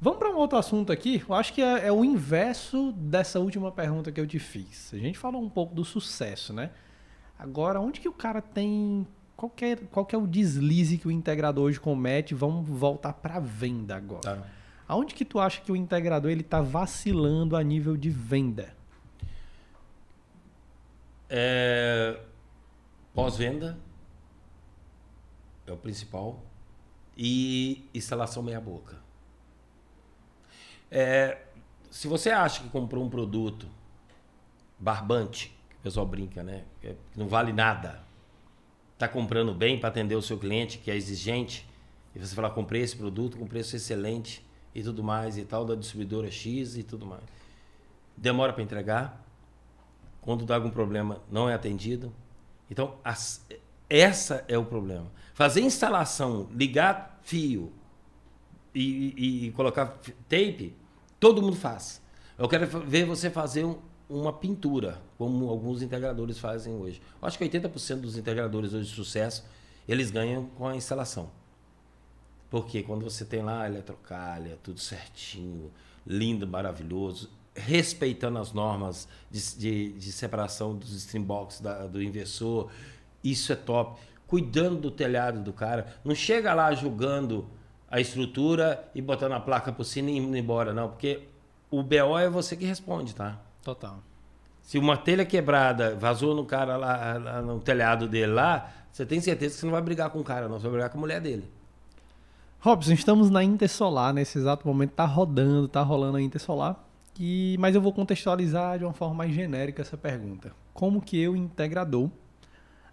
vamos 0.00 0.18
para 0.18 0.30
um 0.30 0.36
outro 0.36 0.58
assunto 0.58 0.92
aqui. 0.92 1.22
Eu 1.28 1.34
acho 1.34 1.52
que 1.52 1.62
é, 1.62 1.86
é, 1.86 1.92
o 1.92 2.04
inverso 2.04 2.92
dessa 2.92 3.40
última 3.40 3.72
pergunta 3.72 4.12
que 4.12 4.20
eu 4.20 4.26
te 4.26 4.38
fiz. 4.38 4.92
A 4.94 4.98
gente 4.98 5.18
falou 5.18 5.42
um 5.42 5.48
pouco 5.48 5.74
do 5.74 5.84
sucesso, 5.84 6.52
né? 6.52 6.70
Agora, 7.38 7.80
onde 7.80 8.00
que 8.00 8.08
o 8.08 8.12
cara 8.12 8.40
tem 8.40 9.06
qual 9.36 9.50
que, 9.50 9.64
é, 9.66 9.76
qual 9.76 10.06
que 10.06 10.14
é 10.14 10.18
o 10.18 10.26
deslize 10.26 10.96
que 10.96 11.06
o 11.06 11.10
integrador 11.10 11.64
hoje 11.64 11.78
comete? 11.78 12.34
Vamos 12.34 12.66
voltar 12.66 13.12
para 13.12 13.36
a 13.36 13.40
venda 13.40 13.94
agora. 13.94 14.20
Tá. 14.22 14.46
Aonde 14.88 15.14
que 15.14 15.24
tu 15.24 15.38
acha 15.38 15.60
que 15.60 15.70
o 15.70 15.76
integrador 15.76 16.30
ele 16.30 16.40
está 16.40 16.62
vacilando 16.62 17.54
a 17.54 17.62
nível 17.62 17.96
de 17.96 18.08
venda? 18.08 18.74
É... 21.28 22.18
Pós-venda, 23.12 23.78
é 25.66 25.72
o 25.72 25.76
principal. 25.76 26.42
E 27.16 27.88
instalação 27.94 28.42
meia-boca. 28.42 28.98
É, 30.90 31.42
se 31.90 32.08
você 32.08 32.30
acha 32.30 32.62
que 32.62 32.68
comprou 32.68 33.04
um 33.04 33.08
produto 33.08 33.66
barbante, 34.78 35.48
que 35.70 35.76
o 35.76 35.80
pessoal 35.80 36.06
brinca, 36.06 36.42
né? 36.42 36.64
Que 36.80 36.94
não 37.16 37.26
vale 37.26 37.52
nada. 37.52 38.04
Está 38.92 39.08
comprando 39.08 39.54
bem 39.54 39.78
para 39.78 39.88
atender 39.88 40.14
o 40.14 40.22
seu 40.22 40.38
cliente, 40.38 40.78
que 40.78 40.90
é 40.90 40.96
exigente, 40.96 41.66
e 42.14 42.18
você 42.18 42.34
fala, 42.34 42.50
comprei 42.50 42.82
esse 42.82 42.96
produto 42.96 43.36
com 43.36 43.46
preço 43.46 43.76
excelente 43.76 44.44
e 44.74 44.82
tudo 44.82 45.02
mais, 45.02 45.36
e 45.36 45.44
tal, 45.44 45.64
da 45.64 45.74
distribuidora 45.74 46.30
X 46.30 46.76
e 46.76 46.82
tudo 46.82 47.06
mais. 47.06 47.22
Demora 48.16 48.52
para 48.52 48.62
entregar. 48.62 49.22
Quando 50.22 50.44
dá 50.44 50.54
algum 50.54 50.70
problema, 50.70 51.22
não 51.30 51.48
é 51.48 51.54
atendido. 51.54 52.12
Então, 52.70 52.98
as, 53.04 53.46
essa 53.88 54.44
é 54.48 54.58
o 54.58 54.64
problema. 54.64 55.10
Fazer 55.34 55.60
instalação, 55.60 56.48
ligar 56.52 57.20
fio 57.22 57.72
e, 58.74 59.14
e, 59.16 59.46
e 59.46 59.52
colocar 59.52 59.98
tape, 60.28 60.74
todo 61.20 61.42
mundo 61.42 61.56
faz. 61.56 62.02
Eu 62.38 62.48
quero 62.48 62.66
ver 62.86 63.04
você 63.06 63.30
fazer 63.30 63.64
um, 63.64 63.78
uma 64.08 64.32
pintura, 64.32 65.00
como 65.16 65.48
alguns 65.48 65.82
integradores 65.82 66.38
fazem 66.38 66.74
hoje. 66.74 67.00
Eu 67.20 67.26
acho 67.26 67.38
que 67.38 67.44
80% 67.44 68.00
dos 68.00 68.16
integradores 68.16 68.74
hoje 68.74 68.88
de 68.88 68.94
sucesso, 68.94 69.44
eles 69.88 70.10
ganham 70.10 70.46
com 70.46 70.66
a 70.66 70.76
instalação. 70.76 71.30
Porque 72.50 72.82
quando 72.82 73.02
você 73.02 73.24
tem 73.24 73.42
lá 73.42 73.62
a 73.62 73.66
eletrocalha, 73.66 74.58
tudo 74.62 74.80
certinho, 74.80 75.70
lindo, 76.06 76.46
maravilhoso, 76.46 77.30
respeitando 77.54 78.38
as 78.38 78.52
normas 78.52 79.08
de, 79.30 79.56
de, 79.56 79.92
de 79.94 80.12
separação 80.12 80.76
dos 80.76 80.92
streambox 80.92 81.60
da, 81.60 81.86
do 81.86 82.02
inversor, 82.02 82.70
isso 83.30 83.52
é 83.52 83.56
top 83.56 83.98
cuidando 84.26 84.80
do 84.80 84.90
telhado 84.90 85.40
do 85.40 85.52
cara. 85.52 85.86
Não 86.04 86.14
chega 86.14 86.52
lá 86.52 86.72
julgando 86.74 87.46
a 87.88 88.00
estrutura 88.00 88.88
e 88.94 89.00
botando 89.00 89.32
a 89.32 89.40
placa 89.40 89.72
por 89.72 89.84
cima 89.84 90.10
e 90.10 90.16
indo 90.16 90.36
embora, 90.36 90.72
não. 90.72 90.88
Porque 90.88 91.28
o 91.70 91.82
BO 91.82 92.18
é 92.18 92.28
você 92.28 92.56
que 92.56 92.64
responde, 92.64 93.14
tá? 93.14 93.38
Total. 93.62 93.98
Se 94.62 94.78
uma 94.78 94.96
telha 94.96 95.24
quebrada 95.24 95.94
vazou 95.94 96.34
no 96.34 96.44
cara 96.44 96.76
lá, 96.76 97.18
lá 97.18 97.42
no 97.42 97.60
telhado 97.60 98.08
dele 98.08 98.32
lá, 98.32 98.70
você 98.90 99.06
tem 99.06 99.20
certeza 99.20 99.54
que 99.54 99.60
você 99.60 99.66
não 99.66 99.72
vai 99.72 99.82
brigar 99.82 100.10
com 100.10 100.18
o 100.18 100.24
cara, 100.24 100.48
não. 100.48 100.58
Você 100.58 100.64
vai 100.64 100.72
brigar 100.72 100.90
com 100.90 100.98
a 100.98 101.00
mulher 101.00 101.20
dele. 101.20 101.48
Robson, 102.58 102.92
estamos 102.92 103.30
na 103.30 103.44
Intersolar, 103.44 104.12
nesse 104.12 104.38
exato 104.38 104.66
momento 104.66 104.90
tá 104.90 105.04
rodando, 105.04 105.68
tá 105.68 105.82
rolando 105.82 106.16
a 106.16 106.22
Intersolar. 106.22 106.76
E, 107.18 107.56
mas 107.60 107.74
eu 107.74 107.80
vou 107.80 107.92
contextualizar 107.92 108.78
de 108.78 108.84
uma 108.84 108.92
forma 108.92 109.14
mais 109.14 109.32
genérica 109.32 109.82
essa 109.82 109.96
pergunta. 109.96 110.52
Como 110.74 111.00
que 111.00 111.18
eu, 111.18 111.36
integrador, 111.36 112.10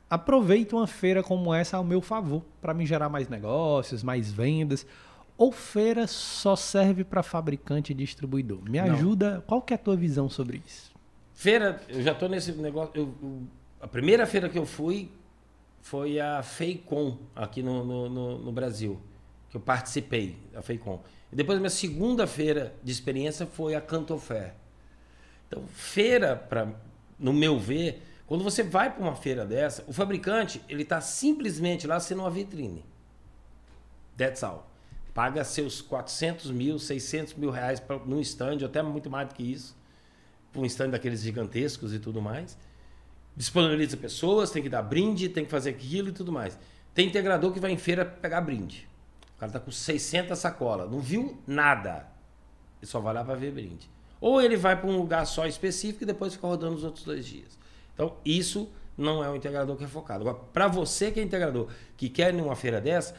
aproveito 0.10 0.74
uma 0.74 0.88
feira 0.88 1.24
como 1.24 1.54
essa 1.54 1.78
ao 1.78 1.84
meu 1.84 2.02
favor 2.02 2.44
para 2.62 2.74
me 2.74 2.86
gerar 2.86 3.10
mais 3.10 3.30
negócios, 3.30 4.04
mais 4.04 4.32
vendas. 4.32 4.86
Ou 5.38 5.52
feira 5.52 6.06
só 6.06 6.56
serve 6.56 7.04
para 7.04 7.24
fabricante 7.24 7.92
e 7.92 7.96
distribuidor? 7.96 8.60
Me 8.70 8.80
ajuda. 8.80 9.36
Não. 9.36 9.42
Qual 9.42 9.62
que 9.62 9.74
é 9.74 9.76
a 9.76 9.80
tua 9.80 9.96
visão 9.96 10.30
sobre 10.30 10.62
isso? 10.66 10.92
Feira, 11.34 11.82
eu 11.90 12.02
já 12.02 12.12
estou 12.12 12.30
nesse 12.30 12.52
negócio. 12.52 12.92
Eu, 12.94 13.14
eu, 13.22 13.42
a 13.82 13.88
primeira 13.88 14.26
feira 14.28 14.48
que 14.48 14.58
eu 14.58 14.66
fui 14.66 15.10
foi 15.82 16.20
a 16.20 16.42
Feicom 16.44 17.18
aqui 17.36 17.62
no, 17.62 17.84
no, 17.84 18.10
no, 18.10 18.38
no 18.38 18.52
Brasil, 18.52 19.00
que 19.50 19.58
eu 19.58 19.62
participei 19.62 20.38
da 20.54 20.62
Feicom. 20.62 21.02
E 21.32 21.36
depois 21.36 21.58
a 21.58 21.60
minha 21.60 21.70
segunda 21.70 22.28
feira 22.28 22.74
de 22.84 22.92
experiência 22.92 23.46
foi 23.48 23.76
a 23.76 23.82
Cantofé. 23.82 24.54
Então, 25.48 25.64
feira, 25.68 26.36
pra, 26.36 26.68
no 27.20 27.34
meu 27.34 27.60
ver, 27.60 28.02
quando 28.26 28.44
você 28.44 28.64
vai 28.64 28.92
para 28.92 29.02
uma 29.02 29.16
feira 29.16 29.46
dessa, 29.46 29.84
o 29.88 29.94
fabricante 29.94 30.62
ele 30.70 30.84
está 30.84 31.02
simplesmente 31.02 31.86
lá 31.86 32.00
sendo 32.00 32.20
uma 32.22 32.30
vitrine. 32.30 32.86
That's 34.18 34.44
all. 34.44 34.70
Paga 35.14 35.44
seus 35.44 35.82
400 35.82 36.50
mil, 36.50 36.80
600 36.80 37.36
mil 37.36 37.52
reais 37.52 37.80
pra, 37.80 38.00
num 38.00 38.20
stand, 38.22 38.66
até 38.66 38.82
muito 38.82 39.10
mais 39.10 39.28
do 39.28 39.36
que 39.36 39.44
isso, 39.44 39.76
um 40.56 40.66
stand 40.66 40.90
daqueles 40.90 41.22
gigantescos 41.22 41.94
e 41.94 42.00
tudo 42.00 42.22
mais. 42.22 42.58
Disponibiliza 43.36 43.98
pessoas, 43.98 44.52
tem 44.52 44.64
que 44.64 44.70
dar 44.70 44.82
brinde, 44.82 45.30
tem 45.30 45.44
que 45.44 45.52
fazer 45.52 45.72
aquilo 45.72 46.10
e 46.10 46.12
tudo 46.12 46.32
mais. 46.32 46.58
Tem 46.94 47.08
integrador 47.08 47.52
que 47.52 47.60
vai 47.60 47.72
em 47.72 47.78
feira 47.78 48.06
pegar 48.06 48.42
brinde. 48.42 48.88
O 49.36 49.40
cara 49.40 49.50
está 49.50 49.60
com 49.60 49.72
600 49.72 50.38
sacolas, 50.38 50.90
não 50.90 51.00
viu 51.00 51.38
nada. 51.46 52.08
Ele 52.82 52.90
só 52.90 53.00
vai 53.00 53.14
lá 53.14 53.24
para 53.24 53.36
ver 53.36 53.52
brinde. 53.52 53.90
Ou 54.22 54.42
ele 54.42 54.56
vai 54.56 54.80
para 54.80 54.90
um 54.90 54.98
lugar 54.98 55.26
só 55.26 55.46
específico 55.46 56.04
e 56.04 56.08
depois 56.08 56.34
fica 56.34 56.48
rodando 56.48 56.76
os 56.76 56.84
outros 56.84 57.04
dois 57.04 57.26
dias. 57.26 57.58
Então, 57.94 58.16
isso 58.26 58.70
não 58.98 59.24
é 59.24 59.30
o 59.30 59.36
integrador 59.36 59.76
que 59.76 59.84
é 59.84 59.88
focado. 59.88 60.22
Agora, 60.28 60.44
para 60.54 60.68
você 60.68 61.12
que 61.12 61.20
é 61.20 61.24
integrador, 61.24 61.68
que 61.98 62.10
quer 62.10 62.34
ir 62.34 62.38
numa 62.38 62.56
feira 62.56 62.80
dessa, 62.80 63.16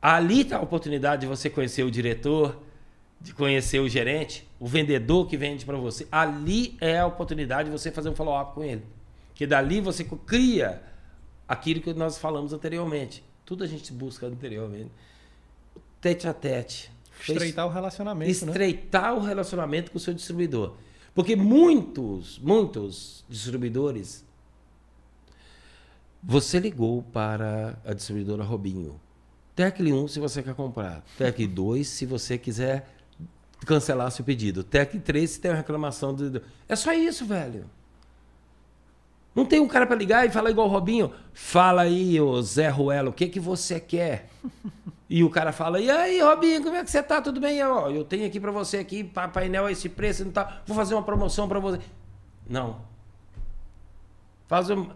ali 0.00 0.40
está 0.42 0.56
a 0.56 0.60
oportunidade 0.60 1.22
de 1.22 1.26
você 1.26 1.48
conhecer 1.48 1.82
o 1.82 1.90
diretor, 1.90 2.58
de 3.20 3.32
conhecer 3.32 3.78
o 3.78 3.88
gerente, 3.88 4.48
o 4.58 4.66
vendedor 4.66 5.28
que 5.28 5.36
vende 5.36 5.64
para 5.64 5.76
você, 5.76 6.06
ali 6.10 6.76
é 6.80 6.98
a 6.98 7.06
oportunidade 7.06 7.70
de 7.70 7.76
você 7.76 7.90
fazer 7.90 8.08
um 8.08 8.14
follow-up 8.14 8.54
com 8.54 8.64
ele. 8.64 8.82
Que 9.34 9.46
dali 9.46 9.80
você 9.80 10.04
cria 10.04 10.82
aquilo 11.46 11.80
que 11.80 11.92
nós 11.94 12.18
falamos 12.18 12.52
anteriormente. 12.52 13.22
Tudo 13.44 13.64
a 13.64 13.66
gente 13.66 13.92
busca 13.92 14.26
anteriormente. 14.26 14.90
Tete 16.00 16.26
a 16.26 16.34
tete. 16.34 16.90
Estreitar 17.20 17.66
o 17.66 17.70
relacionamento. 17.70 18.26
Né? 18.28 18.32
Estreitar 18.32 19.14
né? 19.14 19.20
o 19.20 19.20
relacionamento 19.20 19.90
com 19.90 19.98
o 19.98 20.00
seu 20.00 20.12
distribuidor. 20.12 20.74
Porque 21.14 21.36
muitos, 21.36 22.38
muitos 22.38 23.24
distribuidores. 23.28 24.24
Você 26.22 26.58
ligou 26.58 27.02
para 27.02 27.78
a 27.84 27.92
distribuidora 27.92 28.44
Robinho. 28.44 29.00
Tecle 29.54 29.92
1 29.92 30.08
se 30.08 30.20
você 30.20 30.42
quer 30.42 30.54
comprar. 30.54 31.04
Tecle 31.18 31.46
2 31.46 31.86
se 31.86 32.06
você 32.06 32.38
quiser 32.38 32.88
cancelar 33.66 34.10
seu 34.10 34.24
pedido. 34.24 34.64
Tecle 34.64 35.00
3 35.00 35.30
se 35.30 35.40
tem 35.40 35.50
uma 35.50 35.56
reclamação. 35.56 36.14
De... 36.14 36.40
É 36.68 36.74
só 36.74 36.92
isso, 36.92 37.26
velho. 37.26 37.68
Não 39.34 39.46
tem 39.46 39.60
um 39.60 39.68
cara 39.68 39.86
para 39.86 39.96
ligar 39.96 40.26
e 40.26 40.30
falar 40.30 40.50
igual 40.50 40.68
o 40.68 40.70
Robinho. 40.70 41.12
Fala 41.32 41.82
aí, 41.82 42.20
ô 42.20 42.40
Zé 42.42 42.68
Ruelo, 42.68 43.10
o 43.10 43.12
que, 43.12 43.28
que 43.28 43.40
você 43.40 43.80
quer? 43.80 44.30
E 45.12 45.22
o 45.22 45.28
cara 45.28 45.52
fala, 45.52 45.78
e 45.78 45.90
aí, 45.90 46.22
Robinho, 46.22 46.62
como 46.62 46.74
é 46.74 46.82
que 46.82 46.90
você 46.90 47.02
tá? 47.02 47.20
Tudo 47.20 47.38
bem? 47.38 47.58
Eu, 47.58 47.90
eu 47.90 48.02
tenho 48.02 48.26
aqui 48.26 48.40
para 48.40 48.50
você 48.50 48.78
aqui, 48.78 49.04
painel 49.04 49.66
a 49.66 49.70
esse 49.70 49.86
preço, 49.86 50.24
não 50.24 50.32
tá. 50.32 50.62
Vou 50.64 50.74
fazer 50.74 50.94
uma 50.94 51.02
promoção 51.02 51.46
para 51.46 51.60
você. 51.60 51.78
Não. 52.48 52.80
Faz 54.48 54.70
um, 54.70 54.88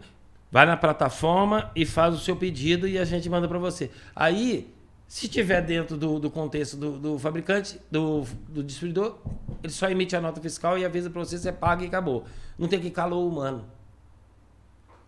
vai 0.50 0.64
na 0.64 0.74
plataforma 0.74 1.70
e 1.76 1.84
faz 1.84 2.14
o 2.14 2.18
seu 2.18 2.34
pedido 2.34 2.88
e 2.88 2.96
a 2.96 3.04
gente 3.04 3.28
manda 3.28 3.46
para 3.46 3.58
você. 3.58 3.90
Aí, 4.14 4.74
se 5.06 5.28
tiver 5.28 5.60
dentro 5.60 5.98
do, 5.98 6.18
do 6.18 6.30
contexto 6.30 6.78
do, 6.78 6.92
do 6.92 7.18
fabricante, 7.18 7.78
do, 7.90 8.24
do, 8.48 8.62
distribuidor, 8.62 9.18
ele 9.62 9.70
só 9.70 9.90
emite 9.90 10.16
a 10.16 10.20
nota 10.22 10.40
fiscal 10.40 10.78
e 10.78 10.84
avisa 10.86 11.10
para 11.10 11.22
você, 11.22 11.36
você 11.36 11.52
paga 11.52 11.84
e 11.84 11.88
acabou. 11.88 12.24
Não 12.58 12.68
tem 12.68 12.80
que 12.80 12.90
calor 12.90 13.22
humano. 13.30 13.66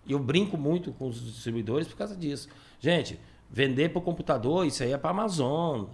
E 0.04 0.12
eu 0.12 0.18
brinco 0.18 0.58
muito 0.58 0.92
com 0.92 1.08
os 1.08 1.18
distribuidores 1.18 1.88
por 1.88 1.96
causa 1.96 2.14
disso. 2.14 2.46
Gente, 2.78 3.18
vender 3.50 3.90
para 3.90 3.98
o 3.98 4.02
computador, 4.02 4.66
isso 4.66 4.82
aí 4.82 4.92
é 4.92 4.98
para 4.98 5.10
Amazon, 5.10 5.86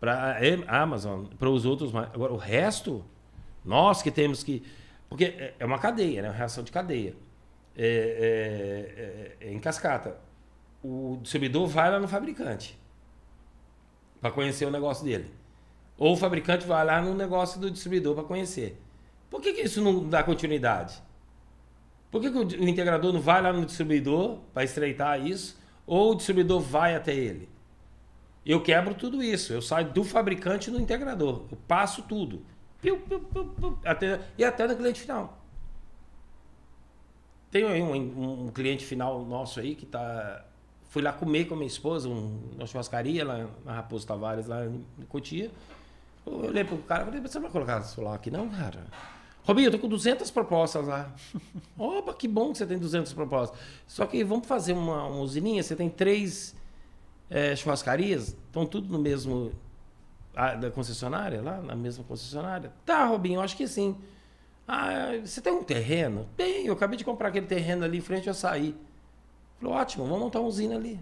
para 0.00 0.38
Amazon, 0.68 1.24
para 1.38 1.48
os 1.48 1.64
outros. 1.64 1.94
Agora, 1.94 2.32
o 2.32 2.36
resto, 2.36 3.04
nós 3.64 4.02
que 4.02 4.10
temos 4.10 4.42
que. 4.42 4.62
Porque 5.08 5.24
é, 5.24 5.54
é 5.58 5.64
uma 5.64 5.78
cadeia, 5.78 6.22
né? 6.22 6.28
uma 6.28 6.34
reação 6.34 6.62
de 6.62 6.70
cadeia. 6.70 7.16
É, 7.76 9.36
é, 9.40 9.46
é, 9.46 9.52
em 9.52 9.58
cascata. 9.58 10.16
O 10.82 11.18
distribuidor 11.22 11.66
vai 11.66 11.90
lá 11.90 11.98
no 11.98 12.08
fabricante 12.08 12.78
para 14.20 14.30
conhecer 14.30 14.64
o 14.64 14.70
negócio 14.70 15.04
dele. 15.04 15.30
Ou 15.96 16.12
o 16.12 16.16
fabricante 16.16 16.66
vai 16.66 16.84
lá 16.84 17.00
no 17.02 17.14
negócio 17.14 17.60
do 17.60 17.70
distribuidor 17.70 18.14
para 18.14 18.24
conhecer. 18.24 18.80
Por 19.28 19.40
que, 19.40 19.52
que 19.52 19.62
isso 19.62 19.82
não 19.82 20.08
dá 20.08 20.22
continuidade? 20.22 21.02
Por 22.10 22.20
que, 22.20 22.30
que 22.30 22.38
o 22.38 22.68
integrador 22.68 23.12
não 23.12 23.20
vai 23.20 23.42
lá 23.42 23.52
no 23.52 23.66
distribuidor 23.66 24.38
para 24.54 24.64
estreitar 24.64 25.24
isso? 25.24 25.57
Ou 25.88 26.12
o 26.12 26.14
distribuidor 26.14 26.60
vai 26.60 26.94
até 26.94 27.14
ele? 27.14 27.48
Eu 28.44 28.62
quebro 28.62 28.94
tudo 28.94 29.22
isso. 29.22 29.54
Eu 29.54 29.62
saio 29.62 29.90
do 29.90 30.04
fabricante 30.04 30.70
no 30.70 30.78
integrador. 30.78 31.46
Eu 31.50 31.56
passo 31.66 32.02
tudo. 32.02 32.44
Piu, 32.80 32.98
piu, 32.98 33.18
piu, 33.20 33.78
até, 33.82 34.20
e 34.36 34.44
até 34.44 34.68
no 34.68 34.76
cliente 34.76 35.00
final. 35.00 35.38
Tem 37.50 37.64
um, 37.64 38.44
um, 38.44 38.48
cliente 38.48 38.84
final 38.84 39.24
nosso 39.24 39.58
aí 39.58 39.74
que 39.74 39.86
tá. 39.86 40.44
Fui 40.90 41.00
lá 41.02 41.10
comer 41.10 41.46
com 41.46 41.54
a 41.54 41.56
minha 41.56 41.66
esposa, 41.66 42.06
um, 42.06 42.38
uma 42.54 42.66
churrascaria 42.66 43.24
lá 43.24 43.48
na 43.64 43.72
Raposo 43.72 44.06
Tavares, 44.06 44.46
lá 44.46 44.66
em 44.66 44.84
Cotia. 45.08 45.50
Eu 46.26 46.48
olhei 46.48 46.64
pro 46.64 46.76
cara 46.78 47.02
e 47.02 47.06
falei, 47.06 47.20
você 47.22 47.38
não 47.38 47.44
vai 47.44 47.52
colocar 47.52 47.82
celular 47.82 48.14
aqui 48.14 48.30
não, 48.30 48.48
cara? 48.50 48.84
Robinho, 49.48 49.68
eu 49.68 49.72
tô 49.72 49.78
com 49.78 49.88
200 49.88 50.30
propostas 50.30 50.86
lá. 50.86 51.10
Opa, 51.78 52.12
que 52.12 52.28
bom 52.28 52.52
que 52.52 52.58
você 52.58 52.66
tem 52.66 52.78
200 52.78 53.14
propostas. 53.14 53.58
Só 53.86 54.04
que 54.04 54.22
vamos 54.22 54.46
fazer 54.46 54.74
uma, 54.74 55.06
uma 55.06 55.22
usininha, 55.22 55.62
você 55.62 55.74
tem 55.74 55.88
três 55.88 56.54
é, 57.30 57.56
churrascarias, 57.56 58.36
estão 58.46 58.66
tudo 58.66 58.92
no 58.92 58.98
mesmo... 58.98 59.50
A, 60.36 60.54
da 60.54 60.70
concessionária, 60.70 61.40
lá 61.40 61.62
na 61.62 61.74
mesma 61.74 62.04
concessionária? 62.04 62.70
Tá, 62.84 63.06
Robinho, 63.06 63.36
eu 63.36 63.40
acho 63.40 63.56
que 63.56 63.66
sim. 63.66 63.96
Ah, 64.68 65.12
você 65.24 65.40
tem 65.40 65.52
um 65.52 65.64
terreno? 65.64 66.28
Tem, 66.36 66.66
eu 66.66 66.74
acabei 66.74 66.98
de 66.98 67.04
comprar 67.04 67.28
aquele 67.28 67.46
terreno 67.46 67.86
ali 67.86 67.96
em 67.96 68.02
frente 68.02 68.28
ao 68.28 68.32
açaí. 68.32 68.76
Falei, 69.58 69.74
ótimo, 69.74 70.04
vamos 70.04 70.20
montar 70.20 70.40
uma 70.40 70.48
usina 70.48 70.76
ali. 70.76 71.00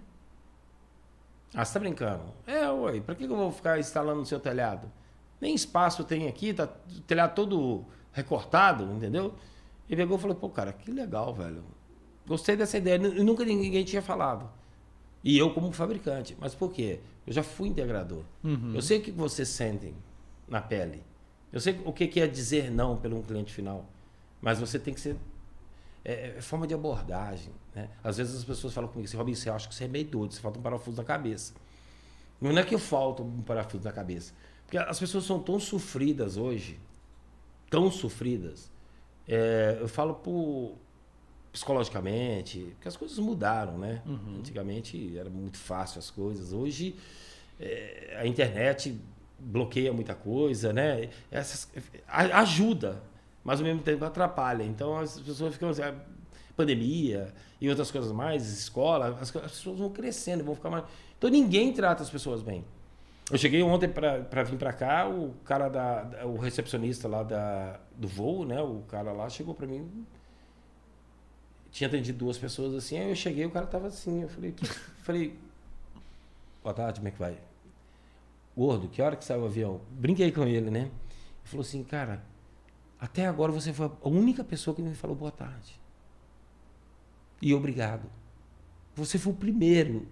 Ah, 1.53 1.65
você 1.65 1.75
tá 1.75 1.81
brincando? 1.81 2.23
É, 2.47 2.71
ué, 2.71 3.01
pra 3.01 3.17
que 3.17 3.25
eu 3.25 3.37
vou 3.37 3.51
ficar 3.51 3.81
instalando 3.81 4.21
no 4.21 4.27
seu 4.27 4.39
telhado? 4.39 4.91
Nem 5.41 5.53
espaço 5.53 6.05
tem 6.05 6.29
aqui, 6.29 6.55
tá 6.55 6.69
o 6.97 7.01
telhado 7.01 7.35
todo 7.35 7.85
recortado, 8.17 8.85
entendeu? 8.85 9.35
E 9.89 9.95
pegou 9.95 10.17
e 10.17 10.21
falou, 10.21 10.35
pô, 10.35 10.49
cara, 10.49 10.73
que 10.73 10.91
legal, 10.91 11.35
velho. 11.35 11.63
Gostei 12.27 12.57
dessa 12.57 12.79
ideia. 12.79 12.97
E 12.97 13.23
nunca 13.23 13.45
ninguém 13.45 13.85
tinha 13.85 14.01
falado. 14.01 14.49
E 15.23 15.37
eu 15.37 15.53
como 15.53 15.71
fabricante. 15.71 16.35
Mas 16.41 16.55
por 16.55 16.73
quê? 16.73 16.99
Eu 17.27 17.33
já 17.33 17.43
fui 17.43 17.69
integrador. 17.69 18.23
Uhum. 18.43 18.73
Eu 18.75 18.81
sei 18.81 18.99
o 18.99 19.03
que 19.03 19.13
vocês 19.13 19.49
sentem 19.49 19.95
na 20.49 20.63
pele. 20.63 21.05
Eu 21.53 21.61
sei 21.61 21.79
o 21.85 21.93
que 21.93 22.19
é 22.19 22.27
dizer 22.27 22.71
não 22.71 22.97
pelo 22.97 23.19
um 23.19 23.23
cliente 23.23 23.53
final. 23.53 23.85
Mas 24.41 24.59
você 24.59 24.79
tem 24.79 24.95
que 24.95 25.01
ser... 25.01 25.17
É, 26.03 26.39
é 26.39 26.41
forma 26.41 26.67
de 26.67 26.73
abordagem. 26.73 27.53
Né? 27.75 27.91
Às 28.03 28.17
vezes 28.17 28.35
as 28.35 28.45
pessoas 28.45 28.73
falam 28.73 28.89
comigo 28.89 29.07
assim, 29.07 29.17
Robinho, 29.17 29.37
você 29.37 29.51
acha 29.51 29.69
que 29.69 29.75
você 29.75 29.85
é 29.85 29.89
meio 29.89 30.07
doido, 30.07 30.33
você 30.33 30.41
falta 30.41 30.59
um 30.59 30.63
parafuso 30.63 30.97
na 30.97 31.05
cabeça. 31.05 31.53
Não 32.41 32.57
é 32.57 32.65
que 32.65 32.75
eu 32.75 32.79
falto 32.79 33.23
um 33.23 33.43
parafuso 33.43 33.85
na 33.85 33.93
cabeça. 33.93 34.33
Porque 34.65 34.79
as 34.79 34.99
pessoas 34.99 35.25
são 35.25 35.39
tão 35.39 35.61
sofridas 35.61 36.37
hoje 36.37 36.79
tão 37.71 37.91
sofridas. 37.91 38.71
É, 39.29 39.79
eu 39.81 39.89
falo 39.89 40.15
por 40.15 40.77
psicologicamente, 41.53 42.59
porque 42.75 42.89
as 42.89 42.97
coisas 42.97 43.19
mudaram, 43.19 43.79
né? 43.79 44.03
Uhum. 44.05 44.37
Antigamente 44.39 45.17
era 45.17 45.31
muito 45.31 45.57
fácil 45.57 45.99
as 45.99 46.11
coisas. 46.11 46.53
Hoje 46.53 46.95
é, 47.59 48.17
a 48.21 48.27
internet 48.27 48.99
bloqueia 49.39 49.93
muita 49.93 50.15
coisa, 50.15 50.73
né? 50.73 51.09
Essas, 51.31 51.69
ajuda, 52.09 53.03
mas 53.43 53.61
ao 53.61 53.67
mesmo 53.67 53.83
tempo 53.83 54.05
atrapalha. 54.05 54.63
Então 54.63 54.99
as 54.99 55.19
pessoas 55.19 55.55
ficam 55.55 55.71
assim, 55.71 55.83
pandemia 56.55 57.33
e 57.61 57.69
outras 57.69 57.91
coisas 57.91 58.13
mais, 58.13 58.47
escola, 58.51 59.19
as, 59.21 59.35
as 59.37 59.53
pessoas 59.53 59.79
vão 59.79 59.91
crescendo, 59.91 60.45
vão 60.45 60.55
ficar 60.55 60.71
mais. 60.71 60.85
Então 61.17 61.31
ninguém 61.31 61.73
trata 61.73 62.03
as 62.03 62.11
pessoas 62.11 62.43
bem. 62.43 62.65
Eu 63.31 63.39
cheguei 63.39 63.61
ontem 63.61 63.89
para 63.89 64.45
vir 64.45 64.57
para 64.57 64.73
cá, 64.73 65.09
o 65.09 65.35
cara 65.45 65.69
da, 65.69 66.03
da, 66.05 66.27
o 66.27 66.37
recepcionista 66.37 67.09
lá 67.09 67.25
da, 67.25 67.81
do 67.97 68.07
voo, 68.07 68.45
né? 68.45 68.63
O 68.63 68.83
cara 68.89 69.13
lá 69.13 69.29
chegou 69.29 69.53
para 69.53 69.67
mim, 69.67 70.07
tinha 71.73 71.89
atendido 71.89 72.19
duas 72.19 72.39
pessoas 72.39 72.73
assim, 72.75 72.99
aí 72.99 73.11
eu 73.11 73.17
cheguei, 73.17 73.45
o 73.45 73.51
cara 73.51 73.67
tava 73.67 73.89
assim, 73.89 74.23
eu 74.23 74.29
falei, 74.29 74.53
que, 74.53 74.65
falei, 75.03 75.37
boa 76.63 76.73
tarde, 76.73 77.01
como 77.01 77.09
é 77.09 77.11
que 77.11 77.19
vai? 77.19 77.37
Gordo, 78.57 78.89
que 78.89 79.03
hora 79.03 79.17
que 79.17 79.25
saiu 79.25 79.43
o 79.43 79.47
avião? 79.47 79.81
Brinquei 79.91 80.31
com 80.31 80.45
ele, 80.45 80.71
né? 80.71 80.83
Ele 80.83 80.91
falou 81.45 81.63
assim, 81.63 81.83
cara, 81.83 82.23
até 82.99 83.27
agora 83.27 83.53
você 83.53 83.73
foi 83.73 83.87
a 83.87 84.09
única 84.09 84.43
pessoa 84.43 84.75
que 84.75 84.81
me 84.81 84.95
falou 84.95 85.15
boa 85.17 85.33
tarde. 85.33 85.79
E 87.43 87.53
obrigado. 87.53 88.09
Você 88.95 89.19
foi 89.19 89.33
o 89.33 89.37
primeiro 89.37 90.07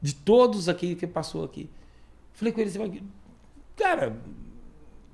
de 0.00 0.14
todos 0.14 0.68
aqui 0.68 0.94
que 0.94 1.06
passou 1.06 1.44
aqui. 1.44 1.68
Falei 2.32 2.52
com 2.52 2.60
ele 2.60 2.70
assim, 2.70 3.10
cara, 3.76 4.16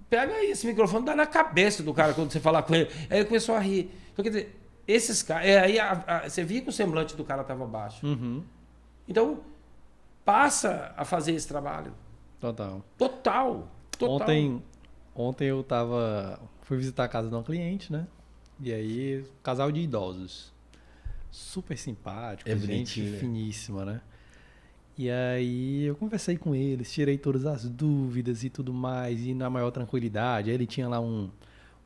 pega 0.08 0.34
aí 0.34 0.50
esse 0.50 0.66
microfone, 0.66 1.04
dá 1.04 1.14
na 1.14 1.26
cabeça 1.26 1.82
do 1.82 1.92
cara 1.92 2.14
quando 2.14 2.32
você 2.32 2.40
falar 2.40 2.62
com 2.62 2.74
ele. 2.74 2.90
Aí 3.10 3.18
ele 3.18 3.24
começou 3.24 3.54
a 3.54 3.58
rir. 3.58 3.90
Então, 4.12 4.22
quer 4.22 4.30
dizer, 4.30 4.56
esses 4.86 5.22
caras. 5.22 5.46
É, 5.46 5.60
aí 5.60 5.78
a, 5.78 6.04
a, 6.06 6.28
você 6.28 6.44
via 6.44 6.60
que 6.60 6.68
o 6.68 6.72
semblante 6.72 7.16
do 7.16 7.24
cara 7.24 7.42
estava 7.42 7.66
baixo. 7.66 8.06
Uhum. 8.06 8.42
Então, 9.06 9.40
passa 10.24 10.94
a 10.96 11.04
fazer 11.04 11.32
esse 11.32 11.46
trabalho. 11.46 11.92
Total. 12.40 12.84
Total. 12.96 13.68
Total. 13.98 14.16
Ontem, 14.16 14.62
ontem 15.14 15.48
eu 15.48 15.62
tava. 15.62 16.40
Fui 16.62 16.76
visitar 16.76 17.04
a 17.04 17.08
casa 17.08 17.28
de 17.28 17.34
uma 17.34 17.42
cliente, 17.42 17.92
né? 17.92 18.06
E 18.60 18.72
aí, 18.72 19.24
casal 19.42 19.70
de 19.70 19.80
idosos. 19.80 20.52
Super 21.30 21.76
simpático, 21.76 22.48
é 22.48 22.56
gente 22.56 23.02
né? 23.02 23.18
finíssima, 23.18 23.84
né? 23.84 24.00
E 24.98 25.08
aí 25.08 25.84
eu 25.84 25.94
conversei 25.94 26.36
com 26.36 26.52
eles, 26.56 26.92
tirei 26.92 27.16
todas 27.16 27.46
as 27.46 27.68
dúvidas 27.68 28.42
e 28.42 28.50
tudo 28.50 28.74
mais, 28.74 29.24
e 29.24 29.32
na 29.32 29.48
maior 29.48 29.70
tranquilidade. 29.70 30.50
Aí 30.50 30.56
ele 30.56 30.66
tinha 30.66 30.88
lá 30.88 30.98
um, 30.98 31.30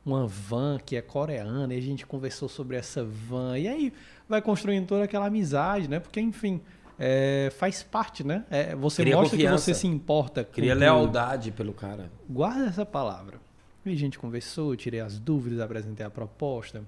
uma 0.03 0.25
van 0.25 0.79
que 0.83 0.95
é 0.95 1.01
coreana, 1.01 1.75
e 1.75 1.77
a 1.77 1.81
gente 1.81 2.07
conversou 2.07 2.49
sobre 2.49 2.75
essa 2.75 3.05
van. 3.05 3.55
E 3.59 3.67
aí 3.67 3.93
vai 4.27 4.41
construindo 4.41 4.87
toda 4.87 5.03
aquela 5.03 5.27
amizade, 5.27 5.87
né? 5.87 5.99
Porque, 5.99 6.19
enfim, 6.19 6.59
é, 6.97 7.53
faz 7.55 7.83
parte, 7.83 8.23
né? 8.23 8.45
É, 8.49 8.75
você 8.75 9.03
Cria 9.03 9.15
mostra 9.15 9.37
confiança. 9.37 9.55
que 9.57 9.61
você 9.61 9.73
se 9.75 9.85
importa. 9.85 10.43
Cria 10.43 10.73
lealdade 10.73 11.51
pelo 11.51 11.71
cara. 11.71 12.11
Guarda 12.27 12.65
essa 12.65 12.83
palavra. 12.83 13.39
E 13.85 13.91
a 13.91 13.95
gente 13.95 14.17
conversou, 14.17 14.75
tirei 14.75 15.01
as 15.01 15.19
dúvidas, 15.19 15.59
apresentei 15.59 16.03
a 16.03 16.09
proposta. 16.09 16.83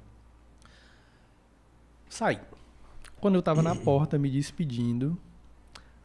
Saí. 2.10 2.40
Quando 3.20 3.36
eu 3.36 3.40
estava 3.40 3.62
na 3.62 3.76
porta 3.76 4.18
me 4.18 4.30
despedindo, 4.30 5.16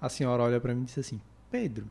a 0.01 0.09
senhora 0.09 0.43
olha 0.43 0.61
para 0.61 0.75
mim 0.75 0.83
e 0.83 0.85
diz 0.85 0.99
assim: 0.99 1.21
Pedro, 1.51 1.87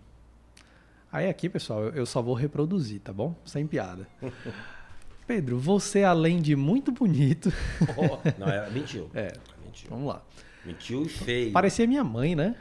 Aí 1.11 1.27
aqui, 1.27 1.49
pessoal, 1.49 1.85
eu 1.85 2.05
só 2.05 2.21
vou 2.21 2.35
reproduzir, 2.35 2.99
tá 3.01 3.11
bom? 3.11 3.35
Sem 3.43 3.65
piada. 3.65 4.07
Pedro, 5.25 5.59
você 5.59 6.03
além 6.03 6.39
de 6.41 6.55
muito 6.55 6.91
bonito. 6.91 7.51
Oh, 7.97 8.17
não, 8.37 8.47
é, 8.47 8.69
mentiu. 8.69 9.09
É. 9.13 9.33
Mentiu. 9.63 9.89
Vamos 9.89 10.07
lá. 10.07 10.21
Mentiu 10.63 11.03
e 11.03 11.09
feio. 11.09 11.51
Parecia 11.51 11.87
minha 11.87 12.03
mãe, 12.03 12.35
né? 12.35 12.55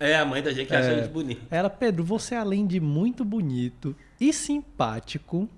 É, 0.00 0.16
a 0.16 0.24
mãe 0.24 0.42
da 0.42 0.52
gente 0.52 0.66
que 0.68 0.74
acha 0.74 0.88
É. 0.90 0.94
a 0.94 1.02
gente 1.02 1.12
bonito. 1.12 1.42
Ela, 1.50 1.70
Pedro, 1.70 2.04
você 2.04 2.34
além 2.34 2.66
de 2.66 2.80
muito 2.80 3.24
bonito 3.24 3.94
e 4.20 4.32
simpático, 4.32 5.48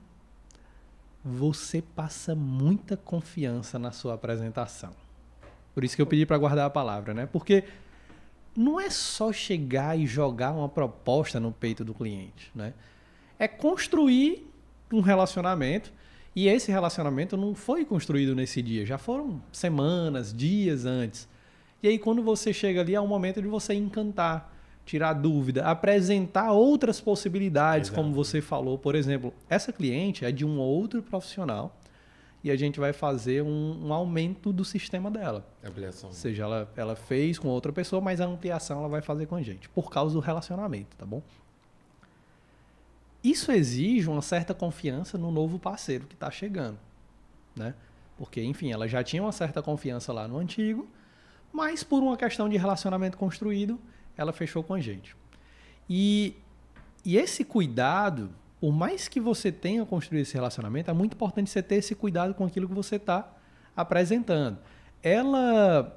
você 1.24 1.82
passa 1.82 2.34
muita 2.34 2.96
confiança 2.96 3.78
na 3.78 3.90
sua 3.90 4.14
apresentação. 4.14 4.92
Por 5.74 5.82
isso 5.82 5.96
que 5.96 6.02
eu 6.02 6.06
pedi 6.06 6.24
para 6.26 6.38
guardar 6.38 6.66
a 6.66 6.70
palavra, 6.70 7.14
né? 7.14 7.26
Porque 7.26 7.64
não 8.58 8.80
é 8.80 8.90
só 8.90 9.32
chegar 9.32 9.96
e 9.96 10.04
jogar 10.04 10.50
uma 10.50 10.68
proposta 10.68 11.38
no 11.38 11.52
peito 11.52 11.84
do 11.84 11.94
cliente, 11.94 12.50
né? 12.52 12.74
É 13.38 13.46
construir 13.46 14.50
um 14.92 15.00
relacionamento 15.00 15.92
e 16.34 16.48
esse 16.48 16.72
relacionamento 16.72 17.36
não 17.36 17.54
foi 17.54 17.84
construído 17.84 18.34
nesse 18.34 18.60
dia, 18.60 18.84
já 18.84 18.98
foram 18.98 19.40
semanas, 19.52 20.34
dias 20.34 20.84
antes. 20.84 21.28
E 21.80 21.86
aí 21.86 22.00
quando 22.00 22.20
você 22.20 22.52
chega 22.52 22.80
ali 22.80 22.96
é 22.96 23.00
o 23.00 23.06
momento 23.06 23.40
de 23.40 23.46
você 23.46 23.74
encantar, 23.74 24.52
tirar 24.84 25.12
dúvida, 25.12 25.64
apresentar 25.64 26.50
outras 26.50 27.00
possibilidades, 27.00 27.90
como 27.90 28.08
Exato. 28.08 28.16
você 28.16 28.40
falou, 28.40 28.76
por 28.76 28.96
exemplo, 28.96 29.32
essa 29.48 29.72
cliente 29.72 30.24
é 30.24 30.32
de 30.32 30.44
um 30.44 30.58
outro 30.58 31.00
profissional 31.00 31.78
e 32.42 32.50
a 32.50 32.56
gente 32.56 32.78
vai 32.78 32.92
fazer 32.92 33.42
um, 33.42 33.86
um 33.86 33.92
aumento 33.92 34.52
do 34.52 34.64
sistema 34.64 35.10
dela. 35.10 35.46
Ampliação. 35.64 36.10
Ou 36.10 36.14
seja, 36.14 36.44
ela, 36.44 36.72
ela 36.76 36.96
fez 36.96 37.38
com 37.38 37.48
outra 37.48 37.72
pessoa, 37.72 38.00
mas 38.00 38.20
a 38.20 38.26
ampliação 38.26 38.78
ela 38.78 38.88
vai 38.88 39.02
fazer 39.02 39.26
com 39.26 39.34
a 39.34 39.42
gente, 39.42 39.68
por 39.68 39.90
causa 39.90 40.14
do 40.14 40.20
relacionamento, 40.20 40.96
tá 40.96 41.04
bom? 41.04 41.22
Isso 43.22 43.50
exige 43.50 44.08
uma 44.08 44.22
certa 44.22 44.54
confiança 44.54 45.18
no 45.18 45.30
novo 45.30 45.58
parceiro 45.58 46.06
que 46.06 46.14
está 46.14 46.30
chegando, 46.30 46.78
né? 47.56 47.74
Porque, 48.16 48.42
enfim, 48.42 48.72
ela 48.72 48.88
já 48.88 49.02
tinha 49.02 49.22
uma 49.22 49.32
certa 49.32 49.60
confiança 49.62 50.12
lá 50.12 50.26
no 50.26 50.38
antigo, 50.38 50.88
mas 51.52 51.82
por 51.82 52.02
uma 52.02 52.16
questão 52.16 52.48
de 52.48 52.56
relacionamento 52.56 53.18
construído, 53.18 53.78
ela 54.16 54.32
fechou 54.32 54.62
com 54.62 54.74
a 54.74 54.80
gente. 54.80 55.16
E, 55.88 56.36
e 57.04 57.16
esse 57.16 57.44
cuidado, 57.44 58.30
por 58.60 58.72
mais 58.72 59.08
que 59.08 59.20
você 59.20 59.52
tenha 59.52 59.84
construído 59.84 60.22
esse 60.22 60.34
relacionamento, 60.34 60.90
é 60.90 60.94
muito 60.94 61.14
importante 61.14 61.50
você 61.50 61.62
ter 61.62 61.76
esse 61.76 61.94
cuidado 61.94 62.34
com 62.34 62.44
aquilo 62.44 62.68
que 62.68 62.74
você 62.74 62.96
está 62.96 63.30
apresentando. 63.76 64.58
Ela 65.02 65.94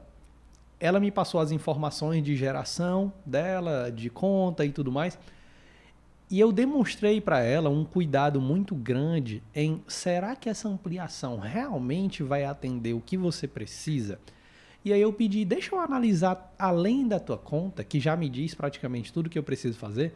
ela 0.80 1.00
me 1.00 1.12
passou 1.12 1.40
as 1.40 1.52
informações 1.52 2.24
de 2.24 2.36
geração 2.36 3.14
dela, 3.24 3.92
de 3.92 4.10
conta 4.10 4.66
e 4.66 4.72
tudo 4.72 4.92
mais. 4.92 5.18
E 6.28 6.40
eu 6.40 6.52
demonstrei 6.52 7.22
para 7.22 7.42
ela 7.42 7.70
um 7.70 7.86
cuidado 7.86 8.42
muito 8.42 8.74
grande 8.74 9.44
em 9.54 9.84
será 9.88 10.36
que 10.36 10.50
essa 10.50 10.68
ampliação 10.68 11.38
realmente 11.38 12.24
vai 12.24 12.46
atender 12.46 12.94
o 12.94 13.02
que 13.02 13.16
você 13.16 13.48
precisa? 13.48 14.18
E 14.84 14.92
aí 14.92 15.02
eu 15.02 15.14
pedi, 15.14 15.46
deixa 15.46 15.76
eu 15.76 15.80
analisar 15.80 16.56
além 16.58 17.08
da 17.08 17.20
tua 17.20 17.38
conta, 17.38 17.84
que 17.84 18.00
já 18.00 18.16
me 18.16 18.28
diz 18.28 18.56
praticamente 18.56 19.14
tudo 19.14 19.30
que 19.30 19.38
eu 19.38 19.44
preciso 19.44 19.78
fazer, 19.78 20.16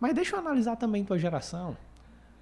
mas 0.00 0.14
deixa 0.14 0.34
eu 0.34 0.40
analisar 0.40 0.76
também 0.76 1.04
tua 1.04 1.18
geração. 1.18 1.76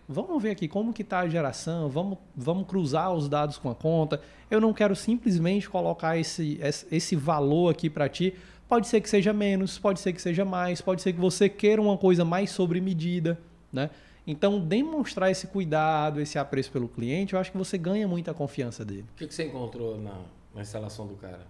Vamos 0.08 0.42
ver 0.42 0.52
aqui 0.52 0.66
como 0.66 0.92
que 0.94 1.02
está 1.02 1.18
a 1.20 1.28
geração, 1.28 1.90
vamos, 1.90 2.16
vamos 2.34 2.66
cruzar 2.66 3.12
os 3.12 3.28
dados 3.28 3.58
com 3.58 3.68
a 3.68 3.74
conta. 3.74 4.20
Eu 4.50 4.58
não 4.58 4.72
quero 4.72 4.96
simplesmente 4.96 5.68
colocar 5.68 6.16
esse, 6.16 6.58
esse 6.90 7.14
valor 7.14 7.70
aqui 7.70 7.90
para 7.90 8.08
ti. 8.08 8.34
Pode 8.66 8.86
ser 8.88 9.02
que 9.02 9.10
seja 9.10 9.34
menos, 9.34 9.78
pode 9.78 10.00
ser 10.00 10.14
que 10.14 10.22
seja 10.22 10.44
mais, 10.46 10.80
pode 10.80 11.02
ser 11.02 11.12
que 11.12 11.20
você 11.20 11.46
queira 11.48 11.80
uma 11.82 11.98
coisa 11.98 12.24
mais 12.24 12.50
sobre 12.50 12.80
medida, 12.80 13.38
né? 13.70 13.90
Então, 14.26 14.60
demonstrar 14.60 15.30
esse 15.30 15.46
cuidado, 15.46 16.20
esse 16.20 16.38
apreço 16.38 16.70
pelo 16.70 16.86
cliente, 16.88 17.32
eu 17.34 17.40
acho 17.40 17.50
que 17.50 17.56
você 17.58 17.76
ganha 17.78 18.06
muita 18.06 18.32
confiança 18.34 18.84
dele. 18.84 19.06
O 19.14 19.16
que, 19.16 19.26
que 19.26 19.34
você 19.34 19.44
encontrou 19.46 19.98
na, 19.98 20.14
na 20.54 20.60
instalação 20.62 21.06
do 21.06 21.14
cara? 21.16 21.46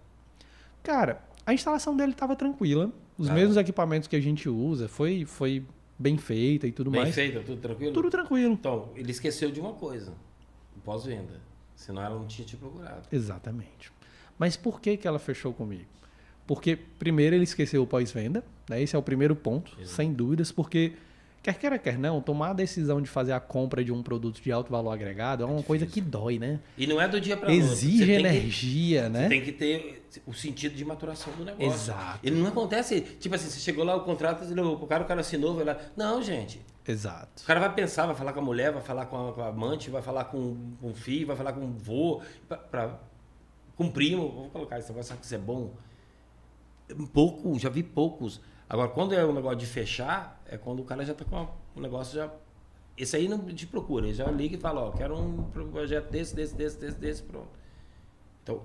Cara, 0.83 1.21
a 1.45 1.53
instalação 1.53 1.97
dele 1.97 2.13
estava 2.13 2.35
tranquila. 2.37 2.91
Os 3.17 3.29
Ah. 3.29 3.35
mesmos 3.35 3.57
equipamentos 3.57 4.07
que 4.09 4.15
a 4.15 4.21
gente 4.21 4.49
usa, 4.49 4.89
foi, 4.89 5.25
foi 5.25 5.65
bem 5.99 6.17
feita 6.17 6.67
e 6.67 6.73
tudo 6.73 6.91
Bem 6.91 7.03
mais. 7.03 7.15
feito, 7.15 7.43
tudo 7.45 7.61
tranquilo? 7.61 7.93
Tudo 7.93 8.11
tranquilo. 8.11 8.53
Então, 8.55 8.91
ele 8.95 9.11
esqueceu 9.11 9.51
de 9.51 9.61
uma 9.61 9.73
coisa: 9.73 10.13
o 10.77 10.81
pós-venda. 10.81 11.41
Senão 11.75 12.03
ela 12.03 12.19
não 12.19 12.27
tinha 12.27 12.47
te 12.47 12.57
procurado. 12.57 13.07
Exatamente. 13.13 13.93
Mas 14.39 14.57
por 14.57 14.81
que, 14.81 14.97
que 14.97 15.07
ela 15.07 15.19
fechou 15.19 15.53
comigo? 15.53 15.87
Porque, 16.47 16.77
primeiro, 16.77 17.37
ele 17.37 17.45
esqueceu 17.45 17.83
o 17.83 17.87
pós-venda. 17.87 18.43
Né? 18.69 18.83
Esse 18.83 18.97
é 18.97 18.99
o 18.99 19.03
primeiro 19.03 19.37
ponto, 19.37 19.73
Exato. 19.79 19.89
sem 19.97 20.13
dúvidas, 20.13 20.51
porque, 20.51 20.95
quer 21.43 21.55
queira, 21.59 21.79
quer 21.79 21.99
não, 21.99 22.21
tomar 22.21 22.51
a 22.51 22.53
decisão 22.53 23.01
de 23.01 23.09
fazer 23.09 23.33
a 23.33 23.41
compra 23.41 23.83
de 23.85 23.91
um 23.93 24.03
produto 24.03 24.41
de 24.43 24.53
alto 24.53 24.71
valor 24.71 24.91
agregado 24.93 25.43
é 25.43 25.47
uma 25.47 25.63
coisa 25.63 25.87
que 25.87 26.01
dói, 26.01 26.39
né? 26.39 26.61
E 26.77 26.87
não 26.87 27.01
é 27.01 27.07
do 27.09 27.21
dia 27.21 27.37
para 27.37 27.49
noite. 27.49 27.63
Exige 27.63 27.99
tem 28.07 28.07
que- 28.07 28.13
energia, 28.29 29.03
Você 29.05 29.09
né? 29.09 29.29
tem 29.29 29.43
que 29.43 29.53
ter 29.53 30.05
o 30.27 30.33
sentido 30.35 30.75
de 30.75 30.85
maturação 30.85 31.33
do 31.35 31.45
negócio. 31.45 31.67
Exato. 31.73 32.19
Ele 32.23 32.37
não 32.41 32.49
acontece, 32.49 33.01
tipo 33.01 33.35
assim, 33.35 33.49
você 33.49 33.61
chegou 33.61 33.85
lá, 33.85 33.95
o 33.97 34.01
contrato, 34.05 34.45
pro 34.47 34.87
cara, 34.87 35.05
o 35.05 35.07
cara 35.07 35.21
assinou, 35.21 35.55
vai 35.55 35.65
lá. 35.65 35.77
Não, 35.97 36.23
gente. 36.23 36.61
Exato. 36.87 37.43
O 37.43 37.47
cara 37.47 37.61
vai 37.61 37.75
pensar, 37.75 38.07
vai 38.07 38.15
falar 38.17 38.33
com 38.33 38.41
a 38.41 38.43
mulher, 38.43 38.73
vai 38.73 38.81
falar 38.83 39.07
com 39.07 39.29
a, 39.29 39.33
com 39.33 39.43
a 39.43 39.49
amante, 39.49 39.91
vai 39.91 40.01
falar 40.01 40.25
com, 40.25 40.57
com 40.81 40.91
o 40.91 40.95
filho, 40.95 41.27
vai 41.27 41.37
falar 41.37 41.53
com 41.53 41.61
o 41.61 41.71
vô, 41.73 42.23
pra, 42.49 42.57
pra- 42.57 42.99
com 43.77 43.85
o 43.85 43.93
primo. 43.93 44.29
Vou 44.31 44.49
colocar 44.51 44.79
esse 44.79 44.89
negócio, 44.89 45.15
que 45.17 45.25
isso 45.25 45.35
é 45.35 45.39
bom? 45.39 45.71
Pouco, 47.13 47.59
já 47.59 47.69
vi 47.69 47.83
poucos. 47.83 48.41
Agora, 48.69 48.89
quando 48.89 49.15
é 49.15 49.25
um 49.25 49.33
negócio 49.33 49.59
de 49.59 49.67
fechar, 49.67 50.38
é 50.49 50.57
quando 50.57 50.81
o 50.81 50.85
cara 50.85 51.05
já 51.05 51.15
tá 51.15 51.25
com 51.25 51.49
o 51.77 51.81
negócio 51.81 52.15
já. 52.17 52.31
Esse 52.97 53.17
aí 53.17 53.29
não 53.29 53.39
te 53.47 53.67
procura, 53.67 54.07
ele 54.07 54.15
já 54.15 54.29
liga 54.31 54.57
e 54.57 54.59
fala, 54.59 54.81
ó, 54.81 54.91
quero 54.91 55.17
um 55.17 55.45
projeto 55.71 56.11
desse, 56.11 56.35
desse, 56.35 56.55
desse, 56.57 56.79
desse, 56.79 56.99
desse, 56.99 57.23
pronto. 57.23 57.51
Então, 58.43 58.63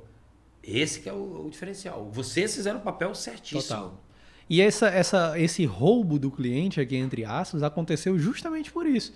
esse 0.64 1.02
que 1.02 1.10
é 1.10 1.14
o, 1.14 1.46
o 1.46 1.50
diferencial. 1.50 2.10
Vocês 2.12 2.56
fizeram 2.56 2.80
o 2.80 2.82
papel 2.82 3.14
certíssimo. 3.14 3.62
Total. 3.62 4.04
E 4.50 4.62
essa, 4.62 4.88
essa, 4.88 5.40
esse 5.40 5.66
roubo 5.66 6.18
do 6.18 6.32
cliente 6.32 6.82
aqui, 6.82 6.96
entre 6.96 7.24
aspas, 7.24 7.62
aconteceu 7.62 8.18
justamente 8.18 8.72
por 8.72 8.88
isso. 8.88 9.14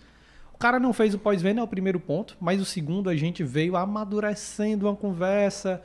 O 0.54 0.58
cara 0.58 0.80
não 0.80 0.94
fez 0.94 1.14
o 1.14 1.20
pós-venda, 1.20 1.62
é 1.62 1.64
o 1.64 1.68
primeiro 1.68 2.00
ponto, 2.00 2.36
mas 2.40 2.62
o 2.62 2.66
segundo, 2.66 3.10
a 3.10 3.16
gente 3.16 3.44
veio 3.44 3.76
amadurecendo 3.76 4.88
uma 4.88 4.96
conversa, 4.96 5.84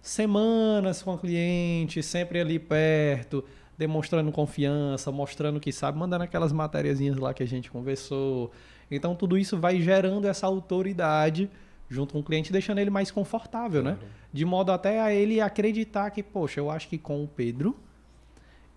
semanas 0.00 1.02
com 1.02 1.14
o 1.14 1.18
cliente, 1.18 2.02
sempre 2.02 2.40
ali 2.40 2.58
perto, 2.58 3.44
demonstrando 3.76 4.30
confiança, 4.32 5.10
mostrando 5.10 5.60
que 5.60 5.72
sabe, 5.72 5.98
mandando 5.98 6.24
aquelas 6.24 6.52
matériazinhas 6.52 7.16
lá 7.16 7.32
que 7.32 7.42
a 7.42 7.46
gente 7.46 7.70
conversou. 7.70 8.50
Então, 8.90 9.14
tudo 9.14 9.38
isso 9.38 9.58
vai 9.58 9.80
gerando 9.80 10.26
essa 10.26 10.46
autoridade 10.46 11.50
junto 11.88 12.12
com 12.12 12.20
o 12.20 12.22
cliente, 12.22 12.52
deixando 12.52 12.78
ele 12.78 12.90
mais 12.90 13.10
confortável, 13.10 13.82
né? 13.82 13.98
De 14.32 14.44
modo 14.44 14.70
até 14.70 15.00
a 15.00 15.12
ele 15.12 15.40
acreditar 15.40 16.10
que, 16.10 16.22
poxa, 16.22 16.60
eu 16.60 16.70
acho 16.70 16.88
que 16.88 16.96
com 16.96 17.24
o 17.24 17.28
Pedro 17.28 17.76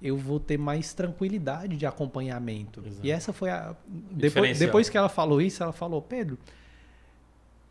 eu 0.01 0.17
vou 0.17 0.39
ter 0.39 0.57
mais 0.57 0.93
tranquilidade 0.93 1.77
de 1.77 1.85
acompanhamento. 1.85 2.83
Exato. 2.85 3.07
E 3.07 3.11
essa 3.11 3.31
foi 3.31 3.49
a. 3.49 3.75
Depois, 3.87 4.59
depois 4.59 4.89
que 4.89 4.97
ela 4.97 5.07
falou 5.07 5.41
isso, 5.41 5.63
ela 5.63 5.71
falou, 5.71 6.01
Pedro, 6.01 6.37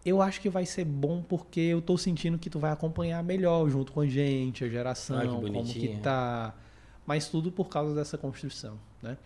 eu 0.05 0.21
acho 0.21 0.41
que 0.41 0.49
vai 0.49 0.67
ser 0.67 0.85
bom 0.85 1.23
porque 1.23 1.61
eu 1.61 1.81
tô 1.81 1.97
sentindo 1.97 2.39
que 2.39 2.51
tu 2.51 2.59
vai 2.59 2.73
acompanhar 2.73 3.23
melhor 3.23 3.69
junto 3.69 3.93
com 3.93 4.01
a 4.01 4.07
gente, 4.07 4.65
a 4.65 4.69
geração, 4.69 5.19
Ai, 5.19 5.29
que 5.29 5.35
como 5.35 5.65
que 5.65 5.97
tá. 5.99 6.55
Mas 7.07 7.29
tudo 7.29 7.51
por 7.53 7.69
causa 7.69 7.95
dessa 7.95 8.19
construção, 8.19 8.79
né? 9.03 9.17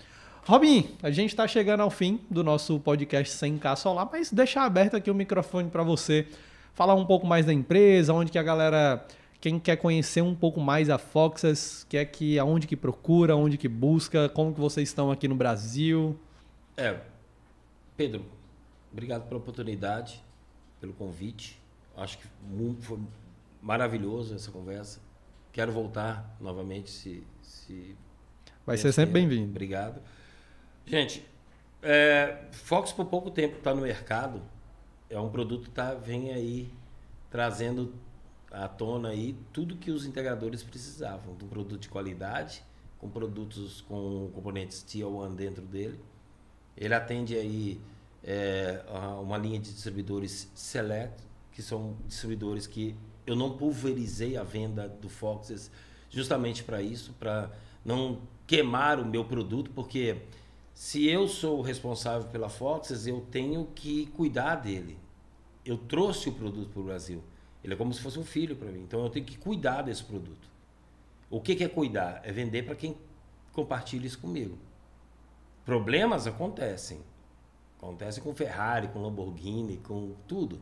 Robin, 0.45 0.89
a 1.03 1.11
gente 1.11 1.31
está 1.31 1.49
chegando 1.49 1.81
ao 1.81 1.91
fim 1.91 2.21
do 2.31 2.45
nosso 2.45 2.79
podcast 2.79 3.37
100K 3.37 3.77
Solar, 3.77 4.09
mas 4.13 4.31
deixar 4.31 4.65
aberto 4.65 4.97
aqui 4.97 5.11
o 5.11 5.15
microfone 5.15 5.69
para 5.69 5.83
você 5.83 6.27
falar 6.73 6.95
um 6.95 7.05
pouco 7.05 7.27
mais 7.27 7.45
da 7.47 7.53
empresa, 7.53 8.13
onde 8.13 8.31
que 8.31 8.39
a 8.39 8.43
galera, 8.45 9.05
quem 9.41 9.59
quer 9.59 9.77
conhecer 9.77 10.21
um 10.21 10.37
pouco 10.37 10.61
mais 10.61 10.89
a 10.89 10.99
Foxes, 10.99 11.85
quer 11.89 12.05
que 12.05 12.39
aonde 12.39 12.67
que 12.67 12.77
procura, 12.77 13.35
onde 13.35 13.59
que 13.59 13.67
busca, 13.67 14.29
como 14.29 14.55
que 14.55 14.61
vocês 14.61 14.89
estão 14.89 15.11
aqui 15.11 15.27
no 15.27 15.35
Brasil. 15.35 16.17
É, 16.77 17.01
Pedro, 17.97 18.25
obrigado 18.93 19.27
pela 19.27 19.41
oportunidade, 19.41 20.23
pelo 20.87 20.93
convite. 20.95 21.61
Acho 21.97 22.19
que 22.19 22.27
foi 22.81 22.99
maravilhoso 23.61 24.35
essa 24.35 24.51
conversa. 24.51 25.01
Quero 25.53 25.73
voltar 25.73 26.37
novamente 26.41 26.91
se. 26.91 27.27
se 27.43 27.97
Vai 28.65 28.77
ser 28.77 28.93
sempre 28.93 29.13
bem-vindo. 29.13 29.51
Obrigado. 29.51 30.01
Gente, 30.85 31.27
é, 31.83 32.45
Fox 32.53 32.93
por 32.93 33.07
pouco 33.07 33.31
tempo 33.31 33.59
está 33.59 33.75
no 33.75 33.83
mercado. 33.83 34.43
É 35.09 35.19
um 35.19 35.31
produto 35.31 35.65
que 35.65 35.71
tá, 35.71 35.95
vem 35.95 36.33
aí 36.33 36.73
trazendo 37.31 37.95
à 38.51 38.69
tona 38.69 39.11
aí 39.11 39.37
tudo 39.53 39.77
que 39.77 39.91
os 39.91 40.05
integradores 40.05 40.63
precisavam. 40.63 41.33
Um 41.33 41.49
produto 41.49 41.81
de 41.81 41.89
qualidade, 41.89 42.63
com 42.99 43.09
produtos 43.09 43.81
com 43.83 44.31
componentes 44.35 44.83
Tier 44.83 45.07
1 45.07 45.35
dentro 45.35 45.65
dele. 45.65 45.99
Ele 46.77 46.93
atende 46.93 47.35
aí 47.35 47.81
é, 48.25 48.83
uma 49.21 49.39
linha 49.39 49.59
de 49.59 49.73
distribuidores 49.73 50.51
select, 50.55 51.23
que 51.53 51.63
são 51.63 51.97
distribuidores 52.07 52.67
que 52.67 52.95
eu 53.27 53.35
não 53.35 53.57
pulverizei 53.57 54.37
a 54.37 54.43
venda 54.43 54.89
do 54.89 55.09
Foxes 55.09 55.71
justamente 56.11 56.63
para 56.63 56.81
isso, 56.81 57.13
para 57.19 57.51
não 57.85 58.21
queimar 58.47 59.01
o 59.01 59.05
meu 59.05 59.25
produto, 59.25 59.71
porque 59.75 60.23
Se 60.79 61.09
eu 61.09 61.27
sou 61.27 61.61
o 61.61 61.63
responsável 61.63 62.29
pela 62.29 62.51
Foxes, 62.51 63.07
eu 63.07 63.23
tenho 63.31 63.67
que 63.75 64.05
cuidar 64.09 64.57
dele. 64.57 64.99
Eu 65.65 65.79
trouxe 65.79 66.29
o 66.29 66.33
produto 66.33 66.69
para 66.69 66.81
o 66.81 66.85
Brasil. 66.85 67.25
Ele 67.65 67.73
é 67.73 67.77
como 67.79 67.95
se 67.95 68.03
fosse 68.03 68.19
um 68.19 68.25
filho 68.25 68.55
para 68.55 68.71
mim. 68.71 68.83
Então 68.83 69.03
eu 69.03 69.09
tenho 69.09 69.25
que 69.25 69.39
cuidar 69.39 69.81
desse 69.81 70.05
produto. 70.05 70.47
O 71.31 71.41
que, 71.41 71.57
que 71.57 71.65
é 71.65 71.69
cuidar? 71.69 72.21
É 72.25 72.31
vender 72.31 72.63
para 72.63 72.75
quem 72.75 72.95
compartilha 73.55 74.07
isso 74.07 74.19
comigo. 74.19 74.59
Problemas 75.65 76.27
acontecem. 76.27 77.01
Acontecem 77.87 78.23
com 78.23 78.35
Ferrari, 78.35 78.89
com 78.89 79.01
Lamborghini, 79.01 79.77
com 79.79 80.15
tudo. 80.27 80.61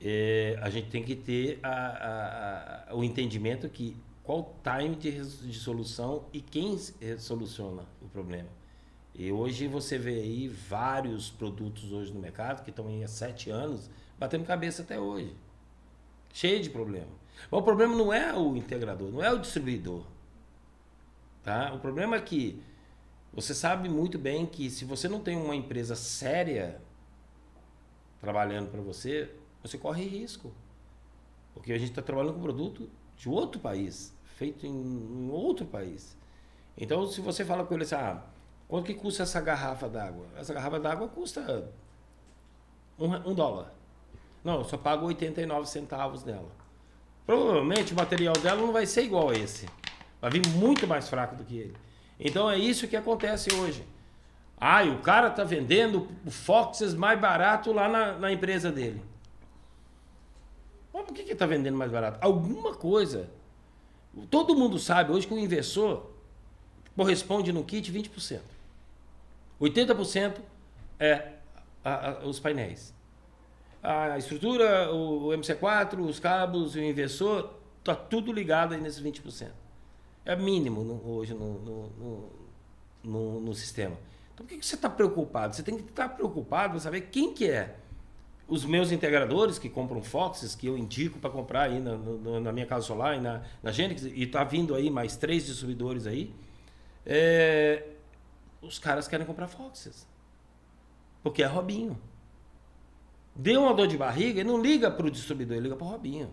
É, 0.00 0.58
a 0.60 0.68
gente 0.68 0.90
tem 0.90 1.02
que 1.02 1.16
ter 1.16 1.58
a, 1.62 1.68
a, 1.68 2.90
a, 2.90 2.94
o 2.94 3.02
entendimento 3.02 3.68
que 3.68 3.96
qual 4.22 4.54
time 4.62 4.96
de, 4.96 5.12
de 5.12 5.58
solução 5.58 6.24
e 6.32 6.40
quem 6.40 6.78
soluciona 7.18 7.84
o 8.02 8.08
problema. 8.08 8.48
E 9.14 9.30
hoje 9.30 9.66
você 9.66 9.96
vê 9.96 10.20
aí 10.20 10.48
vários 10.48 11.30
produtos 11.30 11.92
hoje 11.92 12.12
no 12.12 12.20
mercado 12.20 12.64
que 12.64 12.70
estão 12.70 12.88
aí 12.88 13.02
há 13.02 13.08
sete 13.08 13.48
anos 13.48 13.88
batendo 14.18 14.44
cabeça 14.44 14.82
até 14.82 14.98
hoje. 14.98 15.32
Cheio 16.32 16.60
de 16.60 16.68
problema. 16.68 17.12
Mas 17.50 17.60
o 17.60 17.62
problema 17.62 17.94
não 17.94 18.12
é 18.12 18.32
o 18.36 18.56
integrador, 18.56 19.10
não 19.10 19.22
é 19.22 19.32
o 19.32 19.38
distribuidor. 19.38 20.04
Tá? 21.42 21.72
O 21.72 21.78
problema 21.78 22.16
é 22.16 22.20
que 22.20 22.60
você 23.34 23.52
sabe 23.52 23.88
muito 23.88 24.16
bem 24.16 24.46
que 24.46 24.70
se 24.70 24.84
você 24.84 25.08
não 25.08 25.18
tem 25.18 25.36
uma 25.36 25.56
empresa 25.56 25.96
séria 25.96 26.80
trabalhando 28.20 28.70
para 28.70 28.80
você, 28.80 29.34
você 29.60 29.76
corre 29.76 30.04
risco. 30.04 30.52
Porque 31.52 31.72
a 31.72 31.78
gente 31.78 31.90
está 31.90 32.02
trabalhando 32.02 32.34
com 32.34 32.40
produto 32.42 32.88
de 33.16 33.28
outro 33.28 33.60
país, 33.60 34.14
feito 34.36 34.66
em, 34.66 35.30
outro 35.30 35.66
país. 35.66 36.16
Então, 36.76 37.06
se 37.06 37.20
você 37.20 37.44
fala 37.44 37.64
com 37.64 37.74
ele 37.74 37.82
assim, 37.82 37.94
ah, 37.96 38.22
quanto 38.68 38.86
que 38.86 38.94
custa 38.94 39.24
essa 39.24 39.40
garrafa 39.40 39.88
d'água? 39.88 40.26
Essa 40.36 40.54
garrafa 40.54 40.78
d'água 40.78 41.08
custa 41.08 41.72
um, 42.98 43.30
um 43.30 43.34
dólar. 43.34 43.72
Não, 44.44 44.58
eu 44.58 44.64
só 44.64 44.76
pago 44.76 45.06
89 45.06 45.68
centavos 45.68 46.24
nela. 46.24 46.50
Provavelmente 47.26 47.92
o 47.92 47.96
material 47.96 48.34
dela 48.34 48.60
não 48.60 48.72
vai 48.72 48.86
ser 48.86 49.02
igual 49.02 49.30
a 49.30 49.34
esse. 49.34 49.66
Vai 50.20 50.30
vir 50.30 50.46
muito 50.48 50.86
mais 50.86 51.08
fraco 51.08 51.34
do 51.34 51.44
que 51.44 51.56
ele. 51.56 51.83
Então 52.18 52.50
é 52.50 52.58
isso 52.58 52.88
que 52.88 52.96
acontece 52.96 53.52
hoje. 53.54 53.84
Ah, 54.56 54.82
o 54.84 55.00
cara 55.00 55.30
tá 55.30 55.44
vendendo 55.44 56.08
o 56.24 56.30
Foxes 56.30 56.94
mais 56.94 57.20
barato 57.20 57.72
lá 57.72 57.88
na, 57.88 58.18
na 58.18 58.32
empresa 58.32 58.70
dele. 58.70 59.02
Mas 60.92 61.04
por 61.04 61.12
que 61.12 61.22
está 61.22 61.44
vendendo 61.44 61.76
mais 61.76 61.90
barato? 61.90 62.18
Alguma 62.20 62.74
coisa. 62.74 63.28
Todo 64.30 64.54
mundo 64.54 64.78
sabe 64.78 65.12
hoje 65.12 65.26
que 65.26 65.34
o 65.34 65.38
inversor 65.38 66.10
corresponde 66.96 67.52
no 67.52 67.64
kit 67.64 67.92
20%. 67.92 68.40
80% 69.60 70.36
é 71.00 71.32
a, 71.84 72.10
a, 72.10 72.26
os 72.26 72.38
painéis 72.38 72.94
a 73.84 74.16
estrutura, 74.16 74.90
o 74.90 75.28
MC4, 75.28 75.98
os 76.00 76.18
cabos, 76.18 76.74
o 76.74 76.80
inversor, 76.80 77.50
tá 77.84 77.94
tudo 77.94 78.32
ligado 78.32 78.72
aí 78.72 78.80
nesses 78.80 79.02
20%. 79.02 79.50
É 80.24 80.34
mínimo 80.34 80.82
no, 80.82 81.06
hoje 81.06 81.34
no, 81.34 81.58
no, 81.58 82.30
no, 83.04 83.40
no, 83.40 83.54
sistema. 83.54 83.96
Então, 84.32 84.46
por 84.46 84.52
que, 84.52 84.58
que 84.58 84.66
você 84.66 84.74
está 84.74 84.88
preocupado? 84.88 85.54
Você 85.54 85.62
tem 85.62 85.76
que 85.76 85.82
estar 85.90 86.08
preocupado 86.08 86.72
para 86.72 86.80
saber 86.80 87.02
quem 87.02 87.34
que 87.34 87.50
é. 87.50 87.76
Os 88.48 88.64
meus 88.64 88.90
integradores 88.92 89.58
que 89.58 89.68
compram 89.68 90.02
Foxes, 90.02 90.54
que 90.54 90.66
eu 90.66 90.76
indico 90.76 91.18
para 91.18 91.30
comprar 91.30 91.62
aí 91.62 91.80
na, 91.80 91.96
na, 92.40 92.52
minha 92.52 92.66
casa 92.66 92.86
solar 92.86 93.16
e 93.16 93.20
na, 93.20 93.42
na 93.62 93.70
e 93.70 94.22
está 94.22 94.44
vindo 94.44 94.74
aí 94.74 94.90
mais 94.90 95.16
três 95.16 95.46
distribuidores 95.46 96.06
aí, 96.06 96.34
é, 97.06 97.86
os 98.60 98.78
caras 98.78 99.08
querem 99.08 99.26
comprar 99.26 99.48
Foxes. 99.48 100.06
Porque 101.22 101.42
é 101.42 101.46
Robinho. 101.46 101.98
Deu 103.34 103.62
uma 103.62 103.74
dor 103.74 103.88
de 103.88 103.96
barriga, 103.96 104.40
ele 104.40 104.48
não 104.48 104.60
liga 104.60 104.90
para 104.90 105.06
o 105.06 105.10
distribuidor, 105.10 105.56
ele 105.56 105.64
liga 105.64 105.76
para 105.76 105.86
o 105.86 105.90
Robinho. 105.90 106.30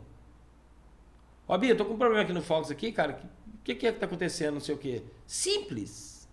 Robinho, 1.47 1.75
eu 1.75 1.85
com 1.85 1.95
um 1.95 1.97
problema 1.97 2.23
aqui 2.23 2.31
no 2.31 2.41
Fox 2.41 2.71
aqui, 2.71 2.93
cara. 2.93 3.19
O 3.61 3.63
que, 3.63 3.75
que, 3.75 3.87
é 3.87 3.91
que 3.91 3.99
tá 3.99 4.07
acontecendo? 4.07 4.55
Não 4.55 4.59
sei 4.59 4.73
o 4.73 4.77
quê. 4.77 5.03
Simples. 5.27 6.27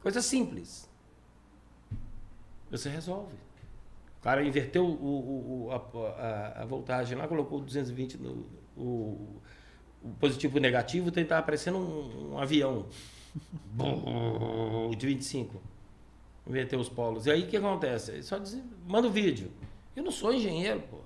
Coisa 0.00 0.22
simples. 0.22 0.88
Você 2.70 2.88
resolve. 2.88 3.34
O 4.18 4.22
cara 4.22 4.42
inverteu 4.42 4.84
o, 4.86 5.66
o, 5.66 5.70
a, 5.70 6.62
a, 6.62 6.64
voltagem 6.64 7.18
lá, 7.18 7.28
colocou 7.28 7.60
220 7.60 8.18
no 8.18 8.46
o, 8.76 9.40
o 10.02 10.08
positivo 10.18 10.56
e 10.56 10.60
o 10.60 10.62
negativo, 10.62 11.10
tentar 11.10 11.38
aparecendo 11.38 11.76
um, 11.76 12.32
um 12.32 12.38
avião 12.38 12.86
de 14.96 15.06
25. 15.06 15.60
Inverteu 16.46 16.80
os 16.80 16.88
polos. 16.88 17.26
E 17.26 17.30
aí 17.30 17.42
o 17.42 17.46
que 17.48 17.56
acontece? 17.56 18.22
Só 18.22 18.38
diz, 18.38 18.60
manda 18.86 19.08
o 19.08 19.10
vídeo. 19.10 19.50
Eu 19.94 20.02
não 20.02 20.10
sou 20.10 20.32
engenheiro, 20.32 20.80
pô. 20.90 20.98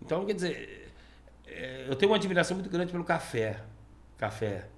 Então, 0.00 0.24
quer 0.24 0.34
dizer, 0.34 0.92
é, 1.46 1.86
eu 1.88 1.96
tenho 1.96 2.12
uma 2.12 2.16
admiração 2.16 2.56
muito 2.56 2.70
grande 2.70 2.92
pelo 2.92 3.04
café. 3.04 3.62
Café 4.20 4.68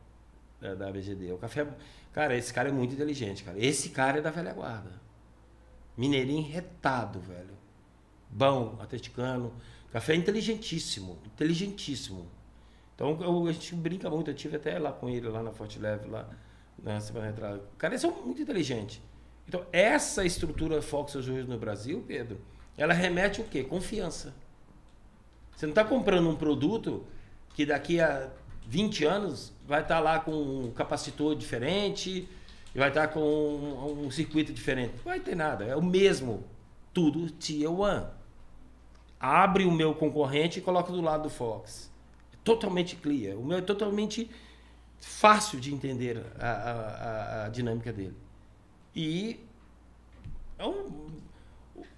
da, 0.61 0.77
da 0.77 0.93
BGD. 0.93 1.33
O 1.33 1.39
café. 1.39 1.67
Cara, 2.13 2.37
esse 2.37 2.55
cara 2.55 2.69
é 2.69 2.73
muito 2.73 2.95
inteligente, 2.95 3.43
cara. 3.43 3.59
Esse 3.59 3.89
cara 3.89 4.19
é 4.19 4.21
da 4.21 4.31
velha 4.31 4.53
guarda. 4.53 4.93
Mineirinho 5.97 6.49
retado, 6.49 7.19
velho. 7.19 7.59
Bom, 8.31 8.79
atleticano. 8.81 9.53
Café 9.91 10.15
inteligentíssimo. 10.15 11.19
Inteligentíssimo. 11.27 12.31
Então 12.95 13.19
eu, 13.21 13.47
a 13.49 13.53
gente 13.53 13.75
brinca 13.75 14.09
muito. 14.09 14.31
Eu 14.31 14.35
tive 14.35 14.57
até 14.57 14.79
lá 14.79 14.93
com 14.93 15.09
ele, 15.09 15.29
lá 15.29 15.43
na 15.43 15.51
Forte 15.51 15.81
Leve, 15.81 16.09
lá 16.09 16.31
na 16.81 17.01
semana 17.01 17.27
retrasada. 17.27 17.65
Cara, 17.77 17.95
eles 17.95 18.01
são 18.01 18.13
muito 18.25 18.41
inteligentes. 18.41 19.03
Então, 19.49 19.67
essa 19.73 20.25
estrutura 20.25 20.81
Fox 20.81 21.17
hoje 21.17 21.43
no 21.43 21.59
Brasil, 21.59 22.05
Pedro, 22.07 22.41
ela 22.79 22.95
remete 22.95 23.41
o 23.41 23.45
quê? 23.45 23.65
Confiança. 23.65 24.33
Você 25.51 25.67
não 25.67 25.73
está 25.73 25.85
comprando 25.85 26.31
um 26.31 26.37
produto 26.37 27.05
que 27.55 27.67
daqui 27.67 28.01
a 28.01 28.31
20 28.67 29.05
anos 29.05 29.53
vai 29.67 29.83
estar 29.83 29.97
tá 29.97 30.01
lá 30.01 30.19
com 30.19 30.33
um 30.33 30.71
capacitor 30.71 31.35
diferente, 31.35 32.29
vai 32.75 32.89
estar 32.89 33.09
tá 33.09 33.13
com 33.13 33.21
um, 33.21 34.07
um, 34.07 34.11
circuito 34.11 34.53
diferente. 34.53 34.95
Não 34.97 35.05
vai 35.05 35.21
ter 35.21 35.35
nada, 35.35 35.65
é 35.65 35.77
o 35.77 35.83
mesmo. 35.83 36.45
Tudo 36.93 37.31
Tier 37.31 37.71
1. 37.71 38.07
Abre 39.19 39.65
o 39.65 39.71
meu 39.71 39.95
concorrente 39.95 40.59
e 40.59 40.63
coloca 40.63 40.93
do 40.93 41.01
lado 41.01 41.25
do 41.25 41.31
Fox. 41.31 41.91
É 42.33 42.37
totalmente 42.45 42.97
clear. 42.97 43.39
O 43.39 43.45
meu 43.45 43.59
é 43.59 43.63
totalmente 43.63 44.31
fácil 45.01 45.59
de 45.59 45.73
entender 45.73 46.25
a, 46.39 46.49
a, 46.49 47.45
a 47.45 47.49
dinâmica 47.49 47.93
dele. 47.93 48.17
E 48.95 49.41
é 50.59 50.67
um, 50.67 51.09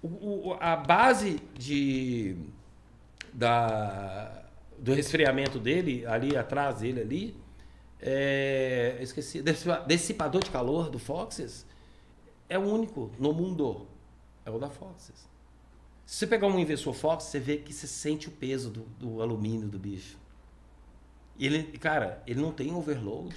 o, 0.01 0.07
o, 0.07 0.57
a 0.59 0.75
base 0.75 1.41
de, 1.53 2.37
da, 3.33 4.44
do 4.79 4.93
resfriamento 4.93 5.59
dele, 5.59 6.05
ali 6.05 6.35
atrás 6.35 6.79
dele 6.79 7.01
ali, 7.01 7.37
é, 7.99 8.97
esqueci, 9.01 9.43
dissipador 9.87 10.43
de 10.43 10.51
calor 10.51 10.89
do 10.89 10.99
Foxes, 10.99 11.65
é 12.47 12.57
o 12.57 12.61
único 12.61 13.11
no 13.17 13.33
mundo. 13.33 13.87
É 14.45 14.51
o 14.51 14.59
da 14.59 14.69
Foxes. 14.69 15.27
Se 16.05 16.17
você 16.17 16.27
pegar 16.27 16.47
um 16.47 16.59
inversor 16.59 16.93
Fox, 16.93 17.23
você 17.23 17.39
vê 17.39 17.57
que 17.57 17.73
você 17.73 17.87
sente 17.87 18.27
o 18.27 18.31
peso 18.31 18.69
do, 18.69 18.81
do 18.99 19.21
alumínio 19.21 19.67
do 19.67 19.79
bicho. 19.79 20.19
Ele, 21.39 21.63
cara, 21.79 22.21
ele 22.27 22.39
não 22.39 22.51
tem 22.51 22.73
overload. 22.73 23.35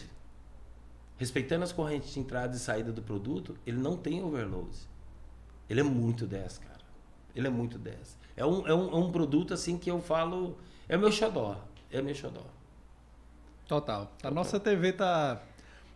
Respeitando 1.16 1.64
as 1.64 1.72
correntes 1.72 2.12
de 2.12 2.20
entrada 2.20 2.54
e 2.54 2.58
saída 2.58 2.92
do 2.92 3.02
produto, 3.02 3.56
ele 3.66 3.78
não 3.78 3.96
tem 3.96 4.22
overload. 4.22 4.76
Ele 5.68 5.80
é 5.80 5.82
muito 5.82 6.26
10, 6.26 6.58
cara. 6.58 6.84
Ele 7.34 7.46
é 7.46 7.50
muito 7.50 7.78
10. 7.78 8.18
É 8.36 8.44
um, 8.44 8.66
é 8.66 8.74
um, 8.74 8.90
é 8.90 8.96
um 8.96 9.10
produto 9.10 9.54
assim 9.54 9.78
que 9.78 9.90
eu 9.90 10.00
falo. 10.00 10.58
É 10.88 10.96
o 10.96 11.00
meu 11.00 11.12
xodó. 11.12 11.56
É 11.90 12.00
o 12.00 12.04
meu 12.04 12.14
xodó. 12.14 12.42
Total. 13.66 14.10
A 14.22 14.30
nossa 14.30 14.58
TV 14.58 14.92
tá. 14.92 15.40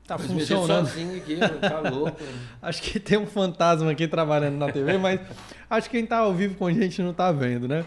Tá 0.07 0.19
mas 0.19 0.27
funcionando. 0.27 0.89
Aqui, 0.89 1.39
tá 1.61 1.79
louco. 1.89 2.21
acho 2.61 2.83
que 2.83 2.99
tem 2.99 3.17
um 3.19 3.27
fantasma 3.27 3.91
aqui 3.91 4.09
trabalhando 4.09 4.57
na 4.59 4.71
TV, 4.71 4.99
mas 4.99 5.21
acho 5.71 5.89
que 5.89 5.97
quem 5.97 6.07
tá 6.07 6.19
ao 6.19 6.35
vivo 6.35 6.57
com 6.57 6.67
a 6.67 6.73
gente 6.73 7.01
não 7.01 7.15
tá 7.15 7.31
vendo, 7.31 7.69
né? 7.69 7.85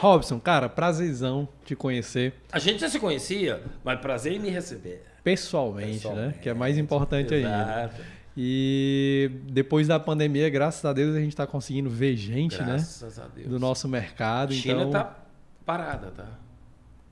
Robson, 0.00 0.38
cara, 0.38 0.68
prazerzão 0.68 1.48
te 1.64 1.74
conhecer. 1.74 2.32
A 2.52 2.60
gente 2.60 2.80
já 2.80 2.88
se 2.88 3.00
conhecia, 3.00 3.60
mas 3.82 4.00
prazer 4.00 4.34
em 4.34 4.38
me 4.38 4.48
receber. 4.48 5.04
Pessoalmente, 5.24 5.94
Pessoalmente. 5.94 6.36
né? 6.36 6.42
Que 6.42 6.48
é 6.48 6.54
mais 6.54 6.78
importante 6.78 7.34
Exato. 7.34 7.70
ainda. 7.70 8.18
E 8.36 9.32
depois 9.50 9.88
da 9.88 9.98
pandemia, 9.98 10.48
graças 10.48 10.84
a 10.84 10.92
Deus, 10.92 11.16
a 11.16 11.18
gente 11.18 11.32
está 11.32 11.44
conseguindo 11.44 11.90
ver 11.90 12.16
gente, 12.16 12.56
graças 12.56 13.18
né? 13.18 13.24
A 13.24 13.28
Deus. 13.28 13.48
Do 13.48 13.58
nosso 13.58 13.88
mercado. 13.88 14.52
A 14.52 14.56
China 14.56 14.84
então... 14.84 14.90
tá 14.92 15.16
parada, 15.68 16.10
tá? 16.12 16.26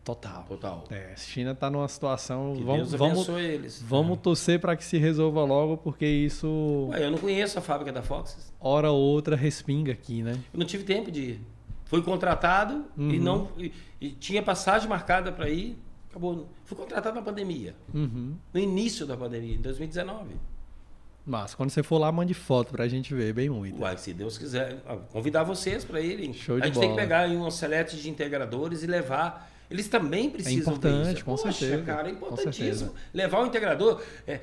Total. 0.02 0.44
Total. 0.48 0.84
É, 0.88 1.12
a 1.12 1.16
China 1.16 1.50
está 1.50 1.68
numa 1.68 1.86
situação. 1.86 2.54
Que 2.56 2.64
vamos, 2.64 2.90
Deus 2.90 2.98
vamos, 2.98 3.28
eles. 3.28 3.82
Vamos 3.82 4.18
torcer 4.20 4.58
para 4.58 4.74
que 4.74 4.82
se 4.82 4.96
resolva 4.96 5.44
logo, 5.44 5.76
porque 5.76 6.06
isso. 6.06 6.88
Ué, 6.90 7.04
eu 7.04 7.10
não 7.10 7.18
conheço 7.18 7.58
a 7.58 7.60
fábrica 7.60 7.92
da 7.92 8.02
Fox. 8.02 8.50
Hora 8.58 8.90
ou 8.90 8.98
outra 8.98 9.36
respinga 9.36 9.92
aqui, 9.92 10.22
né? 10.22 10.32
Eu 10.54 10.58
não 10.58 10.64
tive 10.64 10.84
tempo 10.84 11.10
de 11.10 11.20
ir. 11.20 11.40
Fui 11.84 12.00
contratado 12.00 12.86
uhum. 12.96 13.10
e 13.10 13.18
não. 13.18 13.48
E, 13.58 13.72
e 14.00 14.10
tinha 14.10 14.42
passagem 14.42 14.88
marcada 14.88 15.30
para 15.32 15.50
ir. 15.50 15.76
Acabou. 16.08 16.48
Fui 16.64 16.78
contratado 16.78 17.14
na 17.14 17.22
pandemia. 17.22 17.74
Uhum. 17.92 18.36
No 18.54 18.60
início 18.60 19.04
da 19.04 19.16
pandemia, 19.18 19.56
em 19.56 19.60
2019. 19.60 20.34
Mas 21.26 21.54
quando 21.56 21.70
você 21.70 21.82
for 21.82 21.98
lá, 21.98 22.12
mande 22.12 22.32
foto 22.34 22.70
pra 22.70 22.86
gente 22.86 23.12
ver, 23.12 23.32
bem 23.32 23.50
muito. 23.50 23.80
Uai, 23.82 23.96
se 23.98 24.12
Deus 24.14 24.38
quiser, 24.38 24.76
convidar 25.10 25.42
vocês 25.42 25.84
para 25.84 26.00
irem. 26.00 26.32
Show 26.32 26.56
de 26.56 26.62
a 26.62 26.66
gente 26.66 26.74
bola. 26.74 26.86
tem 26.86 26.94
que 26.94 27.00
pegar 27.02 27.20
aí 27.22 27.36
um 27.36 27.50
selete 27.50 27.96
de 27.96 28.08
integradores 28.08 28.84
e 28.84 28.86
levar. 28.86 29.50
Eles 29.68 29.88
também 29.88 30.30
precisam 30.30 30.74
importante, 30.74 31.10
disso. 31.14 31.24
com 31.24 31.34
Poxa, 31.34 31.50
certeza. 31.52 31.82
cara, 31.82 32.08
é 32.08 32.12
importantíssimo. 32.12 32.94
Levar 33.12 33.40
o 33.42 33.46
integrador. 33.46 34.00
É, 34.24 34.38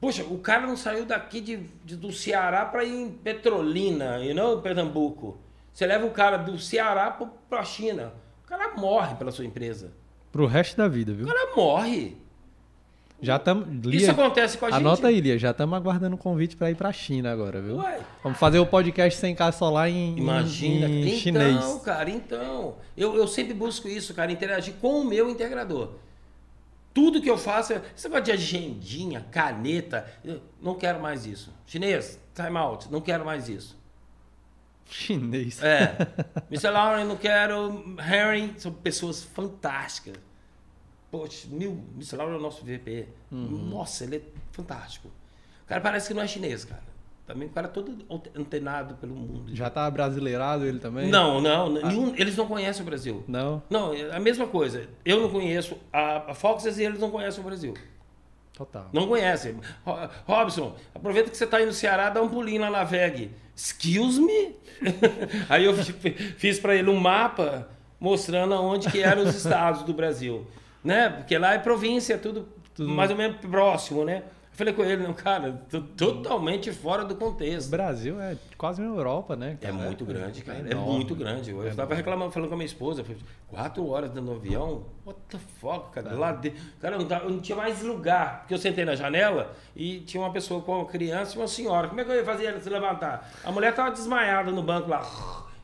poxa, 0.00 0.24
o 0.24 0.38
cara 0.38 0.66
não 0.66 0.76
saiu 0.76 1.04
daqui 1.04 1.40
de, 1.40 1.58
de- 1.84 1.94
do 1.96 2.10
Ceará 2.10 2.64
para 2.66 2.82
ir 2.82 2.92
em 2.92 3.10
Petrolina, 3.12 4.18
e 4.18 4.34
não 4.34 4.58
em 4.58 4.60
Pernambuco. 4.60 5.38
Você 5.72 5.86
leva 5.86 6.04
o 6.04 6.10
cara 6.10 6.36
do 6.36 6.58
Ceará 6.58 7.10
para 7.48 7.60
a 7.60 7.64
China. 7.64 8.12
O 8.44 8.48
cara 8.48 8.74
morre 8.76 9.14
pela 9.14 9.30
sua 9.30 9.44
empresa. 9.44 9.92
Pro 10.32 10.46
resto 10.46 10.76
da 10.76 10.88
vida, 10.88 11.12
viu? 11.12 11.24
O 11.24 11.28
cara 11.28 11.54
morre. 11.54 12.16
Já 13.22 13.36
estamos. 13.36 13.66
Isso 13.94 14.10
acontece 14.10 14.56
com 14.56 14.66
a 14.66 14.70
gente. 14.70 14.80
Anota 14.80 15.08
aí, 15.08 15.20
Lia. 15.20 15.38
Já 15.38 15.50
estamos 15.50 15.76
aguardando 15.76 16.14
o 16.16 16.18
convite 16.18 16.56
pra 16.56 16.70
ir 16.70 16.74
pra 16.74 16.92
China 16.92 17.30
agora, 17.32 17.60
viu? 17.60 17.76
Ué, 17.76 18.00
Vamos 18.22 18.38
fazer 18.38 18.58
o 18.58 18.66
podcast 18.66 19.18
sem 19.20 19.34
cá 19.34 19.52
solar 19.52 19.90
em, 19.90 20.16
Imagina, 20.16 20.88
em 20.88 21.06
então, 21.08 21.18
chinês. 21.18 21.80
cara, 21.84 22.08
então. 22.10 22.76
Eu, 22.96 23.14
eu 23.16 23.26
sempre 23.28 23.52
busco 23.52 23.86
isso, 23.88 24.14
cara, 24.14 24.32
interagir 24.32 24.74
com 24.80 25.00
o 25.00 25.04
meu 25.04 25.28
integrador. 25.28 25.90
Tudo 26.94 27.20
que 27.20 27.30
eu 27.30 27.36
faço, 27.38 27.72
é- 27.74 27.82
esse 27.96 28.06
negócio 28.08 28.24
de 28.24 28.32
agendinha, 28.32 29.24
caneta, 29.30 30.06
não 30.60 30.74
quero 30.74 31.00
mais 31.00 31.26
isso. 31.26 31.52
Chinês, 31.66 32.18
time 32.34 32.56
out, 32.56 32.90
não 32.90 33.00
quero 33.00 33.24
mais 33.24 33.48
isso. 33.48 33.78
Chinês. 34.86 35.62
É. 35.62 35.94
Mr. 36.50 36.70
Lauren, 36.70 37.04
não 37.04 37.16
quero. 37.16 37.94
Harry, 37.98 38.52
são 38.56 38.72
pessoas 38.72 39.22
fantásticas. 39.22 40.14
Poxa, 41.10 41.48
mil, 41.50 41.82
Mr. 41.96 42.16
Lauren 42.16 42.34
é 42.34 42.38
o 42.38 42.40
nosso 42.40 42.64
VP. 42.64 43.06
Nossa, 43.30 44.04
ele 44.04 44.16
é 44.16 44.22
fantástico. 44.52 45.08
O 45.64 45.66
cara 45.66 45.80
parece 45.80 46.08
que 46.08 46.14
não 46.14 46.22
é 46.22 46.26
chinês, 46.26 46.64
cara. 46.64 46.82
Também 47.26 47.46
o 47.46 47.50
cara 47.50 47.68
é 47.68 47.70
todo 47.70 47.96
antenado 48.36 48.94
pelo 48.96 49.14
mundo. 49.14 49.54
Já 49.54 49.70
tá 49.70 49.88
brasileirado 49.88 50.64
ele 50.66 50.80
também? 50.80 51.08
Não, 51.08 51.40
não, 51.40 51.70
nenhum, 51.72 52.12
eles 52.16 52.36
não 52.36 52.46
conhecem 52.46 52.82
o 52.82 52.84
Brasil. 52.84 53.22
Não? 53.28 53.62
Não, 53.70 53.94
é 53.94 54.14
a 54.14 54.18
mesma 54.18 54.46
coisa. 54.48 54.88
Eu 55.04 55.20
não 55.20 55.28
conheço 55.30 55.76
a, 55.92 56.30
a 56.30 56.34
Foxes 56.34 56.76
e 56.78 56.82
eles 56.84 56.98
não 56.98 57.10
conhecem 57.10 57.40
o 57.40 57.44
Brasil. 57.44 57.74
Total. 58.52 58.88
Não 58.92 59.06
conhecem. 59.06 59.56
Ro- 59.84 60.08
Robson, 60.26 60.76
aproveita 60.94 61.30
que 61.30 61.36
você 61.36 61.44
está 61.44 61.58
aí 61.58 61.66
no 61.66 61.72
Ceará, 61.72 62.10
dá 62.10 62.20
um 62.20 62.28
pulinho 62.28 62.60
lá 62.62 62.70
na 62.70 62.82
VEG. 62.84 63.30
Excuse 63.56 64.20
me? 64.20 64.56
aí 65.48 65.64
eu 65.64 65.74
fi- 65.76 66.12
fiz 66.36 66.58
para 66.58 66.74
ele 66.74 66.90
um 66.90 66.98
mapa 66.98 67.68
mostrando 68.00 68.54
onde 68.54 68.90
que 68.90 69.00
eram 69.02 69.22
os 69.22 69.34
estados 69.36 69.82
do 69.84 69.94
Brasil. 69.94 70.46
Né? 70.82 71.10
Porque 71.10 71.36
lá 71.36 71.54
é 71.54 71.58
província, 71.58 72.18
tudo, 72.18 72.48
mais 72.78 73.10
ou 73.10 73.16
menos 73.16 73.36
próximo, 73.38 74.04
né? 74.04 74.22
Eu 74.52 74.56
falei 74.60 74.74
com 74.74 74.84
ele, 74.84 75.02
não, 75.02 75.14
cara, 75.14 75.62
tô 75.70 75.80
totalmente 75.80 76.70
fora 76.72 77.04
do 77.04 77.14
O 77.14 77.16
contexto. 77.16 77.70
Brasil 77.70 78.20
é 78.20 78.36
quase 78.58 78.82
uma 78.82 78.94
Europa, 78.94 79.34
né? 79.34 79.56
É 79.60 79.66
cara? 79.68 79.72
muito 79.72 80.04
grande, 80.04 80.42
cara. 80.42 80.58
É, 80.58 80.72
enorme. 80.72 80.92
muito 80.92 81.14
grande. 81.14 81.50
Eu 81.50 81.66
estava 81.66 81.94
reclamando, 81.94 82.30
falando 82.30 82.48
com 82.48 82.54
a 82.54 82.58
minha 82.58 82.66
esposa. 82.66 83.02
falei, 83.02 83.20
Quatro 83.48 83.86
horas 83.88 84.10
dentro 84.10 84.26
do 84.30 84.36
avião? 84.36 84.84
What 85.06 85.18
the 85.30 85.38
fuck, 85.60 85.90
cara? 85.92 86.14
Lá 86.14 86.32
de... 86.32 86.50
Cara, 86.80 86.96
eu 86.96 87.04
não, 87.04 87.16
eu 87.18 87.30
não 87.30 87.40
tinha 87.40 87.56
mais 87.56 87.80
lugar. 87.82 88.40
Porque 88.40 88.52
eu 88.52 88.58
sentei 88.58 88.84
na 88.84 88.94
janela 88.94 89.54
e 89.74 90.00
tinha 90.00 90.22
uma 90.22 90.32
pessoa 90.32 90.60
com 90.60 90.76
uma 90.76 90.84
criança 90.86 91.36
e 91.36 91.38
uma 91.38 91.48
senhora. 91.48 91.88
Como 91.88 92.00
é 92.00 92.04
que 92.04 92.10
eu 92.10 92.16
ia 92.16 92.24
fazer 92.24 92.46
ela 92.46 92.60
se 92.60 92.68
levantar? 92.68 93.30
A 93.42 93.50
mulher 93.50 93.70
estava 93.70 93.90
desmaiada 93.90 94.50
no 94.50 94.62
banco 94.62 94.90
lá. 94.90 95.00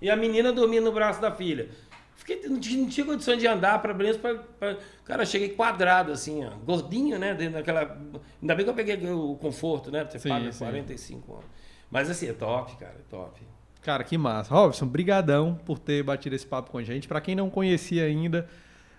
E 0.01 0.11
a 0.11 0.17
menina 0.17 0.53
dormindo 0.53 0.85
no 0.85 0.93
braço 0.93 1.21
da 1.21 1.31
filha. 1.33 1.69
Fiquei, 2.17 2.49
não, 2.49 2.59
tinha, 2.59 2.81
não 2.83 2.89
tinha 2.89 3.07
condição 3.07 3.37
de 3.37 3.47
andar 3.47 3.81
para 3.81 3.95
Brenos. 3.95 4.17
Pra, 4.17 4.35
pra- 4.35 4.77
Cara, 5.05 5.23
eu 5.23 5.27
cheguei 5.27 5.51
quadrado, 5.51 6.11
assim, 6.11 6.45
ó, 6.45 6.51
gordinho, 6.65 7.19
né? 7.19 7.35
Dentro 7.35 7.55
daquela. 7.55 7.97
Ainda 8.43 8.55
bem 8.55 8.65
que 8.65 8.71
eu 8.71 8.75
peguei 8.75 8.97
o 9.11 9.37
conforto, 9.37 9.91
né? 9.91 10.05
Você 10.11 10.19
Sim, 10.19 10.29
paga 10.31 10.51
sim. 10.51 10.65
45 10.65 11.33
anos. 11.35 11.45
Mas 11.91 12.11
assim, 12.11 12.29
é 12.29 12.33
top, 12.33 12.75
cara, 12.77 12.97
é 12.99 13.03
top. 13.11 13.41
Cara, 13.83 14.03
que 14.03 14.19
massa. 14.19 14.53
Robson, 14.53 14.87
brigadão 14.87 15.55
por 15.65 15.79
ter 15.79 16.03
batido 16.03 16.35
esse 16.35 16.45
papo 16.47 16.71
com 16.73 16.79
a 16.79 16.83
gente. 16.83 17.07
Pra 17.07 17.21
quem 17.21 17.37
não 17.37 17.49
conhecia 17.49 18.05
ainda, 18.05 18.49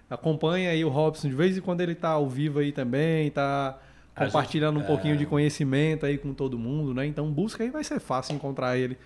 acompanha 0.09 0.69
aí 0.69 0.85
o 0.85 0.89
Robson. 0.89 1.27
De 1.27 1.35
vez 1.35 1.57
em 1.57 1.61
quando 1.61 1.81
ele 1.81 1.95
tá 1.95 2.09
ao 2.09 2.29
vivo 2.29 2.59
aí 2.59 2.71
também, 2.71 3.29
tá 3.31 3.77
compartilhando 4.15 4.77
um 4.77 4.79
gente- 4.79 4.87
pouquinho 4.87 5.15
é. 5.15 5.17
de 5.17 5.25
conhecimento 5.25 6.05
aí 6.05 6.17
com 6.17 6.33
todo 6.33 6.57
mundo, 6.57 6.93
né? 6.93 7.05
Então 7.05 7.29
busca 7.31 7.63
aí, 7.63 7.69
vai 7.69 7.83
ser 7.83 7.99
fácil 7.99 8.35
encontrar 8.35 8.77
ele 8.77 8.97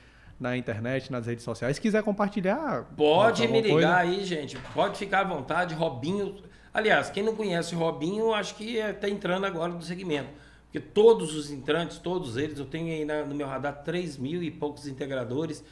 na 0.41 0.57
internet, 0.57 1.11
nas 1.11 1.27
redes 1.27 1.43
sociais. 1.45 1.75
Se 1.75 1.81
quiser 1.81 2.01
compartilhar... 2.03 2.85
Pode 2.97 3.47
me 3.47 3.61
coisa, 3.61 3.75
ligar 3.75 3.97
aí, 3.97 4.25
gente. 4.25 4.57
Pode 4.73 4.97
ficar 4.97 5.19
à 5.21 5.23
vontade. 5.23 5.75
Robinho. 5.75 6.35
Aliás, 6.73 7.09
quem 7.11 7.21
não 7.23 7.35
conhece 7.35 7.75
Robinho, 7.75 8.33
acho 8.33 8.55
que 8.55 8.77
está 8.77 9.07
entrando 9.07 9.45
agora 9.45 9.71
no 9.71 9.81
segmento. 9.83 10.29
Porque 10.63 10.79
todos 10.79 11.35
os 11.35 11.51
entrantes, 11.51 11.99
todos 11.99 12.37
eles, 12.37 12.57
eu 12.57 12.65
tenho 12.65 12.87
aí 12.87 13.05
na- 13.05 13.23
no 13.23 13.35
meu 13.35 13.45
radar 13.45 13.83
3 13.83 14.17
mil 14.17 14.41
e 14.41 14.49
poucos 14.49 14.87
integradores 14.87 15.63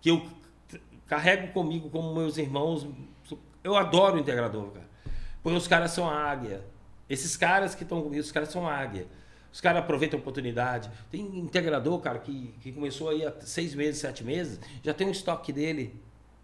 que 0.00 0.10
eu 0.10 0.22
carrego 1.06 1.48
comigo 1.52 1.88
como 1.88 2.12
meus 2.14 2.36
irmãos. 2.36 2.86
Eu 3.64 3.76
adoro 3.76 4.16
o 4.16 4.20
integrador, 4.20 4.66
cara. 4.72 4.86
Porque 5.42 5.56
os 5.56 5.66
caras 5.66 5.92
são 5.92 6.08
águia. 6.10 6.62
Esses 7.08 7.36
caras 7.36 7.74
que 7.74 7.82
estão 7.84 8.02
comigo, 8.02 8.20
os 8.20 8.30
caras 8.32 8.50
são 8.50 8.68
águia. 8.68 9.06
Os 9.52 9.60
caras 9.60 9.80
aproveitam 9.82 10.18
a 10.18 10.20
oportunidade. 10.20 10.90
Tem 11.10 11.20
integrador, 11.20 11.98
cara, 12.00 12.18
que, 12.18 12.54
que 12.60 12.72
começou 12.72 13.08
aí 13.08 13.24
há 13.24 13.32
seis 13.40 13.74
meses, 13.74 14.00
sete 14.00 14.22
meses, 14.24 14.60
já 14.82 14.92
tem 14.94 15.06
um 15.06 15.10
estoque 15.10 15.52
dele. 15.52 16.00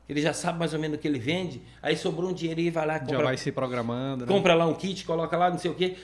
Ele 0.09 0.21
já 0.21 0.35
sabe 0.35 0.59
mais 0.59 0.75
ou 0.75 0.81
menos 0.81 0.99
o 0.99 1.01
que 1.01 1.09
ele 1.09 1.19
vende. 1.19 1.63
Aí 1.83 1.97
sobrou 1.97 2.31
um 2.31 2.33
dinheiro 2.33 2.61
e 2.61 2.71
vai 2.71 2.87
lá, 2.87 2.95
Já 2.95 3.01
compra, 3.01 3.25
vai 3.25 3.37
se 3.37 3.51
programando, 3.51 4.27
né? 4.27 4.33
compra 4.33 4.55
lá 4.55 4.67
um 4.67 4.75
kit, 4.75 5.05
coloca 5.05 5.37
lá, 5.37 5.51
não 5.51 5.59
sei 5.59 5.71
o 5.71 5.75
quê. 5.75 5.97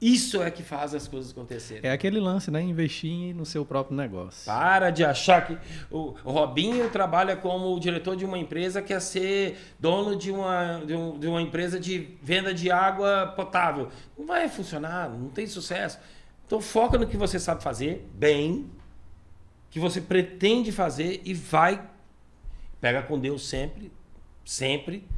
Isso 0.00 0.42
é 0.42 0.50
que 0.50 0.62
faz 0.62 0.94
as 0.94 1.08
coisas 1.08 1.30
acontecerem. 1.32 1.88
É 1.88 1.92
aquele 1.92 2.20
lance, 2.20 2.50
né? 2.50 2.60
Investir 2.60 3.34
no 3.34 3.46
seu 3.46 3.64
próprio 3.64 3.96
negócio. 3.96 4.44
Para 4.44 4.90
de 4.90 5.02
achar 5.02 5.46
que 5.46 5.56
o 5.90 6.10
Robinho 6.22 6.90
trabalha 6.90 7.34
como 7.34 7.78
diretor 7.80 8.14
de 8.14 8.24
uma 8.24 8.36
empresa 8.38 8.82
que 8.82 8.88
quer 8.88 9.00
ser 9.00 9.56
dono 9.80 10.14
de 10.14 10.30
uma, 10.30 10.82
de, 10.86 10.94
um- 10.94 11.18
de 11.18 11.26
uma 11.26 11.40
empresa 11.40 11.80
de 11.80 12.10
venda 12.22 12.52
de 12.52 12.70
água 12.70 13.32
potável. 13.34 13.88
Não 14.18 14.26
vai 14.26 14.46
funcionar, 14.50 15.08
não 15.08 15.30
tem 15.30 15.46
sucesso. 15.46 15.98
Então 16.46 16.60
foca 16.60 16.98
no 16.98 17.06
que 17.06 17.16
você 17.16 17.38
sabe 17.40 17.62
fazer 17.62 18.06
bem, 18.14 18.70
que 19.70 19.80
você 19.80 20.00
pretende 20.00 20.72
fazer 20.72 21.22
e 21.24 21.32
vai. 21.32 21.82
Pega 22.82 23.02
com 23.02 23.18
Deus 23.18 23.48
sempre, 23.48 23.90
sempre, 24.44 25.08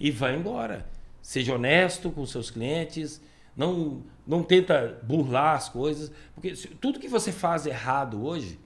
e 0.00 0.10
vai 0.10 0.34
embora. 0.34 0.84
Seja 1.22 1.54
honesto 1.54 2.10
com 2.10 2.26
seus 2.26 2.50
clientes, 2.50 3.20
não, 3.56 4.02
não 4.26 4.42
tenta 4.42 5.00
burlar 5.02 5.54
as 5.56 5.68
coisas, 5.68 6.12
porque 6.34 6.54
se- 6.54 6.68
tudo 6.68 6.98
que 7.00 7.08
você 7.08 7.32
faz 7.32 7.66
errado 7.66 8.24
hoje, 8.24 8.58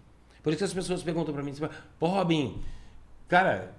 por 0.43 0.51
isso 0.51 0.59
que 0.59 0.65
as 0.65 0.75
pessoas 0.75 1.03
perguntam 1.03 1.33
para 1.35 1.43
mim, 1.43 1.53
tipo, 1.53 1.69
pô, 1.99 2.07
Robin, 2.09 2.61
cara, 3.29 3.73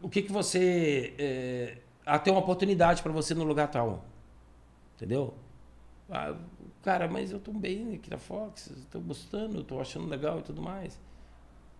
o 0.00 0.08
que 0.08 0.22
que 0.22 0.32
você 0.32 1.14
é, 1.18 1.78
tem 2.24 2.32
uma 2.32 2.40
oportunidade 2.40 3.02
para 3.02 3.12
você 3.12 3.34
no 3.34 3.44
lugar 3.44 3.68
tal, 3.68 4.04
entendeu? 4.96 5.34
Ah, 6.10 6.34
cara, 6.82 7.08
mas 7.08 7.30
eu 7.32 7.38
tô 7.40 7.52
bem 7.52 7.94
aqui 7.94 8.10
na 8.10 8.18
Fox, 8.18 8.68
estou 8.70 9.00
gostando, 9.00 9.60
estou 9.60 9.80
achando 9.80 10.06
legal 10.08 10.40
e 10.40 10.42
tudo 10.42 10.60
mais. 10.60 10.98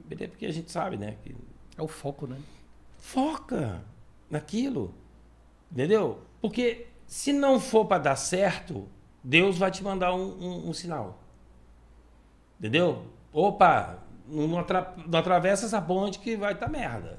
Beleza, 0.04 0.30
porque 0.30 0.46
a 0.46 0.52
gente 0.52 0.70
sabe, 0.70 0.96
né? 0.96 1.16
Que 1.22 1.34
É 1.76 1.82
o 1.82 1.88
foco, 1.88 2.26
né? 2.26 2.36
foca 2.98 3.82
naquilo. 4.30 4.94
Entendeu? 5.70 6.20
Porque 6.40 6.86
se 7.12 7.30
não 7.30 7.60
for 7.60 7.84
para 7.84 8.02
dar 8.02 8.16
certo, 8.16 8.88
Deus 9.22 9.58
vai 9.58 9.70
te 9.70 9.84
mandar 9.84 10.14
um, 10.14 10.22
um- 10.40 10.70
um 10.70 10.72
sinal. 10.72 11.20
Entendeu? 12.58 13.04
Opa, 13.30 13.98
não, 14.26 14.58
atra- 14.58 14.94
não 15.06 15.18
atravessa 15.18 15.66
essa 15.66 15.80
ponte 15.82 16.18
que 16.18 16.36
vai 16.38 16.54
estar 16.54 16.68
merda. 16.68 17.18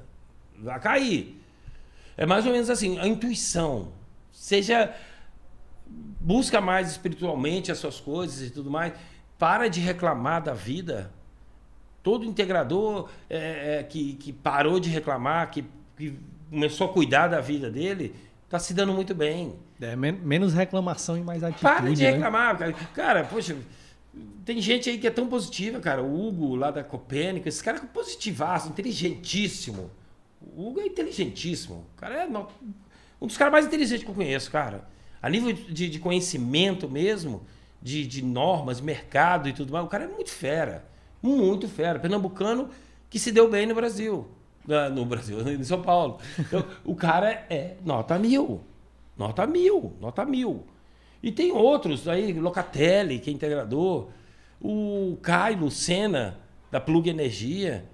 Vai 0.58 0.80
cair. 0.80 1.40
É 2.16 2.26
mais 2.26 2.44
ou 2.44 2.50
menos 2.50 2.68
assim, 2.70 2.98
a 2.98 3.06
intuição. 3.06 3.92
Seja. 4.32 4.92
Busca 5.86 6.60
mais 6.60 6.90
espiritualmente 6.90 7.70
as 7.70 7.78
suas 7.78 8.00
coisas 8.00 8.48
e 8.48 8.50
tudo 8.50 8.68
mais. 8.70 8.94
Para 9.38 9.68
de 9.68 9.78
reclamar 9.78 10.42
da 10.42 10.54
vida. 10.54 11.12
Todo 12.02 12.24
integrador 12.24 13.08
é, 13.30 13.78
é, 13.78 13.82
que, 13.84 14.14
que 14.14 14.32
parou 14.32 14.80
de 14.80 14.90
reclamar, 14.90 15.50
que, 15.52 15.64
que 15.96 16.18
começou 16.50 16.88
a 16.88 16.92
cuidar 16.92 17.28
da 17.28 17.40
vida 17.40 17.70
dele, 17.70 18.12
está 18.44 18.58
se 18.58 18.74
dando 18.74 18.92
muito 18.92 19.14
bem. 19.14 19.54
É, 19.92 19.96
men- 19.96 20.12
menos 20.22 20.52
reclamação 20.54 21.16
e 21.16 21.22
mais 21.22 21.42
atitude, 21.42 21.62
Para 21.62 21.90
de 21.92 22.02
né? 22.02 22.10
reclamar, 22.12 22.58
cara. 22.58 22.72
Cara, 22.94 23.24
poxa, 23.24 23.56
tem 24.44 24.60
gente 24.60 24.88
aí 24.90 24.98
que 24.98 25.06
é 25.06 25.10
tão 25.10 25.26
positiva, 25.26 25.80
cara. 25.80 26.02
O 26.02 26.26
Hugo, 26.28 26.54
lá 26.54 26.70
da 26.70 26.82
Copérnico, 26.84 27.48
esse 27.48 27.62
cara 27.62 27.78
é 27.78 27.80
positivaço, 27.80 28.68
inteligentíssimo. 28.68 29.90
O 30.56 30.68
Hugo 30.68 30.80
é 30.80 30.86
inteligentíssimo. 30.86 31.84
O 31.96 32.00
cara 32.00 32.22
é 32.24 32.26
no- 32.28 32.46
um 33.20 33.26
dos 33.26 33.36
caras 33.36 33.52
mais 33.52 33.66
inteligentes 33.66 34.04
que 34.04 34.10
eu 34.10 34.14
conheço, 34.14 34.50
cara. 34.50 34.84
A 35.22 35.28
nível 35.28 35.52
de, 35.52 35.88
de 35.88 35.98
conhecimento 35.98 36.88
mesmo, 36.88 37.42
de, 37.80 38.06
de 38.06 38.22
normas, 38.22 38.80
mercado 38.80 39.48
e 39.48 39.52
tudo 39.52 39.72
mais, 39.72 39.84
o 39.84 39.88
cara 39.88 40.04
é 40.04 40.08
muito 40.08 40.30
fera. 40.30 40.84
Muito 41.22 41.66
fera. 41.68 41.98
Pernambucano 41.98 42.68
que 43.08 43.18
se 43.18 43.32
deu 43.32 43.48
bem 43.50 43.66
no 43.66 43.74
Brasil. 43.74 44.28
Ah, 44.68 44.88
No 44.90 45.04
Brasil, 45.06 45.40
em 45.48 45.64
São 45.64 45.80
Paulo. 45.82 46.18
Então, 46.38 46.64
o 46.84 46.94
cara 46.94 47.46
é 47.48 47.76
nota 47.84 48.18
mil. 48.18 48.62
Nota 49.16 49.46
mil, 49.46 49.92
nota 50.00 50.24
mil. 50.24 50.64
E 51.22 51.32
tem 51.32 51.52
outros 51.52 52.06
aí, 52.06 52.32
Locatelli, 52.32 53.18
que 53.18 53.30
é 53.30 53.32
integrador. 53.32 54.08
O 54.60 55.16
Caio 55.22 55.58
Lucena, 55.58 56.38
da 56.70 56.80
Plug 56.80 57.08
Energia, 57.08 57.84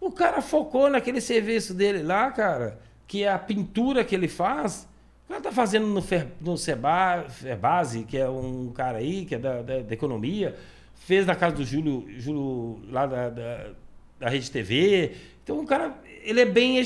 o 0.00 0.10
cara 0.10 0.40
focou 0.40 0.88
naquele 0.88 1.20
serviço 1.20 1.74
dele 1.74 2.02
lá, 2.02 2.30
cara, 2.30 2.80
que 3.06 3.24
é 3.24 3.30
a 3.30 3.38
pintura 3.38 4.04
que 4.04 4.14
ele 4.14 4.28
faz. 4.28 4.88
O 5.26 5.28
cara 5.28 5.40
tá 5.40 5.52
fazendo 5.52 5.86
no, 5.86 6.00
Fer, 6.00 6.26
no 6.40 6.56
Seba, 6.56 7.26
Ferbase, 7.28 8.04
que 8.04 8.16
é 8.16 8.28
um 8.28 8.72
cara 8.72 8.98
aí, 8.98 9.24
que 9.24 9.34
é 9.34 9.38
da, 9.38 9.60
da, 9.60 9.80
da 9.80 9.94
economia. 9.94 10.56
Fez 10.94 11.26
na 11.26 11.34
casa 11.34 11.56
do 11.56 11.64
Júlio, 11.64 12.06
Júlio 12.18 12.80
lá 12.90 13.06
da, 13.06 13.28
da, 13.28 13.70
da 14.18 14.28
Rede 14.28 14.50
TV. 14.50 15.12
Então, 15.42 15.60
o 15.60 15.66
cara, 15.66 15.98
ele 16.22 16.40
é 16.40 16.46
bem. 16.46 16.82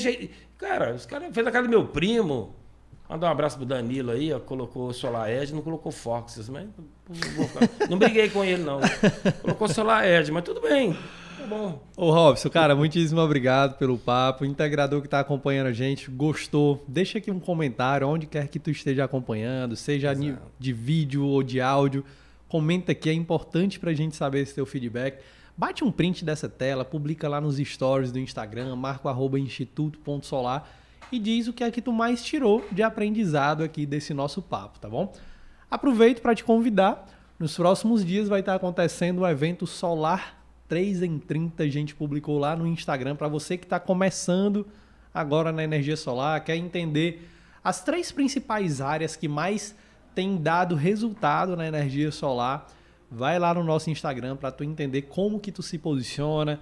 Cara, 0.57 0.93
os 0.93 1.05
caras 1.05 1.33
fez 1.33 1.45
na 1.45 1.51
casa 1.51 1.67
do 1.67 1.69
meu 1.69 1.87
primo. 1.87 2.53
Mandar 3.09 3.27
um 3.27 3.31
abraço 3.31 3.57
pro 3.57 3.65
Danilo 3.65 4.11
aí, 4.11 4.31
ó, 4.33 4.39
colocou 4.39 4.91
Solar 4.93 5.29
Edge, 5.29 5.53
não 5.53 5.61
colocou 5.61 5.91
Foxes, 5.91 6.49
mas 6.49 6.65
não, 6.65 7.89
não 7.89 7.97
briguei 7.99 8.29
com 8.29 8.43
ele, 8.43 8.63
não. 8.63 8.79
Colocou 9.41 9.67
Solar 9.67 10.05
Edge, 10.07 10.31
mas 10.31 10.43
tudo 10.43 10.61
bem. 10.61 10.97
Tá 11.37 11.45
bom. 11.45 11.83
Ô 11.97 12.09
Robson, 12.09 12.49
cara, 12.49 12.73
muitíssimo 12.73 13.19
obrigado 13.19 13.77
pelo 13.77 13.97
papo. 13.97 14.45
O 14.45 14.47
integrador 14.47 15.01
que 15.01 15.07
está 15.07 15.19
acompanhando 15.19 15.67
a 15.67 15.73
gente, 15.73 16.09
gostou? 16.09 16.83
Deixa 16.87 17.17
aqui 17.17 17.29
um 17.29 17.39
comentário, 17.39 18.07
onde 18.07 18.25
quer 18.25 18.47
que 18.47 18.57
tu 18.57 18.71
esteja 18.71 19.03
acompanhando, 19.03 19.75
seja 19.75 20.13
Exato. 20.13 20.41
de 20.57 20.71
vídeo 20.71 21.25
ou 21.25 21.43
de 21.43 21.59
áudio. 21.59 22.05
Comenta 22.47 22.93
aqui, 22.93 23.09
é 23.09 23.13
importante 23.13 23.77
para 23.79 23.91
a 23.91 23.93
gente 23.93 24.15
saber 24.15 24.41
esse 24.41 24.55
teu 24.55 24.65
feedback. 24.65 25.21
Bate 25.57 25.83
um 25.83 25.91
print 25.91 26.23
dessa 26.23 26.47
tela, 26.47 26.85
publica 26.85 27.27
lá 27.27 27.41
nos 27.41 27.57
stories 27.57 28.11
do 28.11 28.19
Instagram, 28.19 28.75
marca 28.77 29.07
o 29.07 29.11
arroba 29.11 29.37
instituto.solar 29.37 30.65
e 31.15 31.19
diz 31.19 31.47
o 31.47 31.53
que 31.53 31.63
é 31.63 31.71
que 31.71 31.81
tu 31.81 31.93
mais 31.93 32.23
tirou 32.23 32.65
de 32.71 32.83
aprendizado 32.83 33.63
aqui 33.63 33.85
desse 33.85 34.13
nosso 34.13 34.41
papo, 34.41 34.79
tá 34.79 34.89
bom? 34.89 35.13
Aproveito 35.69 36.21
para 36.21 36.35
te 36.35 36.43
convidar. 36.43 37.07
Nos 37.39 37.55
próximos 37.55 38.05
dias 38.05 38.27
vai 38.27 38.39
estar 38.39 38.55
acontecendo 38.55 39.21
o 39.21 39.27
evento 39.27 39.65
Solar 39.65 40.43
3 40.73 41.03
em 41.03 41.19
30 41.19 41.61
a 41.61 41.67
gente 41.67 41.93
publicou 41.93 42.39
lá 42.39 42.55
no 42.55 42.65
Instagram 42.65 43.15
para 43.15 43.27
você 43.27 43.57
que 43.57 43.65
está 43.65 43.79
começando 43.79 44.65
agora 45.13 45.51
na 45.51 45.63
energia 45.63 45.95
solar, 45.95 46.43
quer 46.43 46.55
entender 46.55 47.29
as 47.63 47.83
três 47.83 48.11
principais 48.11 48.81
áreas 48.81 49.15
que 49.15 49.27
mais 49.27 49.75
têm 50.15 50.35
dado 50.35 50.73
resultado 50.73 51.55
na 51.55 51.67
energia 51.67 52.11
solar. 52.11 52.67
Vai 53.11 53.37
lá 53.37 53.53
no 53.53 53.63
nosso 53.63 53.91
Instagram 53.91 54.35
para 54.35 54.51
tu 54.51 54.63
entender 54.63 55.03
como 55.03 55.39
que 55.39 55.51
tu 55.51 55.61
se 55.61 55.77
posiciona, 55.77 56.59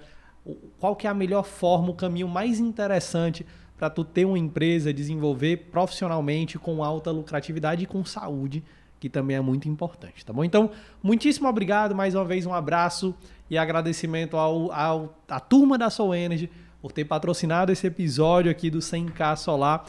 qual 0.77 0.93
que 0.93 1.07
é 1.07 1.09
a 1.09 1.13
melhor 1.13 1.43
forma, 1.43 1.91
o 1.91 1.95
caminho 1.95 2.27
mais 2.27 2.59
interessante 2.59 3.45
para 3.81 3.89
tu 3.89 4.03
ter 4.03 4.25
uma 4.25 4.37
empresa, 4.37 4.93
desenvolver 4.93 5.57
profissionalmente 5.71 6.59
com 6.59 6.83
alta 6.83 7.09
lucratividade 7.09 7.83
e 7.83 7.87
com 7.87 8.05
saúde, 8.05 8.63
que 8.99 9.09
também 9.09 9.37
é 9.37 9.41
muito 9.41 9.67
importante, 9.67 10.23
tá 10.23 10.31
bom? 10.31 10.43
Então, 10.43 10.69
muitíssimo 11.01 11.49
obrigado, 11.49 11.95
mais 11.95 12.13
uma 12.13 12.23
vez 12.23 12.45
um 12.45 12.53
abraço 12.53 13.15
e 13.49 13.57
agradecimento 13.57 14.37
ao, 14.37 14.71
ao 14.71 15.17
à 15.27 15.39
turma 15.39 15.79
da 15.79 15.89
Soul 15.89 16.13
Energy 16.13 16.47
por 16.79 16.91
ter 16.91 17.05
patrocinado 17.05 17.71
esse 17.71 17.87
episódio 17.87 18.51
aqui 18.51 18.69
do 18.69 18.77
100K 18.77 19.35
Solar. 19.37 19.83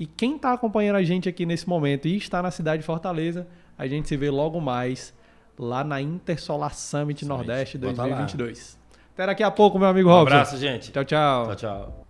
E 0.00 0.06
quem 0.06 0.36
está 0.36 0.54
acompanhando 0.54 0.96
a 0.96 1.02
gente 1.02 1.28
aqui 1.28 1.44
nesse 1.44 1.68
momento 1.68 2.08
e 2.08 2.16
está 2.16 2.40
na 2.40 2.50
cidade 2.50 2.80
de 2.80 2.86
Fortaleza, 2.86 3.46
a 3.76 3.86
gente 3.86 4.08
se 4.08 4.16
vê 4.16 4.30
logo 4.30 4.58
mais 4.58 5.12
lá 5.58 5.84
na 5.84 6.00
Intersolar 6.00 6.74
Summit 6.74 7.26
Nordeste 7.26 7.76
2022. 7.76 8.78
Até 9.12 9.26
daqui 9.26 9.42
a 9.42 9.50
pouco, 9.50 9.78
meu 9.78 9.88
amigo 9.88 10.08
Robson. 10.08 10.34
Um 10.34 10.38
abraço, 10.38 10.56
gente. 10.56 10.90
Tchau, 10.92 11.04
tchau. 11.04 11.44
Tchau, 11.44 11.56
tchau. 11.56 12.06